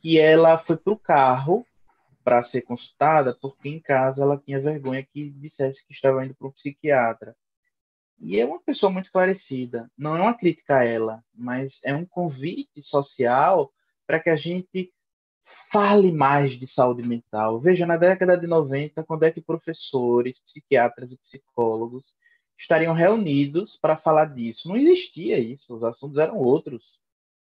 que 0.00 0.18
ela 0.18 0.56
foi 0.56 0.78
para 0.78 0.92
o 0.94 0.98
carro 0.98 1.66
para 2.22 2.44
ser 2.50 2.62
consultada 2.62 3.36
porque 3.40 3.68
em 3.68 3.80
casa 3.80 4.22
ela 4.22 4.38
tinha 4.38 4.60
vergonha 4.60 5.06
que 5.12 5.30
dissesse 5.30 5.84
que 5.86 5.92
estava 5.92 6.24
indo 6.24 6.34
para 6.34 6.48
um 6.48 6.52
psiquiatra. 6.52 7.34
E 8.18 8.38
é 8.38 8.46
uma 8.46 8.60
pessoa 8.60 8.90
muito 8.90 9.06
esclarecida. 9.06 9.90
Não 9.98 10.16
é 10.16 10.20
uma 10.22 10.34
crítica 10.34 10.76
a 10.78 10.84
ela, 10.84 11.22
mas 11.34 11.72
é 11.82 11.94
um 11.94 12.06
convite 12.06 12.82
social 12.84 13.72
para 14.06 14.20
que 14.20 14.30
a 14.30 14.36
gente 14.36 14.92
fale 15.72 16.12
mais 16.12 16.58
de 16.58 16.72
saúde 16.72 17.02
mental. 17.02 17.58
Veja, 17.58 17.86
na 17.86 17.96
década 17.96 18.36
de 18.36 18.46
90, 18.46 19.02
quando 19.04 19.24
é 19.24 19.30
que 19.32 19.40
professores, 19.40 20.38
psiquiatras 20.46 21.10
e 21.10 21.16
psicólogos 21.16 22.04
estariam 22.58 22.94
reunidos 22.94 23.76
para 23.78 23.96
falar 23.96 24.26
disso? 24.26 24.68
Não 24.68 24.76
existia 24.76 25.38
isso, 25.38 25.74
os 25.74 25.82
assuntos 25.82 26.18
eram 26.18 26.36
outros. 26.36 26.84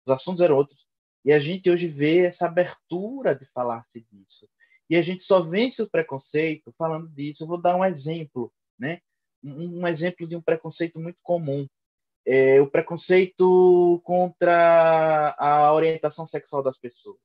Os 0.06 0.14
assuntos 0.14 0.42
eram 0.42 0.58
outros. 0.58 0.80
E 1.24 1.32
a 1.32 1.40
gente 1.40 1.70
hoje 1.70 1.88
vê 1.88 2.26
essa 2.26 2.46
abertura 2.46 3.34
de 3.34 3.46
falar-se 3.46 4.02
disso. 4.12 4.48
E 4.90 4.96
a 4.96 5.02
gente 5.02 5.24
só 5.24 5.42
vence 5.42 5.82
o 5.82 5.90
preconceito 5.90 6.74
falando 6.78 7.08
disso. 7.10 7.44
Eu 7.44 7.48
vou 7.48 7.60
dar 7.60 7.76
um 7.76 7.84
exemplo, 7.84 8.52
né? 8.78 9.00
um 9.46 9.88
exemplo 9.88 10.28
de 10.28 10.36
um 10.36 10.42
preconceito 10.42 11.00
muito 11.00 11.20
comum. 11.22 11.68
É 12.26 12.60
o 12.60 12.70
preconceito 12.70 14.02
contra 14.04 15.36
a 15.38 15.72
orientação 15.72 16.28
sexual 16.28 16.64
das 16.64 16.78
pessoas. 16.78 17.18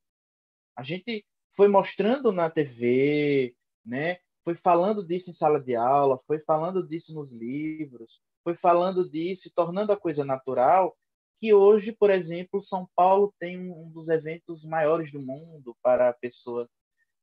A 0.76 0.82
gente 0.82 1.24
foi 1.56 1.68
mostrando 1.68 2.30
na 2.32 2.50
TV, 2.50 3.54
né? 3.84 4.18
Foi 4.44 4.54
falando 4.54 5.04
disso 5.04 5.30
em 5.30 5.34
sala 5.34 5.60
de 5.60 5.74
aula, 5.74 6.20
foi 6.26 6.38
falando 6.40 6.86
disso 6.86 7.12
nos 7.14 7.30
livros, 7.30 8.20
foi 8.44 8.54
falando 8.56 9.08
disso 9.08 9.50
tornando 9.54 9.92
a 9.92 9.96
coisa 9.96 10.24
natural. 10.24 10.94
Que 11.40 11.54
hoje, 11.54 11.92
por 11.92 12.10
exemplo, 12.10 12.62
São 12.64 12.86
Paulo 12.94 13.32
tem 13.38 13.58
um 13.58 13.90
dos 13.90 14.08
eventos 14.08 14.62
maiores 14.62 15.10
do 15.10 15.20
mundo 15.20 15.74
para 15.82 16.12
pessoas 16.12 16.68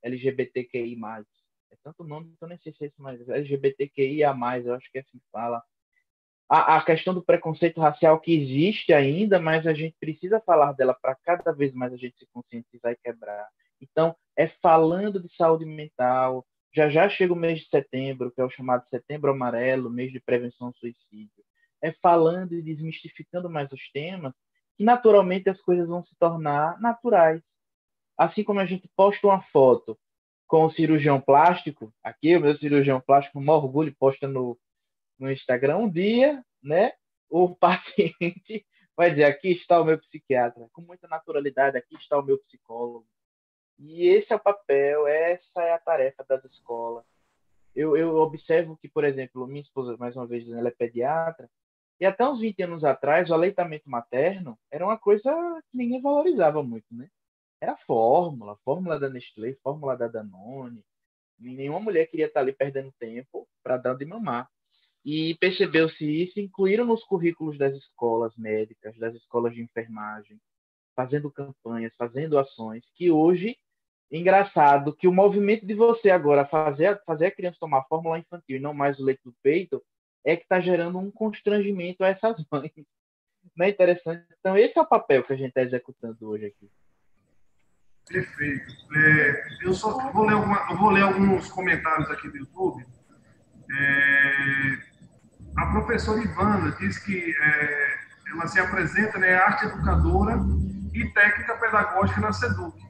LGBTQI+. 0.04 0.98
É 1.72 1.76
tanto 1.84 2.04
nome 2.04 2.34
que 2.38 2.44
eu 2.44 2.48
nem 2.48 2.58
sei 2.60 2.74
se 2.74 2.84
é 2.84 2.88
isso, 2.88 3.02
mas 3.02 3.28
LGBTQIA+, 3.28 4.36
eu 4.64 4.74
acho 4.74 4.92
que 4.92 4.98
é 4.98 5.02
assim 5.02 5.18
que 5.18 5.26
fala. 5.32 5.62
A, 6.50 6.78
a 6.78 6.86
questão 6.86 7.14
do 7.14 7.22
preconceito 7.22 7.82
racial 7.82 8.20
que 8.20 8.34
existe 8.34 8.94
ainda, 8.94 9.40
mas 9.40 9.68
a 9.68 9.74
gente 9.74 9.96
precisa 10.00 10.40
falar 10.40 10.72
dela 10.72 10.94
para 10.94 11.16
cada 11.16 11.52
vez 11.52 11.74
mais 11.74 11.92
a 11.92 11.98
gente 11.98 12.18
se 12.18 12.26
conscientizar 12.28 12.94
e 12.94 12.98
quebrar. 13.04 13.48
Então, 13.82 14.16
é 14.36 14.48
falando 14.62 15.22
de 15.22 15.34
saúde 15.36 15.66
mental. 15.66 16.46
Já 16.74 16.90
já 16.90 17.10
chega 17.10 17.34
o 17.34 17.36
mês 17.36 17.60
de 17.60 17.68
setembro, 17.68 18.32
que 18.32 18.40
é 18.40 18.46
o 18.46 18.50
chamado 18.50 18.88
Setembro 18.90 19.32
Amarelo, 19.32 19.90
mês 19.90 20.12
de 20.12 20.20
prevenção 20.20 20.68
ao 20.68 20.74
suicídio. 20.74 21.44
É 21.82 21.92
falando 21.92 22.54
e 22.54 22.62
desmistificando 22.62 23.50
mais 23.50 23.72
os 23.72 23.92
temas 23.92 24.34
que 24.78 24.84
naturalmente 24.84 25.50
as 25.50 25.60
coisas 25.62 25.88
vão 25.88 26.04
se 26.06 26.16
tornar 26.20 26.80
naturais. 26.80 27.42
Assim 28.18 28.44
como 28.44 28.60
a 28.60 28.66
gente 28.66 28.90
posta 28.96 29.28
uma 29.28 29.42
foto 29.44 29.98
com 30.48 30.66
o 30.66 30.72
cirurgião 30.72 31.20
plástico, 31.22 31.94
aqui 32.04 32.36
o 32.36 32.42
meu 32.42 32.58
cirurgião 32.58 33.00
plástico, 33.02 33.40
com 33.40 33.52
orgulho, 33.52 33.96
posta 34.00 34.28
no, 34.28 34.58
no 35.20 35.32
Instagram 35.32 35.78
um 35.78 35.90
dia, 35.90 36.44
né? 36.64 36.94
O 37.30 37.54
paciente 37.56 38.66
vai 38.96 39.12
dizer: 39.12 39.26
aqui 39.26 39.50
está 39.52 39.80
o 39.80 39.86
meu 39.86 40.00
psiquiatra, 40.00 40.68
com 40.72 40.82
muita 40.82 41.08
naturalidade, 41.08 41.78
aqui 41.78 41.96
está 41.96 42.18
o 42.18 42.24
meu 42.24 42.40
psicólogo. 42.40 43.06
E 43.78 44.08
esse 44.08 44.34
é 44.34 44.36
o 44.36 44.40
papel, 44.40 45.08
essa 45.08 45.62
é 45.62 45.74
a 45.74 45.78
tarefa 45.80 46.26
das 46.28 46.44
escolas. 46.46 47.06
Eu, 47.76 47.96
eu 47.96 48.16
observo 48.18 48.76
que, 48.78 48.90
por 48.90 49.04
exemplo, 49.04 49.46
minha 49.46 49.62
esposa, 49.62 49.96
mais 49.98 50.16
uma 50.16 50.26
vez, 50.26 50.50
ela 50.50 50.70
é 50.70 50.72
pediatra, 50.72 51.48
e 52.00 52.06
até 52.06 52.28
uns 52.28 52.40
20 52.40 52.64
anos 52.64 52.84
atrás, 52.84 53.30
o 53.30 53.34
aleitamento 53.34 53.90
materno 53.90 54.58
era 54.72 54.84
uma 54.86 54.98
coisa 54.98 55.32
que 55.70 55.78
ninguém 55.78 56.02
valorizava 56.02 56.64
muito, 56.64 56.88
né? 56.92 57.08
Era 57.62 57.76
fórmula, 57.78 58.58
fórmula 58.64 59.00
da 59.00 59.10
Nestlé, 59.10 59.56
fórmula 59.64 59.98
da 59.98 60.08
Danone. 60.08 60.84
Nenhuma 61.40 61.80
mulher 61.80 62.08
queria 62.08 62.28
estar 62.28 62.42
ali 62.42 62.54
perdendo 62.54 62.92
tempo 63.00 63.48
para 63.64 63.78
dar 63.78 63.96
de 63.96 64.06
mamar. 64.06 64.50
E 65.06 65.36
percebeu-se 65.36 66.04
isso, 66.04 66.40
incluíram 66.40 66.86
nos 66.86 67.04
currículos 67.04 67.58
das 67.58 67.76
escolas 67.76 68.36
médicas, 68.36 68.98
das 68.98 69.16
escolas 69.16 69.54
de 69.54 69.62
enfermagem, 69.62 70.40
fazendo 70.96 71.32
campanhas, 71.32 71.94
fazendo 71.96 72.38
ações, 72.38 72.84
que 72.96 73.10
hoje, 73.10 73.58
engraçado, 74.12 74.96
que 74.96 75.08
o 75.08 75.14
movimento 75.14 75.66
de 75.66 75.74
você 75.74 76.10
agora 76.10 76.46
fazer, 76.46 77.02
fazer 77.06 77.28
a 77.28 77.32
criança 77.32 77.58
tomar 77.60 77.86
fórmula 77.86 78.20
infantil 78.20 78.58
e 78.58 78.60
não 78.60 78.74
mais 78.74 79.00
o 79.00 79.04
leite 79.04 79.22
do 79.24 79.34
peito, 79.42 79.82
é 80.26 80.36
que 80.36 80.44
está 80.44 80.60
gerando 80.60 80.98
um 80.98 81.10
constrangimento 81.10 82.04
a 82.04 82.10
essas 82.10 82.36
mães. 82.52 82.72
Não 83.56 83.66
é 83.66 83.70
interessante? 83.70 84.26
Então, 84.40 84.58
esse 84.58 84.78
é 84.78 84.82
o 84.82 84.86
papel 84.86 85.24
que 85.24 85.34
a 85.34 85.38
gente 85.38 85.50
está 85.50 85.62
executando 85.62 86.28
hoje 86.28 86.48
aqui. 86.48 86.70
Perfeito. 88.08 88.74
É, 88.96 89.48
eu 89.62 89.74
só 89.74 90.12
vou 90.12 90.26
ler, 90.26 90.34
alguma, 90.34 90.76
vou 90.76 90.90
ler 90.92 91.04
alguns 91.04 91.50
comentários 91.50 92.10
aqui 92.10 92.30
do 92.30 92.38
YouTube. 92.38 92.86
É, 93.70 94.78
a 95.58 95.66
professora 95.68 96.24
Ivana 96.24 96.72
diz 96.80 96.98
que 97.00 97.36
é, 97.38 97.98
ela 98.32 98.48
se 98.48 98.60
apresenta, 98.60 99.18
né, 99.18 99.36
arte 99.36 99.66
educadora 99.66 100.40
e 100.94 101.06
técnica 101.10 101.58
pedagógica 101.58 102.22
na 102.22 102.32
SEDUC. 102.32 102.88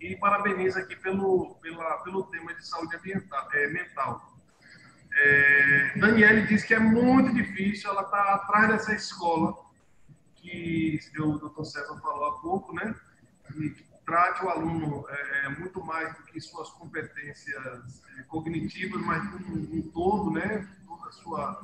E 0.00 0.16
parabeniza 0.16 0.80
aqui 0.80 0.96
pelo, 0.96 1.54
pela, 1.62 1.98
pelo 1.98 2.24
tema 2.24 2.54
de 2.54 2.66
saúde 2.66 2.96
ambiental, 2.96 3.48
é, 3.52 3.66
mental. 3.68 4.38
É, 5.12 5.92
Daniele 5.96 6.46
diz 6.46 6.64
que 6.64 6.74
é 6.74 6.78
muito 6.78 7.32
difícil, 7.34 7.90
ela 7.90 8.02
está 8.02 8.34
atrás 8.34 8.68
dessa 8.68 8.94
escola 8.94 9.54
que 10.34 11.00
o 11.18 11.38
doutor 11.38 11.64
César 11.64 11.98
falou 12.00 12.26
há 12.26 12.40
pouco, 12.40 12.72
né? 12.74 12.94
Que 13.46 13.87
trate 14.08 14.42
o 14.42 14.48
aluno 14.48 15.04
é, 15.10 15.44
é, 15.44 15.48
muito 15.50 15.84
mais 15.84 16.16
do 16.16 16.22
que 16.24 16.40
suas 16.40 16.70
competências 16.70 18.02
é, 18.18 18.22
cognitivas, 18.22 19.02
mas 19.02 19.22
um, 19.34 19.78
um 19.78 19.90
todo, 19.92 20.30
né? 20.30 20.66
Toda 20.86 21.08
a 21.08 21.12
sua 21.12 21.62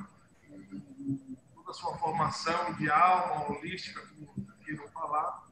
toda 1.55 1.71
a 1.71 1.75
sua 1.75 1.97
formação 1.97 2.75
de 2.75 2.91
alma 2.91 3.51
holística, 3.51 4.07
como 4.09 4.47
queiram 4.63 4.87
falar. 4.89 5.49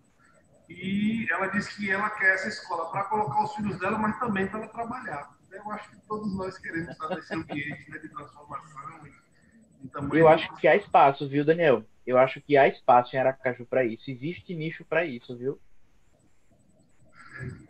E 0.68 1.26
ela 1.30 1.46
disse 1.46 1.74
que 1.76 1.90
ela 1.90 2.10
quer 2.10 2.34
essa 2.34 2.48
escola 2.48 2.90
para 2.90 3.04
colocar 3.04 3.42
os 3.42 3.54
filhos 3.54 3.78
dela, 3.78 3.98
mas 3.98 4.18
também 4.18 4.46
para 4.46 4.68
trabalhar. 4.68 5.34
Eu 5.50 5.70
acho 5.70 5.90
que 5.90 5.96
todos 6.06 6.34
nós 6.36 6.58
queremos 6.58 6.90
estar 6.90 7.08
nesse 7.08 7.34
ambiente 7.34 7.90
né, 7.90 7.98
de 7.98 8.08
transformação. 8.10 9.06
E, 9.06 10.16
e 10.16 10.18
Eu 10.18 10.28
acho 10.28 10.54
que 10.56 10.68
há 10.68 10.76
espaço, 10.76 11.26
viu, 11.26 11.44
Daniel? 11.44 11.84
Eu 12.06 12.18
acho 12.18 12.40
que 12.40 12.56
há 12.56 12.68
espaço 12.68 13.16
em 13.16 13.18
Aracaju 13.18 13.64
para 13.64 13.84
isso. 13.84 14.10
Existe 14.10 14.54
nicho 14.54 14.84
para 14.84 15.04
isso, 15.04 15.36
viu? 15.36 15.58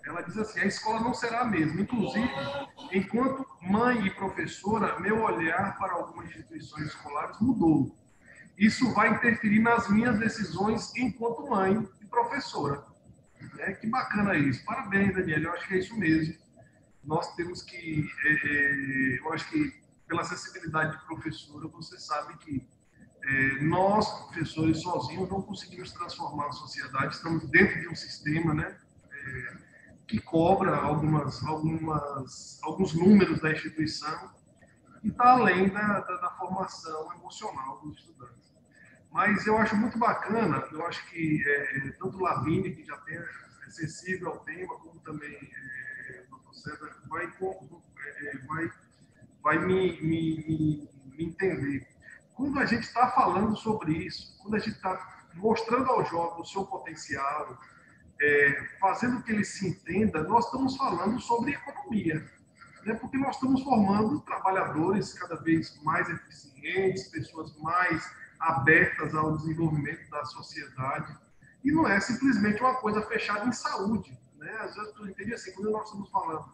Ela 0.04 0.22
diz 0.22 0.36
assim: 0.36 0.60
a 0.60 0.66
escola 0.66 1.00
não 1.00 1.14
será 1.14 1.40
a 1.40 1.44
mesma. 1.44 1.80
Inclusive, 1.80 2.28
enquanto 2.90 3.46
mãe 3.60 4.06
e 4.06 4.10
professora, 4.10 4.98
meu 5.00 5.22
olhar 5.22 5.78
para 5.78 5.92
algumas 5.92 6.28
instituições 6.28 6.88
escolares 6.88 7.40
mudou. 7.40 7.96
Isso 8.58 8.92
vai 8.92 9.10
interferir 9.10 9.60
nas 9.60 9.88
minhas 9.88 10.18
decisões 10.18 10.94
enquanto 10.96 11.48
mãe 11.48 11.88
e 12.00 12.06
professora. 12.06 12.84
É, 13.58 13.72
que 13.72 13.86
bacana 13.86 14.36
isso. 14.36 14.64
Parabéns, 14.64 15.14
Daniela. 15.14 15.44
Eu 15.44 15.52
acho 15.52 15.66
que 15.66 15.74
é 15.74 15.78
isso 15.78 15.98
mesmo. 15.98 16.34
Nós 17.04 17.34
temos 17.34 17.62
que. 17.62 18.08
É, 18.24 18.48
é, 18.48 19.18
eu 19.20 19.32
acho 19.32 19.48
que, 19.50 19.72
pela 20.06 20.22
acessibilidade 20.22 20.98
de 20.98 21.06
professora, 21.06 21.66
você 21.68 21.98
sabe 21.98 22.36
que 22.38 22.68
é, 23.24 23.62
nós, 23.62 24.08
professores, 24.26 24.82
sozinhos, 24.82 25.28
não 25.28 25.42
conseguimos 25.42 25.92
transformar 25.92 26.48
a 26.48 26.52
sociedade. 26.52 27.14
Estamos 27.14 27.48
dentro 27.48 27.80
de 27.80 27.88
um 27.88 27.94
sistema, 27.94 28.52
né? 28.52 28.76
É, 29.12 29.61
que 30.12 30.20
cobra 30.20 30.76
algumas, 30.76 31.42
algumas, 31.42 32.60
alguns 32.62 32.92
números 32.92 33.40
da 33.40 33.50
instituição 33.50 34.30
e 35.02 35.08
está 35.08 35.30
além 35.30 35.70
da, 35.70 36.00
da, 36.00 36.16
da, 36.16 36.30
formação 36.32 37.10
emocional 37.14 37.80
dos 37.80 37.96
estudantes. 37.96 38.54
Mas 39.10 39.46
eu 39.46 39.56
acho 39.56 39.74
muito 39.74 39.98
bacana, 39.98 40.68
eu 40.70 40.86
acho 40.86 41.02
que 41.08 41.42
é, 41.48 41.92
tanto 41.98 42.18
o 42.18 42.20
Lavigne, 42.20 42.76
que 42.76 42.84
já 42.84 42.94
tem, 42.98 43.16
é 43.16 43.70
sensível 43.70 44.32
ao 44.32 44.40
tema, 44.40 44.74
como 44.80 45.00
também 45.00 45.34
é, 45.34 46.26
o 46.30 46.36
Dr. 46.36 46.54
César, 46.56 47.02
vai, 47.08 47.24
é, 47.24 48.38
vai, 48.46 48.70
vai 49.42 49.58
me, 49.64 49.98
me, 50.02 50.44
me, 50.46 50.90
me 51.16 51.24
entender. 51.24 51.88
Quando 52.34 52.58
a 52.58 52.66
gente 52.66 52.82
está 52.82 53.10
falando 53.12 53.56
sobre 53.56 53.92
isso, 53.94 54.36
quando 54.42 54.56
a 54.56 54.58
gente 54.58 54.76
está 54.76 55.24
mostrando 55.36 55.88
ao 55.88 56.04
jovem 56.04 56.42
o 56.42 56.44
seu 56.44 56.66
potencial, 56.66 57.58
é, 58.22 58.68
fazendo 58.78 59.20
que 59.22 59.32
ele 59.32 59.44
se 59.44 59.66
entenda, 59.66 60.22
nós 60.22 60.46
estamos 60.46 60.76
falando 60.76 61.18
sobre 61.20 61.52
economia. 61.52 62.24
Né? 62.84 62.94
Porque 62.94 63.18
nós 63.18 63.34
estamos 63.34 63.62
formando 63.62 64.20
trabalhadores 64.20 65.12
cada 65.14 65.34
vez 65.36 65.82
mais 65.82 66.08
eficientes, 66.08 67.08
pessoas 67.08 67.56
mais 67.58 68.08
abertas 68.38 69.12
ao 69.14 69.36
desenvolvimento 69.36 70.08
da 70.08 70.24
sociedade. 70.24 71.16
E 71.64 71.72
não 71.72 71.88
é 71.88 71.98
simplesmente 72.00 72.60
uma 72.60 72.76
coisa 72.76 73.02
fechada 73.02 73.44
em 73.44 73.52
saúde. 73.52 74.16
Né? 74.36 74.50
Às 74.60 74.74
vezes 74.76 74.92
tu 74.92 75.08
entende 75.08 75.34
assim, 75.34 75.52
quando 75.52 75.70
nós 75.70 75.86
estamos 75.86 76.08
falando 76.10 76.44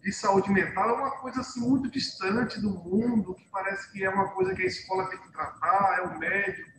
de 0.00 0.12
saúde 0.12 0.50
mental, 0.52 0.90
é 0.90 0.92
uma 0.92 1.10
coisa 1.18 1.40
assim, 1.40 1.60
muito 1.60 1.90
distante 1.90 2.60
do 2.60 2.70
mundo, 2.70 3.34
que 3.34 3.48
parece 3.50 3.90
que 3.90 4.04
é 4.04 4.10
uma 4.10 4.28
coisa 4.28 4.54
que 4.54 4.62
a 4.62 4.66
escola 4.66 5.08
tem 5.10 5.18
que 5.18 5.32
tratar, 5.32 5.98
é 5.98 6.02
o 6.02 6.18
médico. 6.18 6.78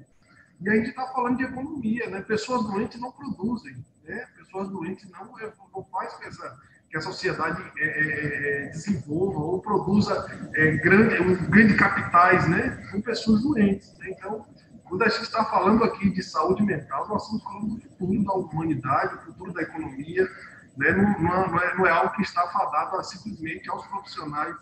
E 0.62 0.70
a 0.70 0.76
gente 0.76 0.90
está 0.90 1.06
falando 1.08 1.38
de 1.38 1.44
economia, 1.44 2.10
né? 2.10 2.22
Pessoas 2.22 2.64
doentes 2.64 3.00
não 3.00 3.12
produzem 3.12 3.86
né? 4.10 4.28
pessoas 4.36 4.70
doentes 4.70 5.10
não, 5.12 5.32
não 5.74 5.84
faz 5.86 6.14
que, 6.16 6.26
essa, 6.26 6.60
que 6.90 6.98
a 6.98 7.02
sociedade 7.02 7.62
é, 7.78 7.86
é, 7.86 8.66
é 8.66 8.70
desenvolva 8.70 9.40
ou 9.40 9.62
produza 9.62 10.26
é, 10.56 10.72
grande, 10.78 11.22
um, 11.22 11.50
grande 11.50 11.76
capitais 11.76 12.50
né? 12.50 12.88
com 12.92 13.02
pessoas 13.02 13.44
doentes. 13.44 13.96
Né? 14.00 14.10
Então, 14.10 14.46
quando 14.86 15.04
a 15.04 15.10
gente 15.10 15.22
está 15.22 15.46
falando 15.46 15.84
aqui 15.84 16.10
de 16.10 16.24
saúde 16.24 16.64
mental, 16.64 17.08
nós 17.08 17.24
estamos 17.24 17.44
falando 17.44 17.76
do 17.76 17.82
futuro 17.82 18.24
da 18.24 18.34
humanidade, 18.34 19.18
do 19.18 19.22
futuro 19.22 19.54
da 19.54 19.62
economia, 19.62 20.28
né? 20.76 20.92
não, 20.92 21.48
não, 21.48 21.60
é, 21.60 21.78
não 21.78 21.86
é 21.86 21.92
algo 21.92 22.12
que 22.16 22.24
está 22.24 22.48
fadado 22.48 23.02
simplesmente 23.04 23.70
aos 23.70 23.86
profissionais 23.88 24.56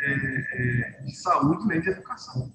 é, 0.00 0.12
é, 0.12 1.02
de 1.02 1.16
saúde 1.16 1.66
nem 1.66 1.80
de 1.80 1.90
educação. 1.90 2.52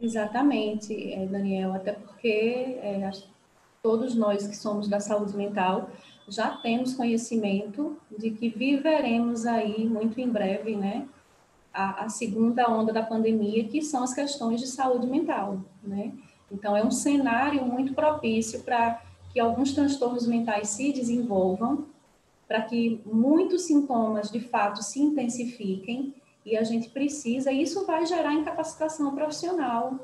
Exatamente, 0.00 0.94
eh, 1.12 1.26
Daniel, 1.26 1.74
até 1.74 1.92
porque 1.92 2.78
é, 2.80 3.10
todos 3.82 4.14
nós 4.14 4.46
que 4.46 4.56
somos 4.56 4.88
da 4.88 5.00
saúde 5.00 5.36
mental 5.36 5.90
já 6.28 6.50
temos 6.58 6.94
conhecimento 6.94 7.96
de 8.16 8.30
que 8.30 8.48
viveremos 8.48 9.46
aí 9.46 9.86
muito 9.86 10.20
em 10.20 10.28
breve, 10.28 10.76
né, 10.76 11.08
a, 11.72 12.04
a 12.04 12.08
segunda 12.08 12.70
onda 12.70 12.92
da 12.92 13.02
pandemia, 13.02 13.64
que 13.64 13.82
são 13.82 14.02
as 14.02 14.14
questões 14.14 14.60
de 14.60 14.66
saúde 14.66 15.06
mental, 15.06 15.60
né? 15.82 16.12
Então 16.50 16.76
é 16.76 16.84
um 16.84 16.90
cenário 16.90 17.64
muito 17.64 17.94
propício 17.94 18.62
para 18.62 19.02
que 19.32 19.40
alguns 19.40 19.72
transtornos 19.72 20.26
mentais 20.26 20.68
se 20.68 20.92
desenvolvam, 20.92 21.86
para 22.46 22.62
que 22.62 23.00
muitos 23.04 23.62
sintomas 23.62 24.30
de 24.30 24.40
fato 24.40 24.82
se 24.82 25.00
intensifiquem 25.00 26.14
e 26.48 26.56
a 26.56 26.64
gente 26.64 26.88
precisa, 26.88 27.52
e 27.52 27.62
isso 27.62 27.84
vai 27.86 28.06
gerar 28.06 28.32
incapacitação 28.32 29.14
profissional. 29.14 29.94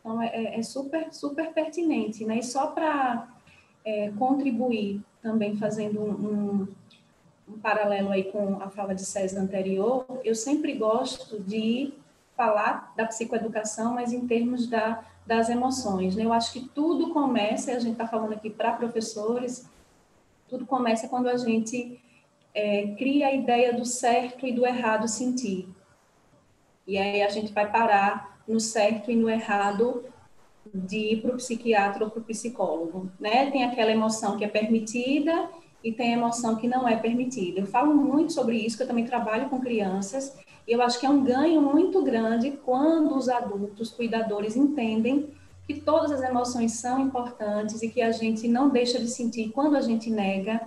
Então, 0.00 0.20
é, 0.20 0.26
é, 0.28 0.58
é 0.58 0.62
super, 0.62 1.12
super 1.12 1.52
pertinente, 1.52 2.24
né? 2.24 2.38
E 2.38 2.42
só 2.42 2.66
para 2.68 3.28
é, 3.84 4.10
contribuir 4.18 5.00
também, 5.22 5.56
fazendo 5.56 6.00
um, 6.00 6.10
um, 6.10 6.68
um, 7.48 7.58
paralelo 7.58 8.10
aí 8.10 8.24
com 8.24 8.60
a 8.60 8.68
fala 8.68 8.94
de 8.94 9.04
César 9.04 9.40
anterior, 9.40 10.04
eu 10.24 10.34
sempre 10.34 10.74
gosto 10.74 11.38
de 11.40 11.92
falar 12.36 12.92
da 12.96 13.06
psicoeducação, 13.06 13.94
mas 13.94 14.12
em 14.12 14.26
termos 14.26 14.66
da, 14.66 15.04
das 15.24 15.48
emoções, 15.48 16.16
né? 16.16 16.24
Eu 16.24 16.32
acho 16.32 16.52
que 16.52 16.68
tudo 16.68 17.10
começa, 17.10 17.70
e 17.70 17.76
a 17.76 17.78
gente 17.78 17.92
está 17.92 18.08
falando 18.08 18.32
aqui 18.32 18.50
para 18.50 18.72
professores, 18.72 19.68
tudo 20.48 20.66
começa 20.66 21.08
quando 21.08 21.28
a 21.28 21.36
gente 21.36 22.00
é, 22.52 22.88
cria 22.98 23.28
a 23.28 23.32
ideia 23.32 23.72
do 23.72 23.84
certo 23.84 24.46
e 24.46 24.52
do 24.52 24.66
errado 24.66 25.06
sentir. 25.06 25.68
E 26.92 26.98
aí 26.98 27.22
a 27.22 27.30
gente 27.30 27.54
vai 27.54 27.72
parar 27.72 28.38
no 28.46 28.60
certo 28.60 29.10
e 29.10 29.16
no 29.16 29.30
errado 29.30 30.04
de 30.74 31.14
ir 31.14 31.22
para 31.22 31.32
o 31.32 31.36
psiquiatra 31.38 32.04
ou 32.04 32.10
para 32.10 32.20
o 32.20 32.24
psicólogo, 32.24 33.10
né? 33.18 33.50
Tem 33.50 33.64
aquela 33.64 33.90
emoção 33.90 34.36
que 34.36 34.44
é 34.44 34.48
permitida 34.48 35.48
e 35.82 35.90
tem 35.90 36.12
emoção 36.12 36.56
que 36.56 36.68
não 36.68 36.86
é 36.86 36.94
permitida. 36.94 37.60
Eu 37.60 37.66
falo 37.66 37.94
muito 37.94 38.34
sobre 38.34 38.58
isso, 38.58 38.76
que 38.76 38.82
eu 38.82 38.86
também 38.86 39.06
trabalho 39.06 39.48
com 39.48 39.58
crianças, 39.58 40.36
e 40.68 40.72
eu 40.72 40.82
acho 40.82 41.00
que 41.00 41.06
é 41.06 41.08
um 41.08 41.24
ganho 41.24 41.62
muito 41.62 42.02
grande 42.02 42.50
quando 42.62 43.16
os 43.16 43.26
adultos, 43.26 43.90
cuidadores, 43.90 44.54
entendem 44.54 45.30
que 45.66 45.80
todas 45.80 46.12
as 46.12 46.20
emoções 46.20 46.72
são 46.72 47.00
importantes 47.00 47.82
e 47.82 47.88
que 47.88 48.02
a 48.02 48.12
gente 48.12 48.46
não 48.46 48.68
deixa 48.68 48.98
de 48.98 49.08
sentir 49.08 49.48
quando 49.48 49.76
a 49.76 49.80
gente 49.80 50.10
nega, 50.10 50.60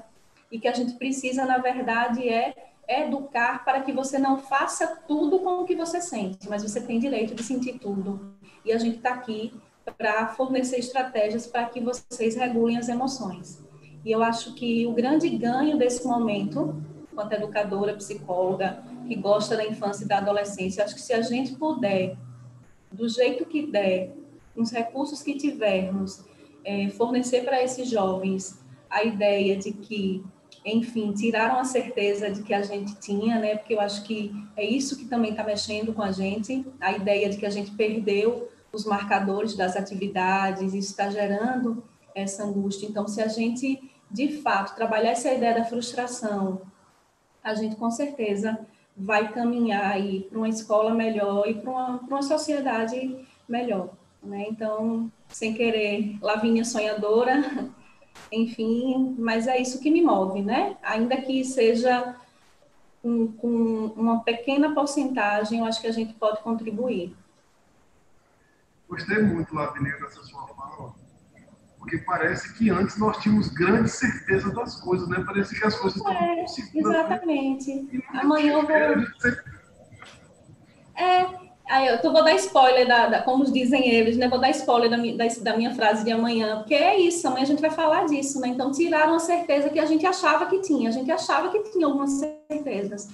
e 0.51 0.57
que 0.57 0.67
a 0.67 0.73
gente 0.73 0.93
precisa, 0.93 1.45
na 1.45 1.59
verdade, 1.59 2.27
é 2.27 2.55
educar 2.87 3.63
para 3.63 3.81
que 3.81 3.91
você 3.91 4.17
não 4.17 4.37
faça 4.37 4.87
tudo 5.07 5.39
com 5.39 5.61
o 5.61 5.65
que 5.65 5.75
você 5.75 5.99
sente, 5.99 6.47
mas 6.49 6.63
você 6.63 6.81
tem 6.81 6.99
direito 6.99 7.33
de 7.33 7.43
sentir 7.43 7.79
tudo. 7.79 8.35
E 8.63 8.71
a 8.71 8.77
gente 8.77 8.97
está 8.97 9.11
aqui 9.11 9.53
para 9.97 10.27
fornecer 10.27 10.77
estratégias 10.77 11.47
para 11.47 11.65
que 11.65 11.79
vocês 11.79 12.35
regulem 12.35 12.77
as 12.77 12.89
emoções. 12.89 13.63
E 14.03 14.11
eu 14.11 14.23
acho 14.23 14.53
que 14.53 14.85
o 14.85 14.93
grande 14.93 15.29
ganho 15.29 15.77
desse 15.77 16.05
momento, 16.05 16.81
quanto 17.13 17.33
educadora, 17.33 17.95
psicóloga, 17.95 18.83
que 19.07 19.15
gosta 19.15 19.55
da 19.55 19.65
infância 19.65 20.03
e 20.03 20.07
da 20.07 20.17
adolescência, 20.17 20.83
acho 20.83 20.95
que 20.95 21.01
se 21.01 21.13
a 21.13 21.21
gente 21.21 21.55
puder, 21.55 22.15
do 22.91 23.07
jeito 23.09 23.45
que 23.45 23.65
der, 23.65 24.13
com 24.53 24.61
os 24.61 24.71
recursos 24.71 25.21
que 25.21 25.35
tivermos, 25.35 26.23
é, 26.63 26.89
fornecer 26.89 27.43
para 27.43 27.61
esses 27.61 27.89
jovens 27.89 28.59
a 28.89 29.03
ideia 29.03 29.57
de 29.57 29.71
que 29.71 30.23
enfim, 30.65 31.13
tiraram 31.13 31.59
a 31.59 31.63
certeza 31.63 32.31
de 32.31 32.41
que 32.41 32.53
a 32.53 32.63
gente 32.63 32.95
tinha, 32.95 33.39
né? 33.39 33.55
Porque 33.55 33.75
eu 33.75 33.79
acho 33.79 34.03
que 34.03 34.33
é 34.57 34.65
isso 34.65 34.97
que 34.97 35.05
também 35.05 35.31
está 35.31 35.43
mexendo 35.43 35.93
com 35.93 36.01
a 36.01 36.11
gente, 36.11 36.65
a 36.81 36.91
ideia 36.91 37.29
de 37.29 37.37
que 37.37 37.45
a 37.45 37.49
gente 37.51 37.71
perdeu 37.71 38.49
os 38.73 38.83
marcadores 38.83 39.55
das 39.55 39.75
atividades, 39.75 40.73
isso 40.73 40.89
está 40.89 41.09
gerando 41.09 41.83
essa 42.15 42.43
angústia. 42.43 42.87
Então, 42.87 43.07
se 43.07 43.21
a 43.21 43.27
gente, 43.27 43.91
de 44.09 44.41
fato, 44.41 44.75
trabalhar 44.75 45.11
essa 45.11 45.31
ideia 45.31 45.53
da 45.53 45.65
frustração, 45.65 46.61
a 47.43 47.53
gente 47.53 47.75
com 47.75 47.91
certeza 47.91 48.59
vai 48.97 49.31
caminhar 49.31 49.91
aí 49.91 50.21
para 50.21 50.37
uma 50.37 50.49
escola 50.49 50.93
melhor 50.93 51.47
e 51.47 51.53
para 51.53 51.69
uma, 51.69 51.97
uma 51.99 52.21
sociedade 52.23 53.23
melhor. 53.47 53.89
Né? 54.23 54.47
Então, 54.49 55.11
sem 55.27 55.53
querer, 55.53 56.17
Lavínia 56.21 56.65
sonhadora, 56.65 57.69
enfim, 58.31 59.15
mas 59.17 59.47
é 59.47 59.59
isso 59.59 59.79
que 59.79 59.91
me 59.91 60.01
move, 60.01 60.41
né? 60.41 60.77
Ainda 60.83 61.17
que 61.17 61.43
seja 61.43 62.15
com, 63.01 63.27
com 63.33 63.47
uma 63.95 64.23
pequena 64.23 64.73
porcentagem, 64.73 65.59
eu 65.59 65.65
acho 65.65 65.79
que 65.79 65.87
a 65.87 65.91
gente 65.91 66.13
pode 66.13 66.41
contribuir. 66.41 67.15
Gostei 68.89 69.21
muito, 69.21 69.53
Lavínia, 69.53 69.97
dessa 69.99 70.21
sua 70.23 70.47
fala, 70.47 70.93
porque 71.77 71.99
parece 71.99 72.57
que 72.57 72.69
antes 72.69 72.97
nós 72.97 73.17
tínhamos 73.17 73.49
grande 73.49 73.89
certeza 73.89 74.51
das 74.53 74.79
coisas, 74.81 75.07
né? 75.07 75.23
Parece 75.25 75.59
que 75.59 75.65
as 75.65 75.75
coisas 75.77 75.97
estão 75.97 76.13
é, 76.13 76.47
seguras. 76.47 76.95
Exatamente. 76.95 77.81
Né? 77.83 78.01
Amanhã 78.09 78.53
eu 78.53 78.61
vou... 78.61 78.71
É, 80.97 81.44
Eu 81.67 81.99
tô, 81.99 82.11
vou 82.11 82.23
dar 82.23 82.35
spoiler, 82.35 82.87
da, 82.87 83.07
da, 83.07 83.21
como 83.23 83.43
dizem 83.51 83.89
eles, 83.89 84.17
né? 84.17 84.29
Vou 84.29 84.39
dar 84.39 84.51
spoiler 84.51 84.89
da, 84.89 84.97
da, 84.97 85.33
da, 85.41 85.57
minha 85.57 85.73
frase 85.73 86.05
de 86.05 86.11
amanhã, 86.11 86.57
porque 86.57 86.75
é 86.75 86.99
isso, 86.99 87.27
amanhã 87.27 87.43
a 87.43 87.47
gente 87.47 87.61
vai 87.61 87.71
falar 87.71 88.05
disso, 88.05 88.39
né? 88.39 88.49
Então, 88.49 88.71
tiraram 88.71 89.15
a 89.15 89.19
certeza 89.19 89.69
que 89.69 89.79
a 89.79 89.85
gente 89.85 90.05
achava 90.05 90.45
que 90.45 90.59
tinha, 90.61 90.89
a 90.89 90.91
gente 90.91 91.11
achava 91.11 91.49
que 91.49 91.71
tinha 91.71 91.87
algumas 91.87 92.11
certezas. 92.11 93.09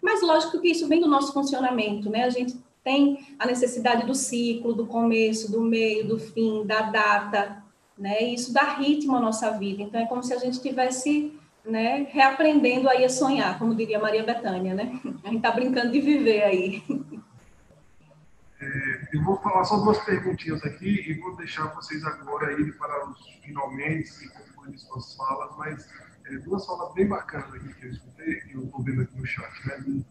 Mas, 0.00 0.22
lógico 0.22 0.60
que 0.60 0.68
isso 0.68 0.86
vem 0.86 1.00
do 1.00 1.08
nosso 1.08 1.32
funcionamento, 1.32 2.08
né? 2.08 2.24
A 2.24 2.30
gente 2.30 2.56
tem 2.84 3.26
a 3.38 3.46
necessidade 3.46 4.06
do 4.06 4.14
ciclo, 4.14 4.72
do 4.72 4.86
começo, 4.86 5.50
do 5.50 5.60
meio, 5.60 6.06
do 6.06 6.16
fim, 6.16 6.64
da 6.64 6.82
data, 6.82 7.60
né? 7.98 8.22
E 8.22 8.34
isso 8.34 8.52
dá 8.52 8.74
ritmo 8.74 9.16
à 9.16 9.20
nossa 9.20 9.50
vida. 9.58 9.82
Então, 9.82 10.00
é 10.00 10.06
como 10.06 10.22
se 10.22 10.32
a 10.32 10.38
gente 10.38 10.60
tivesse 10.60 11.32
né, 11.64 12.06
reaprendendo 12.10 12.88
aí 12.88 13.04
a 13.04 13.08
sonhar, 13.08 13.58
como 13.58 13.74
diria 13.74 13.98
Maria 13.98 14.22
Bethânia, 14.22 14.74
né? 14.74 15.00
A 15.24 15.28
gente 15.28 15.42
tá 15.42 15.50
brincando 15.50 15.90
de 15.90 16.00
viver 16.00 16.44
aí. 16.44 16.82
Eu 19.16 19.24
vou 19.24 19.40
falar 19.40 19.64
só 19.64 19.78
duas 19.78 19.98
perguntinhas 20.04 20.62
aqui 20.62 21.10
e 21.10 21.14
vou 21.14 21.34
deixar 21.36 21.68
vocês 21.74 22.04
agora 22.04 22.52
ir 22.60 22.76
para 22.76 23.08
os 23.08 23.18
finalmente 23.42 24.10
e 24.22 24.28
concluir 24.28 24.78
suas 24.78 25.14
falas, 25.14 25.56
mas 25.56 25.88
é, 26.26 26.36
duas 26.40 26.66
falas 26.66 26.92
bem 26.92 27.06
bacanas 27.06 27.54
aqui 27.54 27.72
que 27.72 27.86
eu 27.86 27.90
escutei 27.92 28.42
e 28.46 28.52
eu 28.52 28.64
estou 28.64 28.82
vendo 28.84 29.00
aqui 29.00 29.18
no 29.18 29.26
chat, 29.26 29.50
né, 29.66 30.04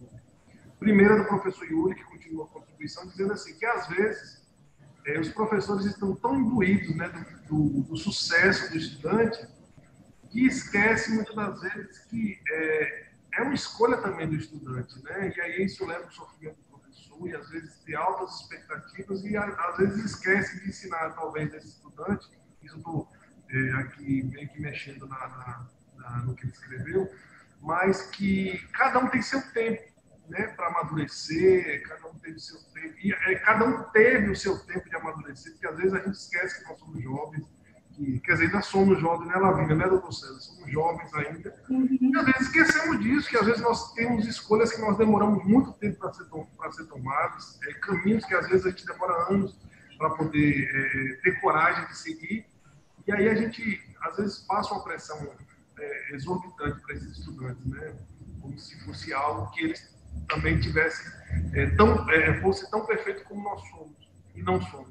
Primeira 0.80 1.18
do 1.18 1.26
professor 1.26 1.66
Yuri, 1.66 1.93
que 1.93 2.03
continua 2.03 2.45
a 2.45 2.47
contribuição, 2.47 3.08
dizendo 3.08 3.34
assim, 3.34 3.53
que 3.53 3.66
às 3.68 3.88
vezes 3.89 4.41
é, 5.06 5.20
os 5.20 5.30
professores 5.30 5.86
estão 5.86 6.16
tão 6.16 6.36
imbuídos 6.39 6.95
né, 6.95 7.08
do, 7.47 7.70
do, 7.70 7.84
do, 7.84 7.97
sucesso 7.97 8.72
do 8.72 8.78
estudante 8.78 9.47
que 10.32 10.47
esquecem 10.47 11.14
muitas 11.14 11.36
das 11.36 11.62
vezes 11.62 11.99
que 12.06 12.39
é, 12.49 13.08
é 13.36 13.41
uma 13.43 13.53
escolha 13.53 13.97
também 13.97 14.28
do 14.28 14.36
estudante, 14.36 14.99
né? 15.03 15.32
E 15.36 15.41
aí 15.41 15.66
isso 15.66 15.86
leva 15.86 16.06
ao 16.06 16.12
sofrimento 16.12 16.64
e 17.24 17.36
às 17.36 17.49
vezes 17.49 17.80
tem 17.80 17.95
altas 17.95 18.41
expectativas 18.41 19.24
e 19.24 19.38
às 19.38 19.78
vezes 19.78 20.05
esquece 20.05 20.59
de 20.61 20.70
ensinar 20.70 21.11
talvez 21.11 21.53
esse 21.53 21.68
estudante, 21.68 22.30
isso 22.61 22.78
estou 22.78 23.09
é, 23.49 23.72
aqui 23.74 24.24
meio 24.24 24.49
que 24.49 24.59
mexendo 24.59 25.07
na, 25.07 25.28
na, 25.28 25.70
na, 25.97 26.18
no 26.24 26.36
que 26.36 26.43
ele 26.43 26.51
escreveu, 26.51 27.11
mas 27.61 28.03
que 28.07 28.57
cada 28.74 28.99
um 28.99 29.07
tem 29.09 29.22
seu 29.22 29.41
tempo 29.51 29.95
né, 30.30 30.47
para 30.47 30.68
amadurecer, 30.68 31.88
cada 31.88 32.07
um 32.07 32.18
teve 32.20 32.39
seu 32.39 32.59
tempo, 32.74 32.95
e 32.99 33.13
é, 33.13 33.36
cada 33.39 33.66
um 33.66 33.84
teve 33.91 34.32
o 34.32 34.36
seu 34.36 34.57
tempo 34.66 34.89
de 34.89 34.95
amadurecer, 34.95 35.51
porque 35.53 35.68
às 35.68 35.78
vezes 35.78 35.93
a 35.93 35.99
gente 35.99 36.16
esquece 36.16 36.61
que 36.61 36.70
nós 36.70 36.80
somos 36.80 37.01
jovens, 37.01 37.45
que, 37.96 38.20
quer 38.20 38.34
dizer, 38.34 38.46
ainda 38.46 38.62
somos 38.62 39.00
jovens, 39.00 39.28
né, 39.28 39.36
Lavínia, 39.36 39.76
né, 39.76 39.88
doutor 39.88 40.12
César? 40.12 40.39
Somos 40.39 40.72
jovens 40.72 41.14
ainda. 41.14 41.56
Uhum. 41.70 41.98
E 42.02 42.18
às 42.18 42.26
vezes 42.26 42.41
esquecemos 42.41 43.00
disso, 43.00 43.30
que 43.30 43.38
às 43.38 43.46
vezes 43.46 43.62
nós 43.62 43.93
temos 43.93 44.28
escolhas 44.28 44.72
que 44.72 44.82
nós 44.82 44.98
demoramos 44.98 45.43
muito 45.46 45.72
tempo 45.74 46.00
para 46.00 46.14
ser, 46.14 46.26
ser 46.72 46.86
tomadas, 46.88 47.60
é, 47.64 47.74
caminhos 47.76 48.26
que 48.26 48.36
às 48.36 48.48
vezes 48.48 48.66
a 48.66 48.70
gente 48.70 48.86
demora 48.86 49.34
anos 49.34 49.58
para 49.98 50.10
poder 50.12 50.70
é, 50.70 51.22
ter 51.24 51.39
coragem 51.39 51.88
de 51.88 51.98
seguir. 51.98 52.46
E 53.08 53.12
aí 53.12 53.30
a 53.30 53.36
gente, 53.36 53.82
às 54.02 54.18
vezes, 54.18 54.39
passa 54.39 54.74
uma 54.74 54.84
pressão 54.84 55.18
é, 55.80 56.16
exorbitante 56.16 56.82
para 56.82 56.96
esses 56.96 57.18
estudantes, 57.18 57.66
né? 57.66 57.96
Como 58.41 58.58
se 58.60 58.80
fosse 58.86 59.14
algo 59.14 59.50
que 59.52 59.64
eles 59.66 59.96
também 60.28 60.60
tivessem, 60.60 61.12
é, 61.54 61.68
tão, 61.76 62.10
é, 62.10 62.41
fosse 62.41 62.70
tão 62.70 62.86
perfeito 62.86 63.24
como 63.26 63.43
nós 63.43 63.62
somos, 63.70 64.10
e 64.36 64.41
não 64.41 64.62
somos. 64.62 64.89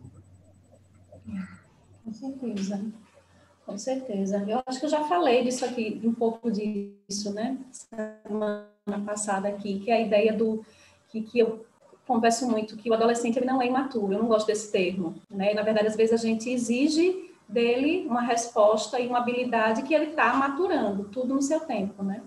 Né? 1.27 1.49
Com 2.05 2.13
certeza. 2.13 2.85
Com 3.65 3.79
certeza. 3.79 4.45
Eu 4.47 4.63
acho 4.67 4.79
que 4.79 4.87
eu 4.87 4.91
já 4.91 5.05
falei 5.05 5.43
disso 5.43 5.65
aqui, 5.65 6.01
um 6.05 6.13
pouco 6.13 6.51
disso, 6.51 7.33
né? 7.33 7.59
Semana 7.73 8.69
passada 9.07 9.49
aqui, 9.49 9.81
que 9.81 9.91
é 9.91 9.95
a 9.95 10.01
ideia 10.01 10.33
do 10.33 10.65
que, 11.09 11.23
que 11.23 11.39
eu 11.39 11.65
converso 12.07 12.47
muito, 12.47 12.77
que 12.77 12.91
o 12.91 12.95
adolescente 12.95 13.39
ele 13.39 13.47
não 13.47 13.63
é 13.63 13.67
imaturo, 13.67 14.13
eu 14.13 14.19
não 14.19 14.29
gosto 14.29 14.47
desse 14.47 14.71
termo, 14.71 15.15
né? 15.31 15.55
Na 15.55 15.63
verdade, 15.63 15.87
às 15.87 15.97
vezes 15.97 16.13
a 16.13 16.23
gente 16.23 16.51
exige 16.51 17.31
dele 17.49 18.07
uma 18.07 18.21
resposta 18.21 19.01
e 19.01 19.07
uma 19.07 19.19
habilidade 19.19 19.83
que 19.83 19.95
ele 19.95 20.11
está 20.11 20.35
maturando, 20.35 21.05
tudo 21.05 21.35
no 21.35 21.43
seu 21.43 21.61
tempo, 21.61 22.03
né? 22.03 22.23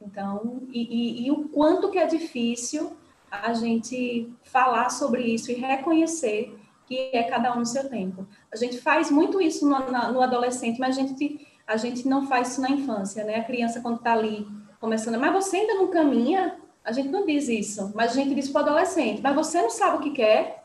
Então, 0.00 0.62
e, 0.70 0.82
e, 0.82 1.26
e 1.26 1.30
o 1.30 1.48
quanto 1.48 1.90
que 1.90 1.98
é 1.98 2.06
difícil 2.06 2.96
a 3.30 3.52
gente 3.54 4.28
falar 4.42 4.90
sobre 4.90 5.22
isso 5.22 5.50
e 5.50 5.54
reconhecer 5.54 6.56
que 6.86 7.10
é 7.12 7.22
cada 7.24 7.54
um 7.54 7.60
no 7.60 7.66
seu 7.66 7.88
tempo. 7.88 8.26
A 8.52 8.56
gente 8.56 8.78
faz 8.78 9.10
muito 9.10 9.40
isso 9.40 9.68
no, 9.68 9.78
no 10.12 10.22
adolescente, 10.22 10.78
mas 10.78 10.96
a 10.96 11.00
gente, 11.00 11.46
a 11.66 11.76
gente 11.76 12.06
não 12.06 12.26
faz 12.26 12.52
isso 12.52 12.60
na 12.60 12.70
infância, 12.70 13.24
né? 13.24 13.36
A 13.36 13.44
criança, 13.44 13.80
quando 13.80 13.96
está 13.96 14.12
ali 14.12 14.46
começando, 14.80 15.18
mas 15.18 15.32
você 15.32 15.58
ainda 15.58 15.74
não 15.74 15.88
caminha? 15.88 16.58
A 16.84 16.92
gente 16.92 17.08
não 17.08 17.24
diz 17.24 17.48
isso, 17.48 17.90
mas 17.94 18.12
a 18.12 18.14
gente 18.14 18.34
diz 18.34 18.48
para 18.50 18.60
o 18.60 18.64
adolescente, 18.64 19.22
mas 19.22 19.34
você 19.34 19.62
não 19.62 19.70
sabe 19.70 19.96
o 19.96 20.00
que 20.00 20.10
quer, 20.10 20.64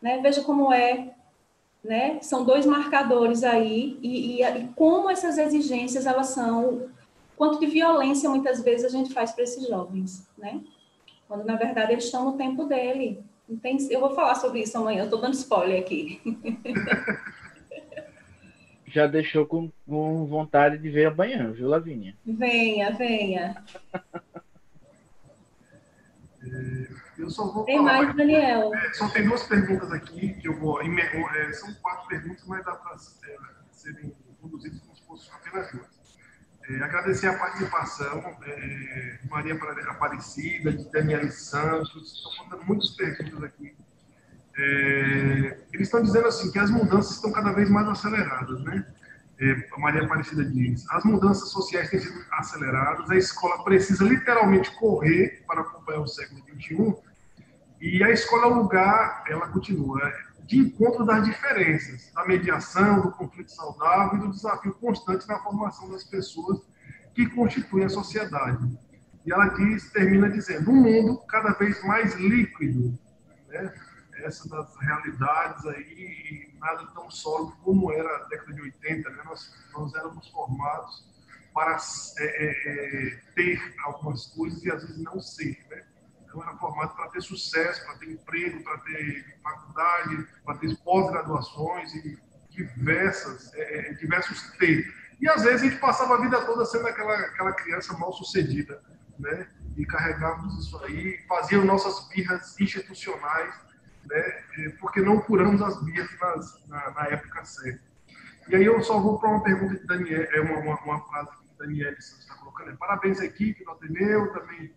né? 0.00 0.18
Veja 0.22 0.42
como 0.42 0.72
é, 0.72 1.14
né? 1.84 2.18
São 2.22 2.44
dois 2.44 2.64
marcadores 2.64 3.44
aí, 3.44 3.98
e, 4.02 4.40
e, 4.40 4.42
e 4.42 4.68
como 4.74 5.10
essas 5.10 5.36
exigências, 5.36 6.06
elas 6.06 6.28
são, 6.28 6.88
quanto 7.36 7.60
de 7.60 7.66
violência 7.66 8.30
muitas 8.30 8.62
vezes 8.62 8.86
a 8.86 8.96
gente 8.96 9.12
faz 9.12 9.32
para 9.32 9.44
esses 9.44 9.66
jovens, 9.66 10.26
né? 10.38 10.62
Quando, 11.28 11.44
na 11.44 11.56
verdade, 11.56 11.92
eles 11.92 12.04
estão 12.04 12.24
no 12.24 12.38
tempo 12.38 12.64
dele, 12.64 13.22
eu 13.90 14.00
vou 14.00 14.14
falar 14.14 14.36
sobre 14.36 14.60
isso 14.60 14.78
amanhã, 14.78 15.04
estou 15.04 15.20
dando 15.20 15.34
spoiler 15.34 15.80
aqui. 15.80 16.20
Já 18.86 19.06
deixou 19.06 19.46
com, 19.46 19.70
com, 19.86 20.26
vontade 20.26 20.76
de 20.78 20.90
ver 20.90 21.06
amanhã, 21.06 21.52
viu, 21.52 21.68
Lavínia? 21.68 22.16
Venha, 22.26 22.90
venha. 22.90 23.64
É, 26.42 26.88
eu 27.18 27.30
só 27.30 27.52
vou 27.52 27.64
tem 27.64 27.76
falar, 27.76 28.02
mais, 28.02 28.16
Daniel. 28.16 28.74
É, 28.74 28.92
só 28.94 29.08
tem 29.10 29.28
duas 29.28 29.44
perguntas 29.44 29.92
aqui 29.92 30.34
que 30.34 30.48
eu 30.48 30.58
vou. 30.58 30.80
É, 30.82 31.52
são 31.52 31.72
quatro 31.74 32.08
perguntas, 32.08 32.44
mas 32.46 32.64
dá 32.64 32.72
para 32.72 32.96
é, 32.96 33.36
serem 33.70 34.12
conduzidas 34.40 34.80
como 34.80 34.96
se 34.96 35.06
fossem 35.06 35.32
apenas 35.34 35.70
duas. 35.70 35.99
É, 36.70 36.84
agradecer 36.84 37.26
a 37.26 37.36
participação 37.36 38.22
é, 38.46 39.18
de 39.20 39.28
Maria 39.28 39.54
Aparecida, 39.88 40.72
de 40.72 40.88
Daniela 40.92 41.28
Santos, 41.32 42.14
estão 42.14 42.44
contando 42.44 42.64
muitas 42.64 42.90
perguntas 42.90 43.42
aqui. 43.42 43.74
É, 44.56 45.58
eles 45.72 45.88
estão 45.88 46.00
dizendo 46.00 46.28
assim 46.28 46.52
que 46.52 46.58
as 46.60 46.70
mudanças 46.70 47.16
estão 47.16 47.32
cada 47.32 47.52
vez 47.52 47.68
mais 47.68 47.88
aceleradas, 47.88 48.62
né? 48.62 48.86
É, 49.40 49.68
Maria 49.78 50.04
Aparecida 50.04 50.44
diz: 50.44 50.88
as 50.90 51.02
mudanças 51.02 51.48
sociais 51.50 51.90
têm 51.90 51.98
sido 51.98 52.24
aceleradas, 52.30 53.10
a 53.10 53.16
escola 53.16 53.64
precisa 53.64 54.04
literalmente 54.04 54.70
correr 54.76 55.42
para 55.48 55.62
acompanhar 55.62 56.00
o 56.00 56.06
século 56.06 56.40
XXI, 56.40 56.94
e 57.80 58.04
a 58.04 58.10
escola 58.10 58.44
é 58.44 58.48
o 58.48 58.54
lugar, 58.54 59.24
ela 59.26 59.48
continua, 59.48 60.00
de 60.50 60.58
encontro 60.58 61.06
das 61.06 61.24
diferenças, 61.24 62.10
da 62.12 62.26
mediação, 62.26 63.02
do 63.02 63.12
conflito 63.12 63.52
saudável 63.52 64.18
e 64.18 64.22
do 64.22 64.32
desafio 64.32 64.74
constante 64.74 65.28
na 65.28 65.38
formação 65.38 65.88
das 65.88 66.02
pessoas 66.02 66.60
que 67.14 67.24
constituem 67.30 67.84
a 67.84 67.88
sociedade. 67.88 68.76
E 69.24 69.32
ela 69.32 69.46
diz, 69.46 69.92
termina 69.92 70.28
dizendo, 70.28 70.72
um 70.72 70.82
mundo 70.82 71.18
cada 71.28 71.52
vez 71.52 71.80
mais 71.84 72.16
líquido, 72.16 72.98
né? 73.46 73.72
essa 74.24 74.48
das 74.48 74.76
realidades 74.76 75.64
aí, 75.66 76.52
nada 76.58 76.84
tão 76.94 77.08
sólido 77.08 77.56
como 77.62 77.92
era 77.92 78.08
a 78.08 78.24
década 78.24 78.52
de 78.52 78.60
80, 78.60 79.08
né? 79.08 79.22
nós, 79.26 79.54
nós 79.72 79.94
éramos 79.94 80.28
formados 80.30 81.08
para 81.54 81.76
é, 82.18 82.24
é, 82.24 83.12
é, 83.12 83.20
ter 83.36 83.74
algumas 83.84 84.26
coisas 84.26 84.64
e 84.64 84.70
às 84.72 84.82
vezes 84.82 84.98
não 84.98 85.20
ser, 85.20 85.56
né? 85.70 85.84
Então, 86.30 86.42
era 86.44 86.56
formado 86.58 86.94
para 86.94 87.08
ter 87.08 87.20
sucesso, 87.20 87.84
para 87.84 87.96
ter 87.96 88.12
emprego, 88.12 88.62
para 88.62 88.78
ter 88.78 89.36
faculdade, 89.42 90.28
para 90.44 90.58
ter 90.58 90.76
pós-graduações 90.78 91.92
e 91.96 92.18
diversas, 92.50 93.52
é, 93.54 93.90
é 93.90 93.94
diversos 93.94 94.40
T. 94.52 94.86
E 95.20 95.28
às 95.28 95.42
vezes 95.42 95.62
a 95.62 95.64
gente 95.64 95.80
passava 95.80 96.14
a 96.14 96.20
vida 96.20 96.40
toda 96.46 96.64
sendo 96.64 96.86
aquela, 96.86 97.14
aquela 97.14 97.52
criança 97.52 97.92
mal 97.98 98.12
sucedida, 98.12 98.80
né? 99.18 99.48
E 99.76 99.84
carregávamos 99.84 100.64
isso 100.64 100.78
aí, 100.84 101.18
fazíamos 101.28 101.66
nossas 101.66 102.08
birras 102.08 102.58
institucionais, 102.60 103.54
né? 104.06 104.70
Porque 104.80 105.00
não 105.00 105.20
curamos 105.20 105.60
as 105.60 105.82
birras 105.84 106.10
nas, 106.20 106.68
na, 106.68 106.90
na 106.92 107.06
época 107.08 107.44
certa. 107.44 107.82
E 108.48 108.54
aí 108.54 108.64
eu 108.64 108.80
só 108.82 109.00
vou 109.00 109.18
para 109.18 109.30
uma 109.30 109.42
pergunta 109.42 109.76
de 109.76 109.86
Daniel, 109.86 110.28
é 110.32 110.40
uma, 110.40 110.58
uma, 110.60 110.80
uma 110.82 111.08
frase 111.08 111.30
que 111.42 111.58
Daniel 111.58 111.92
está 111.92 112.34
colocando. 112.36 112.76
Parabéns 112.78 113.20
à 113.20 113.24
equipe 113.24 113.64
do 113.64 113.70
Ateneu, 113.72 114.32
também 114.32 114.72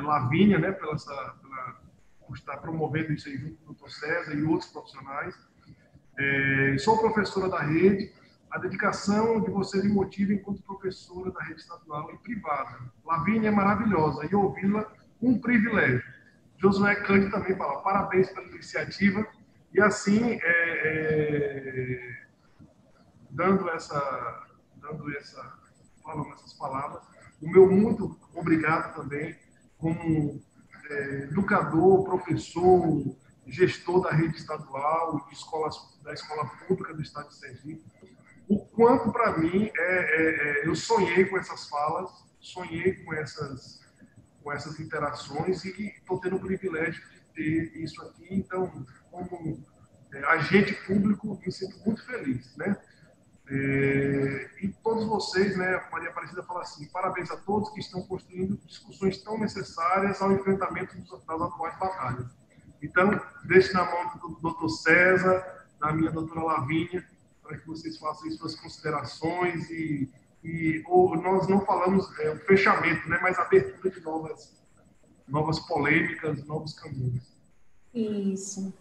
Lavínia, 0.00 0.58
né, 0.58 0.72
pela, 0.72 0.94
essa, 0.94 1.34
pela, 1.40 1.80
por 2.26 2.36
estar 2.36 2.58
promovendo 2.58 3.12
isso 3.12 3.28
aí 3.28 3.36
junto 3.36 3.56
com 3.64 3.72
o 3.72 3.74
Dr. 3.74 3.88
César 3.90 4.34
e 4.34 4.42
outros 4.42 4.70
profissionais. 4.70 5.34
É, 6.18 6.76
sou 6.78 6.98
professora 6.98 7.48
da 7.48 7.60
rede. 7.60 8.12
A 8.50 8.58
dedicação 8.58 9.40
de 9.40 9.50
vocês 9.50 9.84
me 9.84 9.92
motiva 9.92 10.32
enquanto 10.32 10.62
professora 10.62 11.30
da 11.30 11.42
rede 11.42 11.60
estadual 11.60 12.10
e 12.12 12.18
privada. 12.18 12.78
Lavínia 13.04 13.48
é 13.48 13.50
maravilhosa 13.50 14.26
e 14.26 14.34
ouvi-la 14.34 14.90
um 15.20 15.38
privilégio. 15.38 16.02
Josué 16.58 16.94
Cândido 16.96 17.30
também 17.30 17.56
fala 17.56 17.80
parabéns 17.82 18.30
pela 18.30 18.46
iniciativa 18.48 19.26
e 19.72 19.80
assim 19.80 20.32
é, 20.32 20.38
é, 20.42 22.26
dando 23.30 23.68
essa 23.70 24.46
dando 24.76 25.16
essa 25.16 25.58
falando 26.02 26.32
essas 26.32 26.54
palavras 26.54 27.02
o 27.40 27.48
meu 27.48 27.70
muito 27.70 28.18
obrigado 28.34 28.94
também 28.94 29.36
como 29.78 30.42
é, 30.90 31.22
educador 31.24 32.04
professor 32.04 33.16
gestor 33.46 34.02
da 34.02 34.10
rede 34.10 34.36
estadual 34.36 35.24
de 35.26 35.34
escolas 35.34 35.76
da 36.02 36.12
escola 36.12 36.46
pública 36.66 36.92
do 36.92 37.02
estado 37.02 37.28
de 37.28 37.36
Sergipe 37.36 37.84
o 38.46 38.58
quanto 38.58 39.10
para 39.10 39.38
mim 39.38 39.70
é, 39.74 39.82
é, 39.82 40.62
é, 40.64 40.68
eu 40.68 40.74
sonhei 40.74 41.24
com 41.24 41.38
essas 41.38 41.68
falas 41.68 42.10
sonhei 42.40 42.94
com 43.04 43.14
essas 43.14 43.88
com 44.48 44.52
essas 44.52 44.80
interações 44.80 45.62
e 45.64 45.88
estou 45.88 46.18
tendo 46.18 46.36
o 46.36 46.40
privilégio 46.40 47.02
de 47.10 47.20
ter 47.34 47.82
isso 47.82 48.00
aqui. 48.02 48.26
Então, 48.30 48.86
como 49.10 49.62
é, 50.14 50.24
agente 50.24 50.72
público, 50.86 51.38
me 51.44 51.52
sinto 51.52 51.78
muito 51.84 52.02
feliz, 52.06 52.56
né? 52.56 52.74
É, 53.50 54.50
e 54.60 54.68
todos 54.82 55.06
vocês, 55.06 55.56
né, 55.56 55.82
Maria 55.90 56.10
Aparecida 56.10 56.42
fala 56.42 56.60
assim, 56.60 56.86
parabéns 56.88 57.30
a 57.30 57.36
todos 57.36 57.70
que 57.70 57.80
estão 57.80 58.02
construindo 58.02 58.58
discussões 58.66 59.18
tão 59.22 59.38
necessárias 59.38 60.20
ao 60.20 60.32
enfrentamento 60.32 60.96
das 60.96 61.40
atuais 61.40 61.78
batalhas. 61.78 62.26
Então, 62.82 63.20
deixe 63.44 63.72
na 63.72 63.84
mão 63.84 64.18
do 64.18 64.40
doutor 64.40 64.68
César, 64.68 65.66
da 65.80 65.92
minha 65.92 66.10
doutora 66.10 66.42
Lavínia, 66.42 67.04
para 67.42 67.56
que 67.56 67.66
vocês 67.66 67.98
façam 67.98 68.30
suas 68.32 68.54
considerações 68.54 69.70
e 69.70 70.12
e 70.42 70.82
ou, 70.86 71.16
nós 71.16 71.48
não 71.48 71.60
falamos 71.64 72.06
é, 72.20 72.30
o 72.30 72.38
fechamento, 72.40 73.08
né, 73.08 73.18
mas 73.20 73.38
a 73.38 73.42
abertura 73.42 73.90
de 73.90 74.00
novas, 74.00 74.56
novas 75.26 75.58
polêmicas, 75.60 76.44
novos 76.46 76.74
caminhos. 76.74 77.24
Isso. 77.92 78.72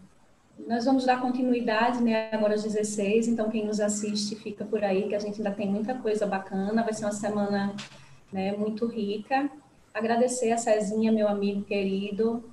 Nós 0.66 0.86
vamos 0.86 1.06
dar 1.06 1.22
continuidade, 1.22 2.02
né, 2.02 2.30
agora 2.32 2.56
às 2.56 2.64
16, 2.64 3.28
então 3.28 3.50
quem 3.50 3.66
nos 3.66 3.80
assiste 3.80 4.36
fica 4.36 4.66
por 4.66 4.84
aí, 4.84 5.08
que 5.08 5.16
a 5.16 5.20
gente 5.20 5.38
ainda 5.38 5.52
tem 5.52 5.68
muita 5.68 5.94
coisa 5.96 6.26
bacana, 6.26 6.84
vai 6.84 6.94
ser 6.94 7.06
uma 7.06 7.12
semana 7.12 7.76
né, 8.32 8.52
muito 8.54 8.88
rica. 8.88 9.50
Agradecer 9.94 10.52
a 10.52 10.58
Cezinha, 10.58 11.12
meu 11.12 11.28
amigo 11.28 11.64
querido, 11.64 12.44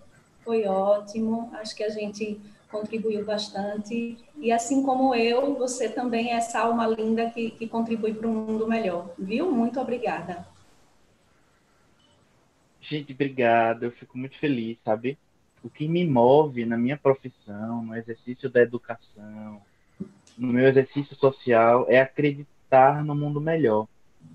foi 0.45 0.67
ótimo, 0.67 1.51
acho 1.55 1.75
que 1.75 1.83
a 1.83 1.89
gente 1.89 2.41
contribuiu 2.71 3.25
bastante. 3.25 4.19
E 4.37 4.51
assim 4.51 4.83
como 4.83 5.15
eu, 5.15 5.55
você 5.55 5.89
também 5.89 6.33
é 6.33 6.37
essa 6.37 6.61
alma 6.61 6.87
linda 6.87 7.31
que, 7.31 7.51
que 7.53 7.69
contribui 7.69 8.13
para 8.13 8.29
um 8.29 8.35
mundo 8.35 8.67
melhor. 8.67 9.15
Viu? 9.17 9.51
Muito 9.51 9.81
obrigada. 9.81 10.47
Gente, 12.81 13.13
obrigado. 13.13 13.85
Eu 13.85 13.93
fico 13.93 14.19
muito 14.19 14.39
feliz, 14.39 14.77
sabe? 14.85 15.17
O 15.65 15.71
que 15.71 15.89
me 15.89 16.07
move 16.07 16.67
na 16.67 16.77
minha 16.77 16.97
profissão, 16.97 17.83
no 17.83 17.97
exercício 17.97 18.51
da 18.51 18.61
educação, 18.61 19.63
no 20.37 20.53
meu 20.53 20.69
exercício 20.69 21.17
social, 21.17 21.87
é 21.89 22.01
acreditar 22.01 23.03
no 23.03 23.15
mundo 23.15 23.41
melhor. 23.41 23.89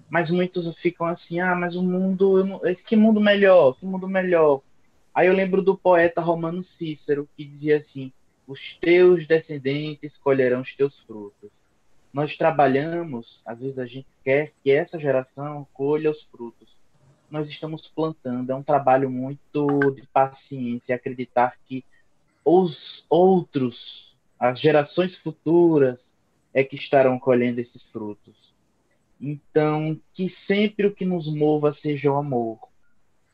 Mas 0.10 0.32
muitos 0.32 0.76
ficam 0.80 1.06
assim, 1.06 1.40
ah, 1.40 1.56
mas 1.56 1.76
o 1.76 1.84
mundo, 1.84 2.44
não... 2.44 2.62
que 2.86 2.96
mundo 2.96 3.22
melhor, 3.22 3.76
que 3.76 3.86
mundo 3.86 4.08
melhor. 4.08 4.62
Aí 5.14 5.28
eu 5.28 5.34
lembro 5.34 5.62
do 5.62 5.78
poeta 5.78 6.20
romano 6.20 6.66
Cícero, 6.78 7.30
que 7.38 7.46
dizia 7.46 7.78
assim: 7.78 8.12
os 8.48 8.60
teus 8.82 9.28
descendentes 9.28 10.12
colherão 10.18 10.62
os 10.62 10.76
teus 10.76 10.98
frutos. 11.02 11.52
Nós 12.12 12.36
trabalhamos, 12.36 13.40
às 13.46 13.60
vezes 13.60 13.78
a 13.78 13.86
gente 13.86 14.08
quer 14.24 14.52
que 14.64 14.72
essa 14.72 14.98
geração 14.98 15.68
colha 15.74 16.10
os 16.10 16.24
frutos. 16.24 16.69
Nós 17.30 17.48
estamos 17.48 17.88
plantando, 17.96 18.52
é 18.52 18.56
um 18.56 18.64
trabalho 18.64 19.10
muito 19.10 19.68
de 19.96 20.06
paciência, 20.08 20.96
acreditar 20.96 21.56
que 21.66 21.86
os 22.44 23.04
outros, 23.10 24.16
as 24.40 24.60
gerações 24.60 25.16
futuras, 25.18 26.00
é 26.54 26.64
que 26.64 26.76
estarão 26.76 27.20
colhendo 27.20 27.62
esses 27.62 27.84
frutos. 27.92 28.36
Então, 29.22 30.00
que 30.14 30.34
sempre 30.48 30.88
o 30.88 30.96
que 30.96 31.06
nos 31.06 31.28
mova 31.32 31.76
seja 31.82 32.12
o 32.12 32.18
amor. 32.18 32.60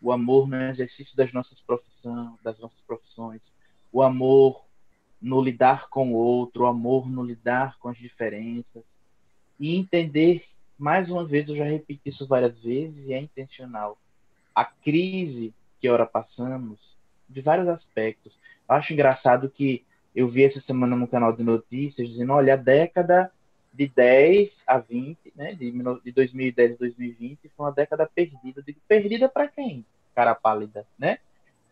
O 0.01 0.11
amor 0.11 0.47
no 0.47 0.61
exercício 0.61 1.15
das 1.15 1.31
nossas 1.31 1.59
profissões, 1.61 2.33
das 2.43 2.59
nossas 2.59 2.79
profissões. 2.85 3.41
O 3.91 4.01
amor 4.01 4.65
no 5.21 5.41
lidar 5.41 5.87
com 5.89 6.11
o 6.11 6.15
outro, 6.15 6.63
o 6.63 6.67
amor 6.67 7.09
no 7.09 7.23
lidar 7.23 7.77
com 7.79 7.89
as 7.89 7.97
diferenças 7.97 8.83
e 9.59 9.75
entender, 9.75 10.45
mais 10.77 11.09
uma 11.09 11.25
vez, 11.25 11.47
eu 11.47 11.55
já 11.55 11.63
repeti 11.63 12.09
isso 12.09 12.27
várias 12.27 12.57
vezes 12.59 13.07
e 13.07 13.13
é 13.13 13.19
intencional, 13.19 13.97
a 14.53 14.65
crise 14.65 15.53
que 15.79 15.89
ora 15.89 16.05
passamos, 16.05 16.79
de 17.27 17.41
vários 17.41 17.67
aspectos. 17.67 18.33
Eu 18.67 18.75
acho 18.75 18.93
engraçado 18.93 19.49
que 19.49 19.83
eu 20.15 20.27
vi 20.27 20.43
essa 20.43 20.61
semana 20.61 20.95
no 20.95 21.07
canal 21.07 21.33
de 21.33 21.43
notícias 21.43 22.07
dizendo, 22.07 22.33
olha, 22.33 22.53
a 22.53 22.57
década 22.57 23.31
de 23.73 23.87
10 23.87 24.51
a 24.65 24.77
20, 24.77 25.33
né, 25.35 25.53
de, 25.53 25.71
de 26.03 26.11
2010 26.11 26.73
a 26.73 26.77
2020 26.77 27.39
foi 27.55 27.65
uma 27.65 27.71
década 27.71 28.09
perdida. 28.13 28.59
Eu 28.59 28.63
digo, 28.63 28.79
perdida 28.87 29.27
para 29.27 29.47
quem? 29.47 29.85
Cara 30.13 30.33
pálida, 30.33 30.87
né? 30.97 31.17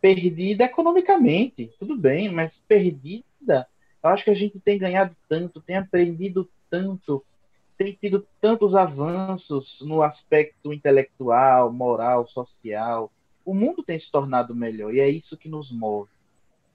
Perdida 0.01 0.65
economicamente, 0.65 1.71
tudo 1.79 1.95
bem, 1.95 2.29
mas 2.29 2.51
perdida 2.67 3.65
eu 4.03 4.09
acho 4.09 4.25
que 4.25 4.29
a 4.29 4.35
gente 4.35 4.59
tem 4.59 4.77
ganhado 4.77 5.15
tanto, 5.29 5.61
tem 5.61 5.77
aprendido 5.77 6.49
tanto, 6.69 7.23
tem 7.77 7.93
tido 7.93 8.25
tantos 8.39 8.75
avanços 8.75 9.77
no 9.81 10.01
aspecto 10.01 10.73
intelectual, 10.73 11.71
moral, 11.71 12.27
social. 12.27 13.11
O 13.45 13.53
mundo 13.53 13.83
tem 13.83 13.99
se 13.99 14.11
tornado 14.11 14.55
melhor 14.55 14.93
e 14.93 14.99
é 14.99 15.09
isso 15.09 15.37
que 15.37 15.49
nos 15.49 15.71
move. 15.71 16.09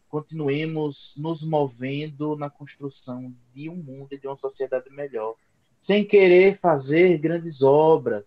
Continuemos 0.09 1.13
nos 1.17 1.43
movendo 1.43 2.37
na 2.37 2.49
construção 2.49 3.33
de 3.55 3.69
um 3.69 3.77
mundo 3.77 4.09
e 4.13 4.19
de 4.19 4.27
uma 4.27 4.37
sociedade 4.39 4.91
melhor, 4.91 5.35
sem 5.87 6.05
querer 6.05 6.59
fazer 6.59 7.19
grandes 7.19 7.63
obras, 7.63 8.25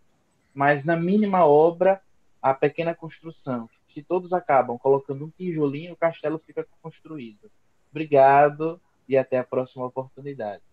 mas 0.53 0.85
na 0.85 0.95
mínima 0.95 1.45
obra, 1.45 2.01
a 2.41 2.53
pequena 2.53 2.95
construção. 2.95 3.69
Se 3.93 4.01
todos 4.01 4.31
acabam 4.31 4.77
colocando 4.77 5.25
um 5.25 5.29
tijolinho, 5.29 5.93
o 5.93 5.97
castelo 5.97 6.39
fica 6.45 6.65
construído. 6.81 7.51
Obrigado 7.89 8.79
e 9.07 9.17
até 9.17 9.37
a 9.37 9.43
próxima 9.43 9.85
oportunidade. 9.85 10.63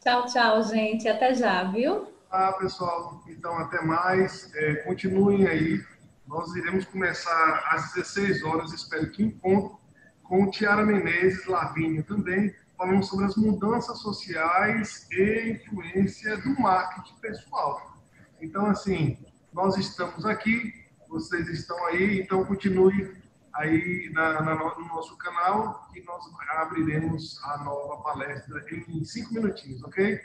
Tchau, 0.00 0.26
tchau, 0.26 0.62
gente. 0.62 1.08
Até 1.08 1.34
já, 1.34 1.64
viu? 1.64 2.12
Ah, 2.30 2.52
pessoal. 2.52 3.22
Então, 3.26 3.56
até 3.58 3.82
mais. 3.82 4.52
É, 4.54 4.74
continuem 4.76 5.46
aí. 5.46 5.80
Nós 6.26 6.54
iremos 6.56 6.84
começar 6.86 7.64
às 7.70 7.92
16 7.92 8.42
horas, 8.42 8.72
espero 8.72 9.10
que 9.10 9.22
encontro, 9.22 9.78
com 10.24 10.42
o 10.42 10.50
Tiara 10.50 10.84
Menezes 10.84 11.46
Lavinho 11.46 12.02
também, 12.02 12.52
falando 12.76 13.04
sobre 13.04 13.26
as 13.26 13.36
mudanças 13.36 13.98
sociais 14.00 15.06
e 15.12 15.52
influência 15.52 16.36
do 16.38 16.60
marketing 16.60 17.14
pessoal. 17.20 17.96
Então, 18.40 18.66
assim, 18.66 19.16
nós 19.52 19.76
estamos 19.76 20.26
aqui, 20.26 20.72
vocês 21.08 21.48
estão 21.48 21.86
aí, 21.86 22.20
então 22.20 22.44
continue 22.44 23.16
aí 23.56 24.10
na, 24.12 24.40
na, 24.42 24.54
no 24.54 24.86
nosso 24.86 25.16
canal 25.18 25.88
e 25.94 26.02
nós 26.02 26.24
abriremos 26.50 27.42
a 27.44 27.58
nova 27.58 28.02
palestra 28.02 28.64
em 28.70 29.04
cinco 29.04 29.34
minutinhos, 29.34 29.82
ok? 29.82 30.20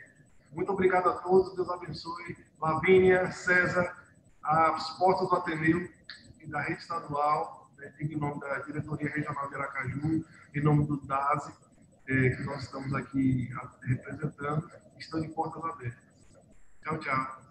Muito 0.52 0.72
obrigado 0.72 1.10
a 1.10 1.14
todos, 1.14 1.56
Deus 1.56 1.70
abençoe. 1.70 2.38
Lavínia, 2.60 3.32
César, 3.32 3.96
as 4.44 4.98
portas 4.98 5.30
do 5.30 5.36
Ateneu 5.36 5.90
e 6.42 6.48
da 6.48 6.62
rede 6.62 6.82
estadual, 6.82 7.72
né, 7.78 7.94
em 8.00 8.18
nome 8.18 8.40
da 8.40 8.60
Diretoria 8.60 9.10
Regional 9.10 9.48
de 9.50 9.56
Aracaju, 9.56 10.26
em 10.54 10.62
nome 10.62 10.86
do 10.86 11.00
DASE, 11.08 11.54
é, 12.08 12.30
que 12.32 12.44
nós 12.44 12.64
estamos 12.64 12.94
aqui 12.94 13.50
representando, 13.84 14.70
estão 14.98 15.22
de 15.22 15.30
portas 15.30 15.64
abertas. 15.64 16.04
Tchau, 16.84 17.00
tchau. 17.00 17.51